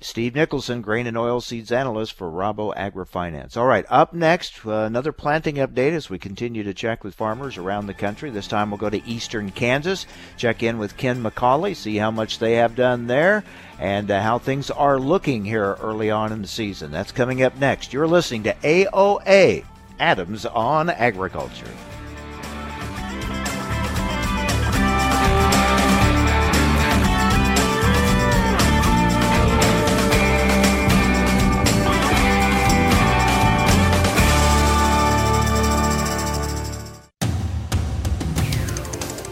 Steve 0.04 0.34
Nicholson, 0.34 0.82
grain 0.82 1.06
and 1.06 1.16
oil 1.18 1.40
seeds 1.40 1.72
analyst 1.72 2.14
for 2.14 2.28
Rabo 2.28 2.76
AgriFinance. 2.76 3.56
All 3.56 3.68
right, 3.68 3.86
up 3.88 4.14
next, 4.14 4.66
uh, 4.66 4.72
another 4.72 5.12
planting 5.12 5.56
update 5.58 5.92
as 5.92 6.10
we 6.10 6.18
continue 6.18 6.64
to 6.64 6.74
check 6.74 7.04
with 7.04 7.14
farmers 7.14 7.56
around 7.56 7.86
the 7.86 7.94
country. 7.94 8.32
This 8.32 8.48
time 8.48 8.72
we'll 8.72 8.80
go 8.80 8.90
to 8.90 9.06
eastern 9.08 9.52
Kansas, 9.52 10.08
check 10.38 10.64
in 10.64 10.80
with 10.80 10.98
Ken 10.98 11.22
McCauley, 11.22 11.76
see 11.76 11.98
how 11.98 12.10
much 12.10 12.40
they 12.40 12.54
have 12.54 12.76
done 12.76 13.06
there, 13.06 13.44
and 13.80 14.10
uh, 14.10 14.22
how 14.22 14.40
things 14.40 14.72
are 14.72 15.00
looking 15.00 15.46
here 15.46 15.78
early 15.80 16.10
on 16.10 16.32
in 16.32 16.42
the 16.42 16.48
season. 16.48 16.92
That's 16.92 17.12
coming 17.12 17.44
up 17.44 17.58
next. 17.58 17.94
You're 17.94 18.08
listening 18.08 18.44
to 18.44 18.56
AOA, 18.56 19.66
Adams 20.00 20.48
on 20.48 20.90
Agriculture. 20.90 21.70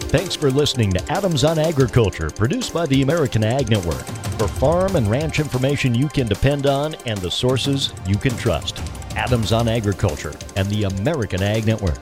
Thanks 0.09 0.35
for 0.35 0.49
listening 0.49 0.91
to 0.93 1.11
Adams 1.11 1.43
on 1.43 1.59
Agriculture, 1.59 2.31
produced 2.31 2.73
by 2.73 2.87
the 2.87 3.03
American 3.03 3.43
Ag 3.43 3.69
Network. 3.69 4.03
For 4.39 4.47
farm 4.47 4.95
and 4.95 5.07
ranch 5.07 5.39
information 5.39 5.93
you 5.93 6.09
can 6.09 6.25
depend 6.25 6.65
on 6.65 6.95
and 7.05 7.19
the 7.19 7.29
sources 7.29 7.93
you 8.07 8.17
can 8.17 8.35
trust. 8.35 8.81
Adams 9.15 9.51
on 9.51 9.67
Agriculture 9.67 10.33
and 10.55 10.67
the 10.69 10.85
American 10.85 11.43
Ag 11.43 11.67
Network. 11.67 11.99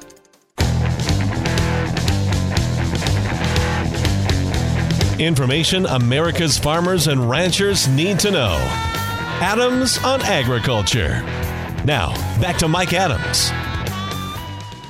Information 5.20 5.86
America's 5.88 6.58
farmers 6.58 7.08
and 7.08 7.30
ranchers 7.30 7.89
need 7.89 8.20
to 8.20 8.32
know. 8.32 8.56
Adams 9.41 9.98
on 10.06 10.22
Agriculture. 10.22 11.24
Now, 11.84 12.13
back 12.39 12.56
to 12.60 12.70
Mike 12.70 12.93
Adams. 12.93 13.52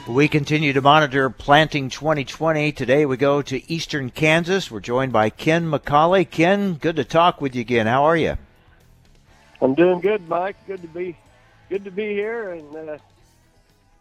We 0.07 0.29
continue 0.29 0.71
to 0.71 0.81
monitor 0.81 1.29
planting 1.29 1.89
2020. 1.89 2.71
Today 2.71 3.05
we 3.05 3.17
go 3.17 3.41
to 3.41 3.71
eastern 3.71 4.09
Kansas. 4.09 4.71
We're 4.71 4.79
joined 4.79 5.11
by 5.11 5.29
Ken 5.29 5.69
McCauley. 5.69 6.29
Ken, 6.29 6.75
good 6.75 6.95
to 6.95 7.03
talk 7.03 7.41
with 7.41 7.53
you 7.53 7.61
again. 7.61 7.87
How 7.87 8.05
are 8.05 8.15
you? 8.15 8.37
I'm 9.61 9.75
doing 9.75 9.99
good, 9.99 10.25
Mike. 10.29 10.55
Good 10.65 10.81
to 10.81 10.87
be 10.87 11.17
good 11.67 11.83
to 11.83 11.91
be 11.91 12.13
here 12.13 12.51
and 12.51 12.75
uh, 12.75 12.97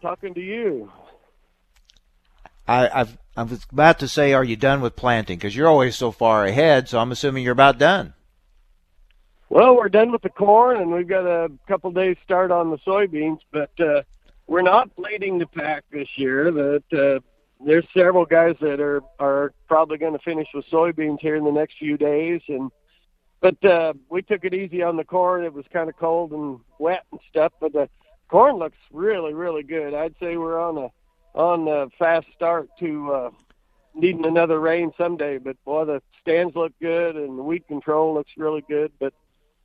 talking 0.01 0.33
to 0.35 0.39
you. 0.39 0.89
I, 2.69 3.01
I've 3.01 3.17
I 3.35 3.43
was 3.43 3.65
about 3.69 3.99
to 3.99 4.07
say, 4.07 4.31
are 4.31 4.45
you 4.45 4.55
done 4.55 4.79
with 4.79 4.95
planting? 4.95 5.37
Because 5.37 5.57
you're 5.57 5.67
always 5.67 5.97
so 5.97 6.11
far 6.11 6.45
ahead. 6.45 6.87
So 6.87 6.99
I'm 6.99 7.11
assuming 7.11 7.43
you're 7.43 7.51
about 7.51 7.79
done. 7.79 8.13
Well, 9.49 9.75
we're 9.75 9.89
done 9.89 10.13
with 10.13 10.21
the 10.21 10.29
corn, 10.29 10.77
and 10.77 10.89
we've 10.89 11.07
got 11.07 11.25
a 11.25 11.51
couple 11.67 11.91
days 11.91 12.15
start 12.23 12.49
on 12.51 12.69
the 12.69 12.77
soybeans, 12.77 13.39
but. 13.51 13.71
Uh, 13.77 14.03
we're 14.47 14.61
not 14.61 14.89
leading 14.97 15.37
the 15.37 15.47
pack 15.47 15.83
this 15.91 16.07
year. 16.15 16.51
That 16.51 16.83
uh, 16.91 17.19
there's 17.63 17.85
several 17.95 18.25
guys 18.25 18.55
that 18.61 18.79
are 18.79 19.01
are 19.19 19.53
probably 19.67 19.97
going 19.97 20.13
to 20.13 20.19
finish 20.19 20.47
with 20.53 20.65
soybeans 20.71 21.19
here 21.19 21.35
in 21.35 21.43
the 21.43 21.51
next 21.51 21.77
few 21.77 21.97
days, 21.97 22.41
and 22.47 22.71
but 23.41 23.63
uh, 23.63 23.93
we 24.09 24.21
took 24.21 24.45
it 24.45 24.53
easy 24.53 24.81
on 24.81 24.97
the 24.97 25.03
corn. 25.03 25.43
It 25.43 25.53
was 25.53 25.65
kind 25.71 25.89
of 25.89 25.97
cold 25.97 26.31
and 26.31 26.59
wet 26.79 27.05
and 27.11 27.21
stuff, 27.29 27.53
but 27.59 27.73
the 27.73 27.89
corn 28.29 28.55
looks 28.55 28.77
really 28.91 29.33
really 29.33 29.63
good. 29.63 29.93
I'd 29.93 30.15
say 30.19 30.37
we're 30.37 30.59
on 30.59 30.77
a 30.77 30.89
on 31.37 31.67
a 31.67 31.89
fast 31.99 32.27
start 32.35 32.69
to 32.79 33.11
uh, 33.11 33.29
needing 33.93 34.25
another 34.25 34.59
rain 34.59 34.91
someday. 34.97 35.37
But 35.37 35.63
boy, 35.65 35.85
the 35.85 36.01
stands 36.21 36.55
look 36.55 36.73
good 36.81 37.15
and 37.15 37.37
the 37.37 37.43
weed 37.43 37.67
control 37.67 38.13
looks 38.13 38.31
really 38.37 38.63
good. 38.67 38.91
But 38.99 39.13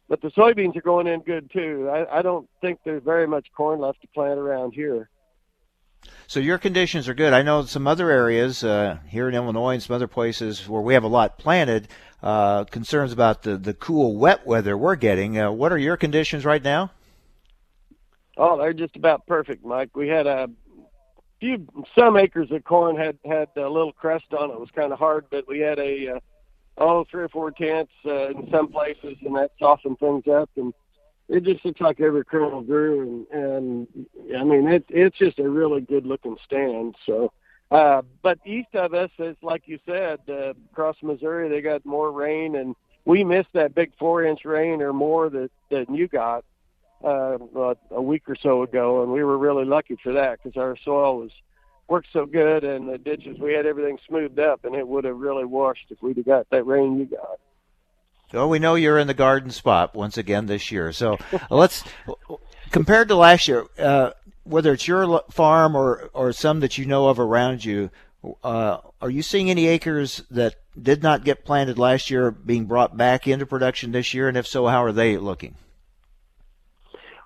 but 0.09 0.21
the 0.21 0.31
soybeans 0.31 0.77
are 0.77 0.83
going 0.83 1.07
in 1.07 1.21
good 1.21 1.51
too. 1.53 1.89
I, 1.91 2.19
I 2.19 2.23
don't 2.23 2.49
think 2.61 2.81
there's 2.85 3.03
very 3.03 3.27
much 3.27 3.49
corn 3.57 3.81
left 3.81 4.01
to 4.03 4.09
plant 4.09 4.39
around 4.39 4.73
here. 4.73 5.09
So 6.27 6.41
your 6.41 6.59
conditions 6.59 7.09
are 7.09 7.15
good. 7.15 7.33
I 7.33 7.43
know 7.43 7.65
some 7.65 7.87
other 7.87 8.11
areas 8.11 8.65
uh, 8.65 8.99
here 9.07 9.29
in 9.29 9.35
Illinois 9.35 9.75
and 9.75 9.83
some 9.83 9.95
other 9.95 10.09
places 10.09 10.69
where 10.69 10.83
we 10.83 10.95
have 10.95 11.05
a 11.05 11.09
lot 11.09 11.39
planted. 11.39 11.89
Uh, 12.23 12.63
concerns 12.65 13.13
about 13.13 13.43
the 13.43 13.57
the 13.57 13.75
cool, 13.75 14.17
wet 14.17 14.47
weather 14.47 14.79
we're 14.79 14.95
getting. 14.95 15.39
Uh, 15.39 15.51
what 15.51 15.73
are 15.73 15.79
your 15.79 15.97
conditions 15.97 16.45
right 16.45 16.63
now? 16.63 16.91
Oh, 18.37 18.57
they're 18.59 18.73
just 18.73 18.95
about 18.95 19.27
perfect, 19.27 19.65
Mike. 19.65 19.97
We 19.97 20.09
had 20.09 20.29
a 20.29 20.49
few 21.41 21.67
some 21.99 22.17
acres 22.17 22.51
of 22.53 22.63
corn 22.63 22.97
had 22.97 23.19
had 23.25 23.49
a 23.57 23.69
little 23.69 23.93
crust 23.93 24.33
on 24.33 24.51
it. 24.51 24.55
It 24.55 24.61
was 24.61 24.71
kind 24.71 24.93
of 24.93 25.01
hard, 25.01 25.27
but 25.31 25.49
we 25.49 25.59
had 25.59 25.81
a 25.81 26.15
uh, 26.15 26.21
oh, 26.79 27.05
three 27.11 27.25
or 27.25 27.29
four 27.29 27.51
tents 27.51 27.93
uh, 28.05 28.31
in 28.31 28.49
some 28.51 28.69
places, 28.69 29.17
and 29.25 29.37
that 29.37 29.51
softened 29.59 29.99
things 29.99 30.25
up. 30.27 30.51
And 30.57 30.73
it 31.29 31.45
just 31.45 31.65
looks 31.65 31.81
like 31.81 32.01
every 32.01 32.25
kernel 32.25 32.63
grew, 32.63 33.27
and 33.33 33.87
and 34.03 34.37
I 34.37 34.45
mean 34.45 34.69
it 34.69 34.85
it's 34.89 35.17
just 35.17 35.39
a 35.39 35.49
really 35.49 35.81
good 35.81 36.07
looking 36.07 36.37
stand. 36.45 36.95
So, 37.07 37.33
uh, 37.71 38.03
but 38.23 38.39
east 38.45 38.75
of 38.75 38.95
us, 38.95 39.11
it's 39.19 39.43
like 39.43 39.63
you 39.67 39.79
said, 39.87 40.21
uh, 40.29 40.53
across 40.73 40.97
Missouri, 41.03 41.49
they 41.49 41.61
got 41.61 41.87
more 41.87 42.11
rain, 42.11 42.57
and 42.57 42.75
we 43.05 43.25
missed 43.25 43.53
that 43.55 43.75
big 43.75 43.93
four 43.99 44.25
inch 44.25 44.45
rain 44.45 44.83
or 44.83 44.93
more 44.93 45.31
that 45.31 45.51
that 45.71 45.91
you 45.91 46.09
got 46.09 46.45
uh, 47.05 47.39
a 47.91 48.03
week 48.03 48.23
or 48.29 48.37
so 48.37 48.63
ago, 48.63 49.03
and 49.03 49.13
we 49.13 49.25
were 49.25 49.39
really 49.39 49.65
lucky 49.65 49.97
for 50.03 50.13
that 50.13 50.39
because 50.43 50.57
our 50.57 50.77
soil 50.85 51.19
was 51.19 51.31
worked 51.93 52.09
so 52.11 52.25
good 52.25 52.65
and 52.65 52.89
the 52.89 52.97
ditches 52.97 53.39
we 53.39 53.53
had 53.53 53.67
everything 53.67 53.99
smoothed 54.09 54.39
up 54.39 54.65
and 54.65 54.75
it 54.75 54.89
would 54.89 55.05
have 55.05 55.19
really 55.19 55.45
washed 55.45 55.85
if 55.91 56.03
we'd 56.03 56.17
have 56.17 56.25
got 56.25 56.49
that 56.49 56.65
rain 56.65 56.99
you 56.99 57.05
got. 57.05 57.39
well 58.33 58.49
we 58.49 58.59
know 58.59 58.77
you're 58.77 58.99
in 58.99 59.07
the 59.07 59.13
garden 59.13 59.51
spot 59.51 59.95
once 59.95 60.17
again 60.17 60.47
this 60.47 60.73
year. 60.73 60.91
So 60.93 61.19
let's 61.51 61.85
compared 62.71 63.09
to 63.09 63.15
last 63.15 63.47
year, 63.47 63.67
uh, 63.79 64.13
whether 64.45 64.73
it's 64.73 64.89
your 64.89 65.23
farm 65.31 65.77
or 65.77 66.09
or 66.15 66.33
some 66.33 66.61
that 66.61 66.79
you 66.79 66.87
know 66.87 67.09
of 67.09 67.21
around 67.21 67.63
you, 67.63 67.91
uh, 68.43 68.79
are 69.03 69.11
you 69.11 69.23
seeing 69.23 69.51
any 69.51 69.67
acres 69.67 70.23
that 70.31 70.55
did 70.81 71.03
not 71.03 71.25
get 71.25 71.45
planted 71.45 71.79
last 71.79 72.09
year 72.09 72.31
being 72.31 72.65
brought 72.65 72.97
back 72.97 73.29
into 73.29 73.45
production 73.45 73.93
this 73.93 74.15
year? 74.15 74.29
And 74.29 74.39
if 74.39 74.47
so, 74.47 74.67
how 74.67 74.83
are 74.83 74.93
they 74.93 75.19
looking? 75.19 75.57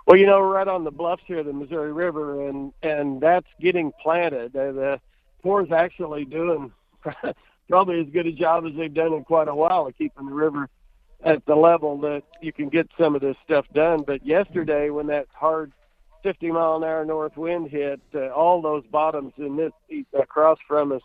Well, 0.07 0.17
you 0.17 0.27
know, 0.27 0.41
right 0.41 0.69
on 0.69 0.85
the 0.85 0.93
bluffs 0.93 1.25
here, 1.27 1.43
the 1.43 1.53
Missouri 1.53 1.93
River, 1.93 2.49
and 2.49 2.73
and 2.83 3.21
that's 3.21 3.49
getting 3.61 3.93
planted. 4.01 4.55
Uh, 4.55 4.73
the 4.73 5.01
Corps 5.43 5.73
actually 5.73 6.25
doing 6.25 6.73
probably 7.69 8.01
as 8.01 8.07
good 8.13 8.27
a 8.27 8.33
job 8.33 8.65
as 8.67 8.73
they've 8.77 8.93
done 8.93 9.13
in 9.13 9.25
quite 9.25 9.49
a 9.49 9.55
while 9.55 9.87
of 9.87 9.99
keeping 9.99 10.27
the 10.27 10.33
river 10.33 10.69
at 11.25 11.45
the 11.47 11.57
level 11.57 11.99
that 11.99 12.23
you 12.41 12.53
can 12.53 12.69
get 12.69 12.89
some 12.99 13.17
of 13.17 13.21
this 13.21 13.37
stuff 13.45 13.65
done. 13.75 14.05
But 14.07 14.25
yesterday, 14.25 14.91
when 14.91 15.09
that 15.09 15.27
hard 15.33 15.73
50 16.23 16.53
mile 16.53 16.77
an 16.77 16.85
hour 16.85 17.05
north 17.05 17.37
wind 17.37 17.71
hit, 17.71 18.01
uh, 18.15 18.29
all 18.29 18.63
those 18.63 18.85
bottoms 18.91 19.33
in 19.39 19.57
this 19.57 19.73
across 20.19 20.59
from 20.69 20.93
us 20.93 21.03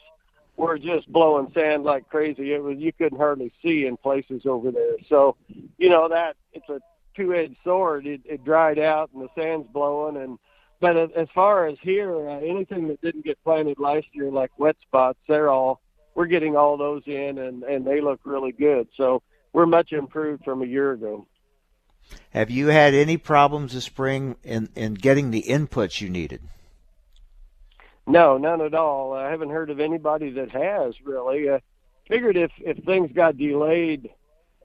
were 0.57 0.77
just 0.77 1.11
blowing 1.11 1.51
sand 1.55 1.83
like 1.83 2.07
crazy. 2.09 2.53
It 2.53 2.61
was 2.61 2.77
you 2.77 2.93
couldn't 2.93 3.17
hardly 3.17 3.51
see 3.63 3.87
in 3.87 3.97
places 3.97 4.43
over 4.45 4.69
there. 4.69 4.97
So, 5.09 5.37
you 5.77 5.89
know 5.89 6.07
that 6.09 6.35
it's 6.53 6.69
a 6.69 6.79
two-edged 7.15 7.57
sword. 7.63 8.05
It, 8.07 8.21
it 8.25 8.43
dried 8.43 8.79
out 8.79 9.09
and 9.13 9.23
the 9.23 9.29
sand's 9.35 9.67
blowing. 9.71 10.17
And 10.17 10.37
but 10.79 10.97
as 10.97 11.27
far 11.33 11.67
as 11.67 11.77
here, 11.81 12.29
uh, 12.29 12.39
anything 12.39 12.87
that 12.87 13.01
didn't 13.01 13.25
get 13.25 13.41
planted 13.43 13.79
last 13.79 14.07
year, 14.13 14.31
like 14.31 14.51
wet 14.57 14.75
spots, 14.81 15.19
they're 15.27 15.49
all 15.49 15.81
we're 16.15 16.25
getting 16.25 16.55
all 16.55 16.77
those 16.77 17.03
in, 17.05 17.37
and 17.37 17.63
and 17.63 17.85
they 17.85 18.01
look 18.01 18.19
really 18.23 18.51
good. 18.51 18.87
So 18.97 19.21
we're 19.53 19.65
much 19.65 19.91
improved 19.91 20.43
from 20.43 20.61
a 20.61 20.65
year 20.65 20.91
ago. 20.91 21.27
Have 22.31 22.49
you 22.49 22.67
had 22.67 22.93
any 22.93 23.17
problems 23.17 23.73
this 23.73 23.85
spring 23.85 24.35
in 24.43 24.69
in 24.75 24.95
getting 24.95 25.31
the 25.31 25.43
inputs 25.43 26.01
you 26.01 26.09
needed? 26.09 26.41
No, 28.07 28.37
none 28.37 28.61
at 28.61 28.73
all. 28.73 29.13
I 29.13 29.29
haven't 29.29 29.51
heard 29.51 29.69
of 29.69 29.79
anybody 29.79 30.31
that 30.31 30.51
has 30.51 30.95
really. 31.03 31.49
Uh, 31.49 31.59
figured 32.11 32.35
if 32.35 32.51
if 32.59 32.83
things 32.83 33.11
got 33.13 33.37
delayed, 33.37 34.09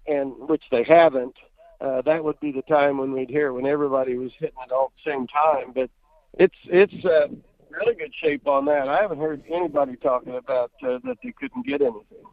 and 0.07 0.33
which 0.49 0.65
they 0.71 0.83
haven't, 0.83 1.37
uh, 1.81 2.03
that 2.03 2.25
would 2.25 2.41
be 2.41 2.53
the 2.53 2.63
time 2.63 2.99
when 2.99 3.13
we'd 3.13 3.31
hear 3.31 3.53
when 3.53 3.67
everybody 3.67 4.17
was 4.17 4.33
hitting 4.39 4.57
it 4.67 4.73
all 4.73 4.93
at 4.97 5.05
the 5.05 5.11
same 5.11 5.27
time. 5.27 5.73
But 5.75 5.91
it's 6.39 6.57
it's 6.67 7.05
uh, 7.05 7.29
really 7.71 7.95
good 7.95 8.13
shape 8.23 8.47
on 8.47 8.65
that. 8.67 8.89
I 8.89 9.01
haven't 9.01 9.21
heard 9.21 9.43
anybody 9.51 9.97
talking 9.97 10.35
about 10.35 10.73
uh, 10.83 10.99
that 11.05 11.19
they 11.23 11.33
couldn't 11.33 11.67
get 11.67 11.83
anything. 11.83 12.25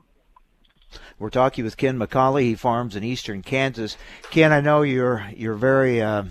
We're 1.17 1.29
talking 1.29 1.63
with 1.63 1.77
Ken 1.77 1.97
McCauley. 1.97 2.43
He 2.43 2.55
farms 2.55 2.95
in 2.95 3.03
eastern 3.03 3.41
Kansas. 3.41 3.97
Ken, 4.29 4.51
I 4.51 4.61
know 4.61 4.81
you're 4.83 5.27
you're 5.35 5.55
very 5.55 6.01
uh, 6.01 6.23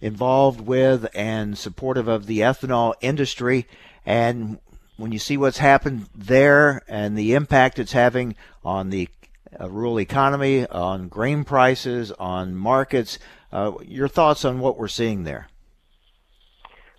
involved 0.00 0.60
with 0.60 1.06
and 1.14 1.56
supportive 1.56 2.08
of 2.08 2.26
the 2.26 2.40
ethanol 2.40 2.94
industry, 3.00 3.66
and 4.04 4.58
when 4.96 5.12
you 5.12 5.18
see 5.18 5.36
what's 5.36 5.58
happened 5.58 6.06
there 6.14 6.82
and 6.86 7.16
the 7.16 7.34
impact 7.34 7.78
it's 7.78 7.92
having 7.92 8.36
on 8.62 8.90
the 8.90 9.08
rural 9.68 10.00
economy, 10.00 10.66
on 10.66 11.08
grain 11.08 11.44
prices, 11.44 12.12
on 12.12 12.54
markets, 12.54 13.18
uh, 13.52 13.72
your 13.84 14.08
thoughts 14.08 14.44
on 14.44 14.60
what 14.60 14.78
we're 14.78 14.88
seeing 14.88 15.24
there? 15.24 15.48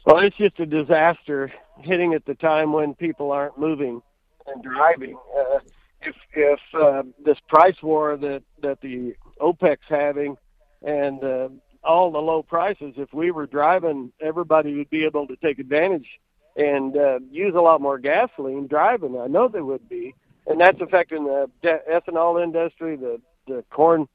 Well, 0.05 0.19
it's 0.19 0.35
just 0.35 0.59
a 0.59 0.65
disaster 0.65 1.51
hitting 1.79 2.13
at 2.13 2.25
the 2.25 2.35
time 2.35 2.73
when 2.73 2.93
people 2.93 3.31
aren't 3.31 3.57
moving 3.57 4.01
and 4.47 4.63
driving. 4.63 5.17
Uh, 5.37 5.59
if 6.01 6.15
if 6.33 6.59
uh, 6.73 7.03
this 7.23 7.37
price 7.47 7.81
war 7.81 8.17
that 8.17 8.43
that 8.61 8.81
the 8.81 9.15
OPEC's 9.39 9.87
having 9.87 10.37
and 10.81 11.23
uh, 11.23 11.49
all 11.83 12.11
the 12.11 12.19
low 12.19 12.43
prices, 12.43 12.93
if 12.97 13.13
we 13.13 13.31
were 13.31 13.45
driving, 13.47 14.11
everybody 14.19 14.75
would 14.75 14.89
be 14.89 15.05
able 15.05 15.27
to 15.27 15.35
take 15.37 15.59
advantage 15.59 16.07
and 16.55 16.97
uh, 16.97 17.19
use 17.29 17.53
a 17.55 17.61
lot 17.61 17.81
more 17.81 17.97
gasoline 17.97 18.67
driving. 18.67 19.19
I 19.19 19.27
know 19.27 19.47
they 19.47 19.61
would 19.61 19.87
be, 19.87 20.15
and 20.47 20.59
that's 20.59 20.81
affecting 20.81 21.25
the 21.25 21.49
de- 21.61 21.81
ethanol 21.91 22.43
industry, 22.43 22.95
the 22.95 23.19
the 23.47 23.63
corn 23.71 24.07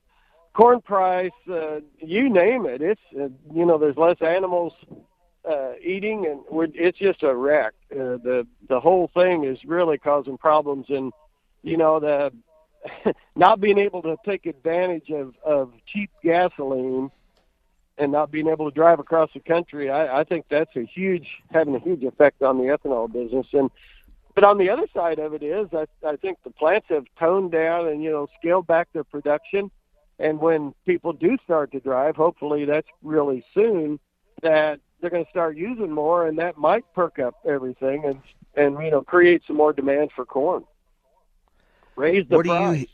corn 0.55 0.81
price, 0.81 1.31
uh, 1.51 1.81
you 1.99 2.29
name 2.29 2.67
it. 2.67 2.83
It's 2.83 3.01
uh, 3.15 3.29
you 3.55 3.67
know 3.67 3.79
there's 3.79 3.97
less 3.97 4.17
animals 4.21 4.73
uh, 5.49 5.73
eating, 5.83 6.27
and 6.27 6.41
we're, 6.51 6.69
it's 6.75 6.99
just 6.99 7.23
a 7.23 7.35
wreck. 7.35 7.75
Uh, 7.93 8.19
the 8.23 8.47
the 8.69 8.81
whole 8.81 9.11
thing 9.15 9.45
is 9.45 9.59
really 9.65 9.99
causing 9.99 10.39
problems, 10.39 10.87
and 10.89 11.13
you 11.63 11.77
know 11.77 12.01
the 12.01 12.33
not 13.37 13.61
being 13.61 13.79
able 13.79 14.03
to 14.03 14.17
take 14.25 14.47
advantage 14.47 15.11
of 15.11 15.35
of 15.45 15.73
cheap 15.87 16.11
gasoline 16.23 17.11
and 17.99 18.13
not 18.13 18.31
being 18.31 18.49
able 18.49 18.71
to 18.71 18.75
drive 18.75 18.99
across 18.99 19.31
the 19.33 19.41
country. 19.41 19.91
I, 19.91 20.21
I 20.21 20.25
think 20.25 20.47
that's 20.51 20.75
a 20.77 20.85
huge 20.85 21.27
having 21.51 21.75
a 21.75 21.79
huge 21.79 22.03
effect 22.03 22.43
on 22.43 22.59
the 22.59 22.65
ethanol 22.65 23.11
business, 23.11 23.47
and 23.53 23.71
but 24.37 24.45
on 24.45 24.59
the 24.59 24.69
other 24.69 24.87
side 24.95 25.19
of 25.19 25.33
it 25.33 25.43
is 25.43 25.67
I, 25.73 25.87
I 26.07 26.15
think 26.17 26.39
the 26.45 26.51
plants 26.51 26.87
have 26.91 27.07
toned 27.19 27.51
down 27.51 27.89
and 27.89 28.05
you 28.05 28.11
know 28.11 28.29
scaled 28.39 28.69
back 28.69 28.87
their 28.93 29.03
production. 29.03 29.73
And 30.19 30.39
when 30.39 30.75
people 30.87 31.13
do 31.13 31.37
start 31.45 31.73
to 31.73 31.81
drive, 31.81 32.17
hopefully 32.17 32.65
that's 32.65 32.89
really 33.03 33.45
soon, 33.53 33.99
that 34.43 34.81
they're 35.01 35.11
going 35.11 35.25
to 35.25 35.31
start 35.31 35.57
using 35.57 35.91
more, 35.91 36.27
and 36.27 36.39
that 36.39 36.57
might 36.57 36.85
perk 36.95 37.19
up 37.19 37.35
everything 37.47 38.05
and 38.05 38.21
and 38.55 38.85
you 38.85 38.91
know 38.91 39.03
create 39.03 39.43
some 39.47 39.57
more 39.57 39.73
demand 39.73 40.11
for 40.15 40.25
corn. 40.27 40.65
Raise 41.97 42.29
the 42.29 42.37
what 42.37 42.47
price. 42.47 42.75
Do 42.75 42.81
you, 42.81 42.87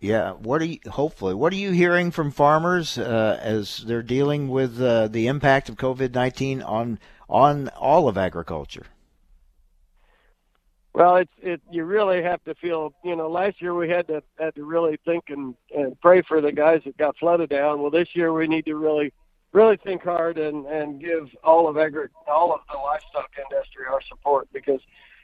yeah, 0.00 0.32
what 0.32 0.60
are 0.60 0.66
you? 0.66 0.78
Hopefully, 0.90 1.34
what 1.34 1.52
are 1.52 1.56
you 1.56 1.70
hearing 1.70 2.10
from 2.10 2.32
farmers 2.32 2.98
uh, 2.98 3.38
as 3.40 3.78
they're 3.86 4.02
dealing 4.02 4.48
with 4.48 4.80
uh, 4.82 5.06
the 5.06 5.28
impact 5.28 5.68
of 5.68 5.76
COVID 5.76 6.14
nineteen 6.14 6.62
on 6.62 6.98
on 7.28 7.68
all 7.68 8.08
of 8.08 8.18
agriculture? 8.18 8.86
Well, 10.94 11.16
it's 11.16 11.32
it. 11.42 11.60
You 11.70 11.84
really 11.84 12.22
have 12.22 12.42
to 12.44 12.54
feel. 12.54 12.94
You 13.04 13.16
know, 13.16 13.28
last 13.28 13.60
year 13.60 13.74
we 13.74 13.88
had 13.90 14.06
to 14.06 14.22
had 14.38 14.54
to 14.54 14.64
really 14.64 14.98
think 15.04 15.24
and 15.28 15.54
and 15.76 16.00
pray 16.00 16.22
for 16.22 16.40
the 16.40 16.52
guys 16.52 16.82
that 16.84 16.96
got 16.96 17.16
flooded 17.18 17.50
down. 17.50 17.82
Well, 17.82 17.90
this 17.90 18.08
year 18.14 18.32
we 18.32 18.46
need 18.46 18.64
to 18.66 18.76
really 18.76 19.12
really 19.52 19.76
think 19.76 20.02
hard 20.02 20.38
and 20.38 20.66
and 20.66 21.00
give 21.00 21.28
all 21.42 21.68
of 21.68 21.78
agri 21.78 22.08
all 22.28 22.52
of 22.52 22.60
the 22.70 22.78
livestock 22.78 23.30
industry 23.50 23.84
our 23.90 24.00
support 24.08 24.48
because 24.52 24.80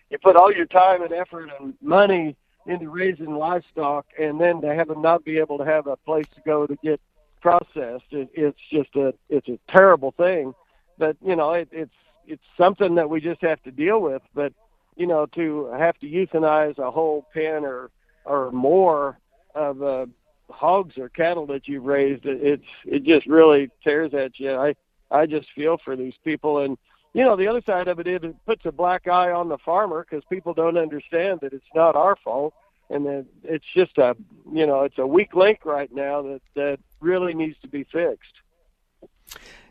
you 0.08 0.18
put 0.18 0.36
all 0.36 0.52
your 0.52 0.66
time 0.66 1.02
and 1.02 1.12
effort 1.12 1.50
and 1.60 1.74
money 1.82 2.36
into 2.66 2.88
raising 2.88 3.34
livestock 3.34 4.06
and 4.18 4.40
then 4.40 4.60
to 4.60 4.74
have 4.74 4.88
them 4.88 5.02
not 5.02 5.24
be 5.24 5.38
able 5.38 5.58
to 5.58 5.64
have 5.64 5.86
a 5.86 5.96
place 5.96 6.26
to 6.34 6.40
go 6.46 6.66
to 6.66 6.76
get 6.82 7.00
processed 7.40 8.12
it, 8.12 8.28
it's 8.34 8.58
just 8.70 8.94
a 8.94 9.12
it's 9.28 9.48
a 9.48 9.58
terrible 9.68 10.12
thing 10.12 10.54
but 10.96 11.16
you 11.24 11.34
know 11.34 11.52
it, 11.52 11.68
it's 11.72 11.94
it's 12.26 12.44
something 12.56 12.94
that 12.94 13.10
we 13.10 13.20
just 13.20 13.40
have 13.40 13.60
to 13.62 13.72
deal 13.72 14.00
with 14.00 14.22
but 14.34 14.52
you 15.00 15.06
know 15.06 15.24
to 15.24 15.72
have 15.78 15.98
to 16.00 16.06
euthanize 16.06 16.78
a 16.78 16.90
whole 16.90 17.26
pen 17.32 17.64
or 17.64 17.90
or 18.26 18.52
more 18.52 19.18
of 19.54 19.82
uh, 19.82 20.04
hogs 20.50 20.98
or 20.98 21.08
cattle 21.08 21.46
that 21.46 21.66
you've 21.66 21.84
raised, 21.84 22.26
it, 22.26 22.42
it's 22.42 22.70
it 22.84 23.04
just 23.04 23.26
really 23.26 23.70
tears 23.82 24.12
at 24.12 24.38
you. 24.38 24.54
I 24.54 24.74
I 25.10 25.24
just 25.24 25.48
feel 25.54 25.78
for 25.82 25.96
these 25.96 26.12
people, 26.22 26.58
and 26.58 26.76
you 27.14 27.24
know 27.24 27.34
the 27.34 27.48
other 27.48 27.62
side 27.62 27.88
of 27.88 27.98
it 27.98 28.06
is 28.06 28.22
it 28.22 28.36
puts 28.44 28.66
a 28.66 28.72
black 28.72 29.08
eye 29.08 29.30
on 29.30 29.48
the 29.48 29.56
farmer 29.56 30.06
because 30.08 30.22
people 30.28 30.52
don't 30.52 30.76
understand 30.76 31.40
that 31.40 31.54
it's 31.54 31.64
not 31.74 31.96
our 31.96 32.16
fault, 32.16 32.52
and 32.90 33.06
that 33.06 33.24
it's 33.42 33.64
just 33.74 33.96
a 33.96 34.14
you 34.52 34.66
know 34.66 34.82
it's 34.82 34.98
a 34.98 35.06
weak 35.06 35.34
link 35.34 35.64
right 35.64 35.90
now 35.94 36.20
that 36.20 36.42
that 36.54 36.78
really 37.00 37.32
needs 37.32 37.56
to 37.62 37.68
be 37.68 37.84
fixed. 37.84 38.34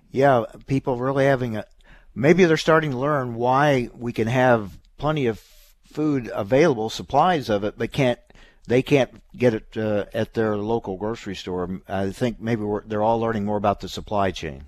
Yeah, 0.10 0.46
people 0.66 0.98
really 0.98 1.26
having 1.26 1.56
a 1.56 1.66
maybe 2.16 2.46
they're 2.46 2.58
starting 2.58 2.90
to 2.92 2.98
learn 2.98 3.36
why 3.36 3.90
we 3.94 4.12
can 4.12 4.28
have 4.28 4.72
plenty 5.00 5.26
of 5.26 5.40
food 5.40 6.30
available, 6.34 6.90
supplies 6.90 7.50
of 7.50 7.64
it, 7.64 7.76
but 7.78 7.92
can't 7.92 8.20
they 8.68 8.84
can't 8.84 9.10
get 9.36 9.56
it 9.56 9.78
uh, 9.78 10.06
at 10.14 10.36
their 10.36 10.56
local 10.56 10.96
grocery 10.96 11.36
store. 11.36 11.82
I 11.88 12.12
think 12.12 12.40
maybe 12.40 12.64
they're 12.86 13.02
all 13.02 13.20
learning 13.20 13.46
more 13.46 13.58
about 13.58 13.80
the 13.80 13.90
supply 13.90 14.30
chain. 14.30 14.66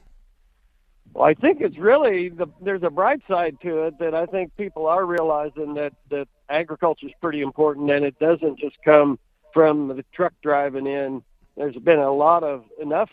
Well, 1.13 1.25
I 1.25 1.35
think 1.35 1.61
it's 1.61 1.77
really 1.77 2.29
the, 2.29 2.47
there's 2.61 2.83
a 2.83 2.89
bright 2.89 3.21
side 3.27 3.57
to 3.61 3.83
it 3.83 3.99
that 3.99 4.15
I 4.15 4.25
think 4.25 4.55
people 4.57 4.87
are 4.87 5.05
realizing 5.05 5.75
that 5.75 5.93
that 6.09 6.27
agriculture 6.49 7.07
is 7.07 7.13
pretty 7.21 7.41
important, 7.41 7.91
and 7.91 8.03
it 8.03 8.17
doesn't 8.17 8.57
just 8.57 8.77
come 8.83 9.19
from 9.53 9.89
the 9.89 10.05
truck 10.13 10.33
driving 10.41 10.87
in. 10.87 11.21
There's 11.55 11.75
been 11.75 11.99
a 11.99 12.11
lot 12.11 12.43
of 12.43 12.63
enough 12.81 13.09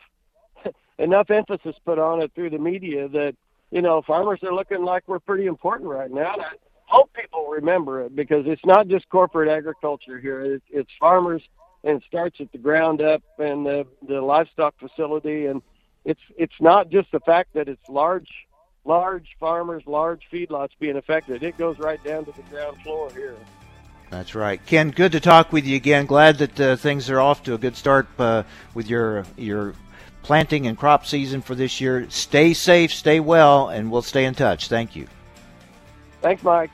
enough 0.98 1.30
emphasis 1.30 1.76
put 1.84 1.98
on 1.98 2.22
it 2.22 2.32
through 2.34 2.50
the 2.50 2.58
media 2.58 3.08
that 3.08 3.34
you 3.70 3.82
know 3.82 4.00
farmers 4.00 4.42
are 4.42 4.54
looking 4.54 4.84
like 4.84 5.02
we're 5.06 5.18
pretty 5.18 5.46
important 5.46 5.90
right 5.90 6.10
now 6.10 6.36
hope 6.88 7.12
people 7.12 7.46
remember 7.46 8.02
it 8.02 8.16
because 8.16 8.44
it's 8.46 8.64
not 8.64 8.88
just 8.88 9.08
corporate 9.10 9.48
agriculture 9.48 10.18
here. 10.18 10.40
It's, 10.40 10.64
it's 10.70 10.90
farmers 10.98 11.42
and 11.84 11.98
it 11.98 12.02
starts 12.06 12.40
at 12.40 12.50
the 12.50 12.58
ground 12.58 13.00
up 13.02 13.22
and 13.38 13.64
the, 13.64 13.86
the 14.06 14.20
livestock 14.20 14.74
facility. 14.78 15.46
And 15.46 15.62
it's, 16.04 16.20
it's 16.36 16.54
not 16.60 16.90
just 16.90 17.12
the 17.12 17.20
fact 17.20 17.54
that 17.54 17.68
it's 17.68 17.88
large, 17.88 18.30
large 18.84 19.28
farmers, 19.38 19.82
large 19.86 20.22
feedlots 20.32 20.70
being 20.80 20.96
affected. 20.96 21.42
It 21.42 21.58
goes 21.58 21.78
right 21.78 22.02
down 22.02 22.24
to 22.24 22.32
the 22.32 22.42
ground 22.42 22.80
floor 22.82 23.10
here. 23.12 23.36
That's 24.10 24.34
right, 24.34 24.64
Ken. 24.64 24.90
Good 24.90 25.12
to 25.12 25.20
talk 25.20 25.52
with 25.52 25.66
you 25.66 25.76
again. 25.76 26.06
Glad 26.06 26.38
that 26.38 26.60
uh, 26.60 26.76
things 26.76 27.10
are 27.10 27.20
off 27.20 27.42
to 27.42 27.52
a 27.52 27.58
good 27.58 27.76
start 27.76 28.08
uh, 28.18 28.42
with 28.72 28.88
your 28.88 29.24
your 29.36 29.74
planting 30.22 30.66
and 30.66 30.78
crop 30.78 31.04
season 31.04 31.42
for 31.42 31.54
this 31.54 31.78
year. 31.78 32.06
Stay 32.08 32.54
safe, 32.54 32.90
stay 32.90 33.20
well, 33.20 33.68
and 33.68 33.90
we'll 33.90 34.00
stay 34.00 34.24
in 34.24 34.34
touch. 34.34 34.68
Thank 34.68 34.96
you. 34.96 35.08
Thanks, 36.20 36.42
Mike. 36.42 36.70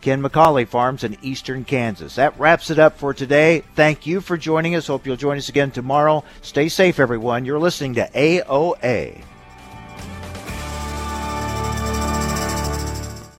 Ken 0.00 0.22
McCauley 0.22 0.68
Farms 0.68 1.02
in 1.04 1.16
eastern 1.22 1.64
Kansas. 1.64 2.14
That 2.14 2.38
wraps 2.38 2.70
it 2.70 2.78
up 2.78 2.96
for 2.96 3.12
today. 3.12 3.64
Thank 3.74 4.06
you 4.06 4.20
for 4.20 4.36
joining 4.36 4.76
us. 4.76 4.86
Hope 4.86 5.06
you'll 5.06 5.16
join 5.16 5.36
us 5.36 5.48
again 5.48 5.70
tomorrow. 5.70 6.22
Stay 6.42 6.68
safe, 6.68 7.00
everyone. 7.00 7.44
You're 7.44 7.58
listening 7.58 7.94
to 7.94 8.08
AOA. 8.14 9.22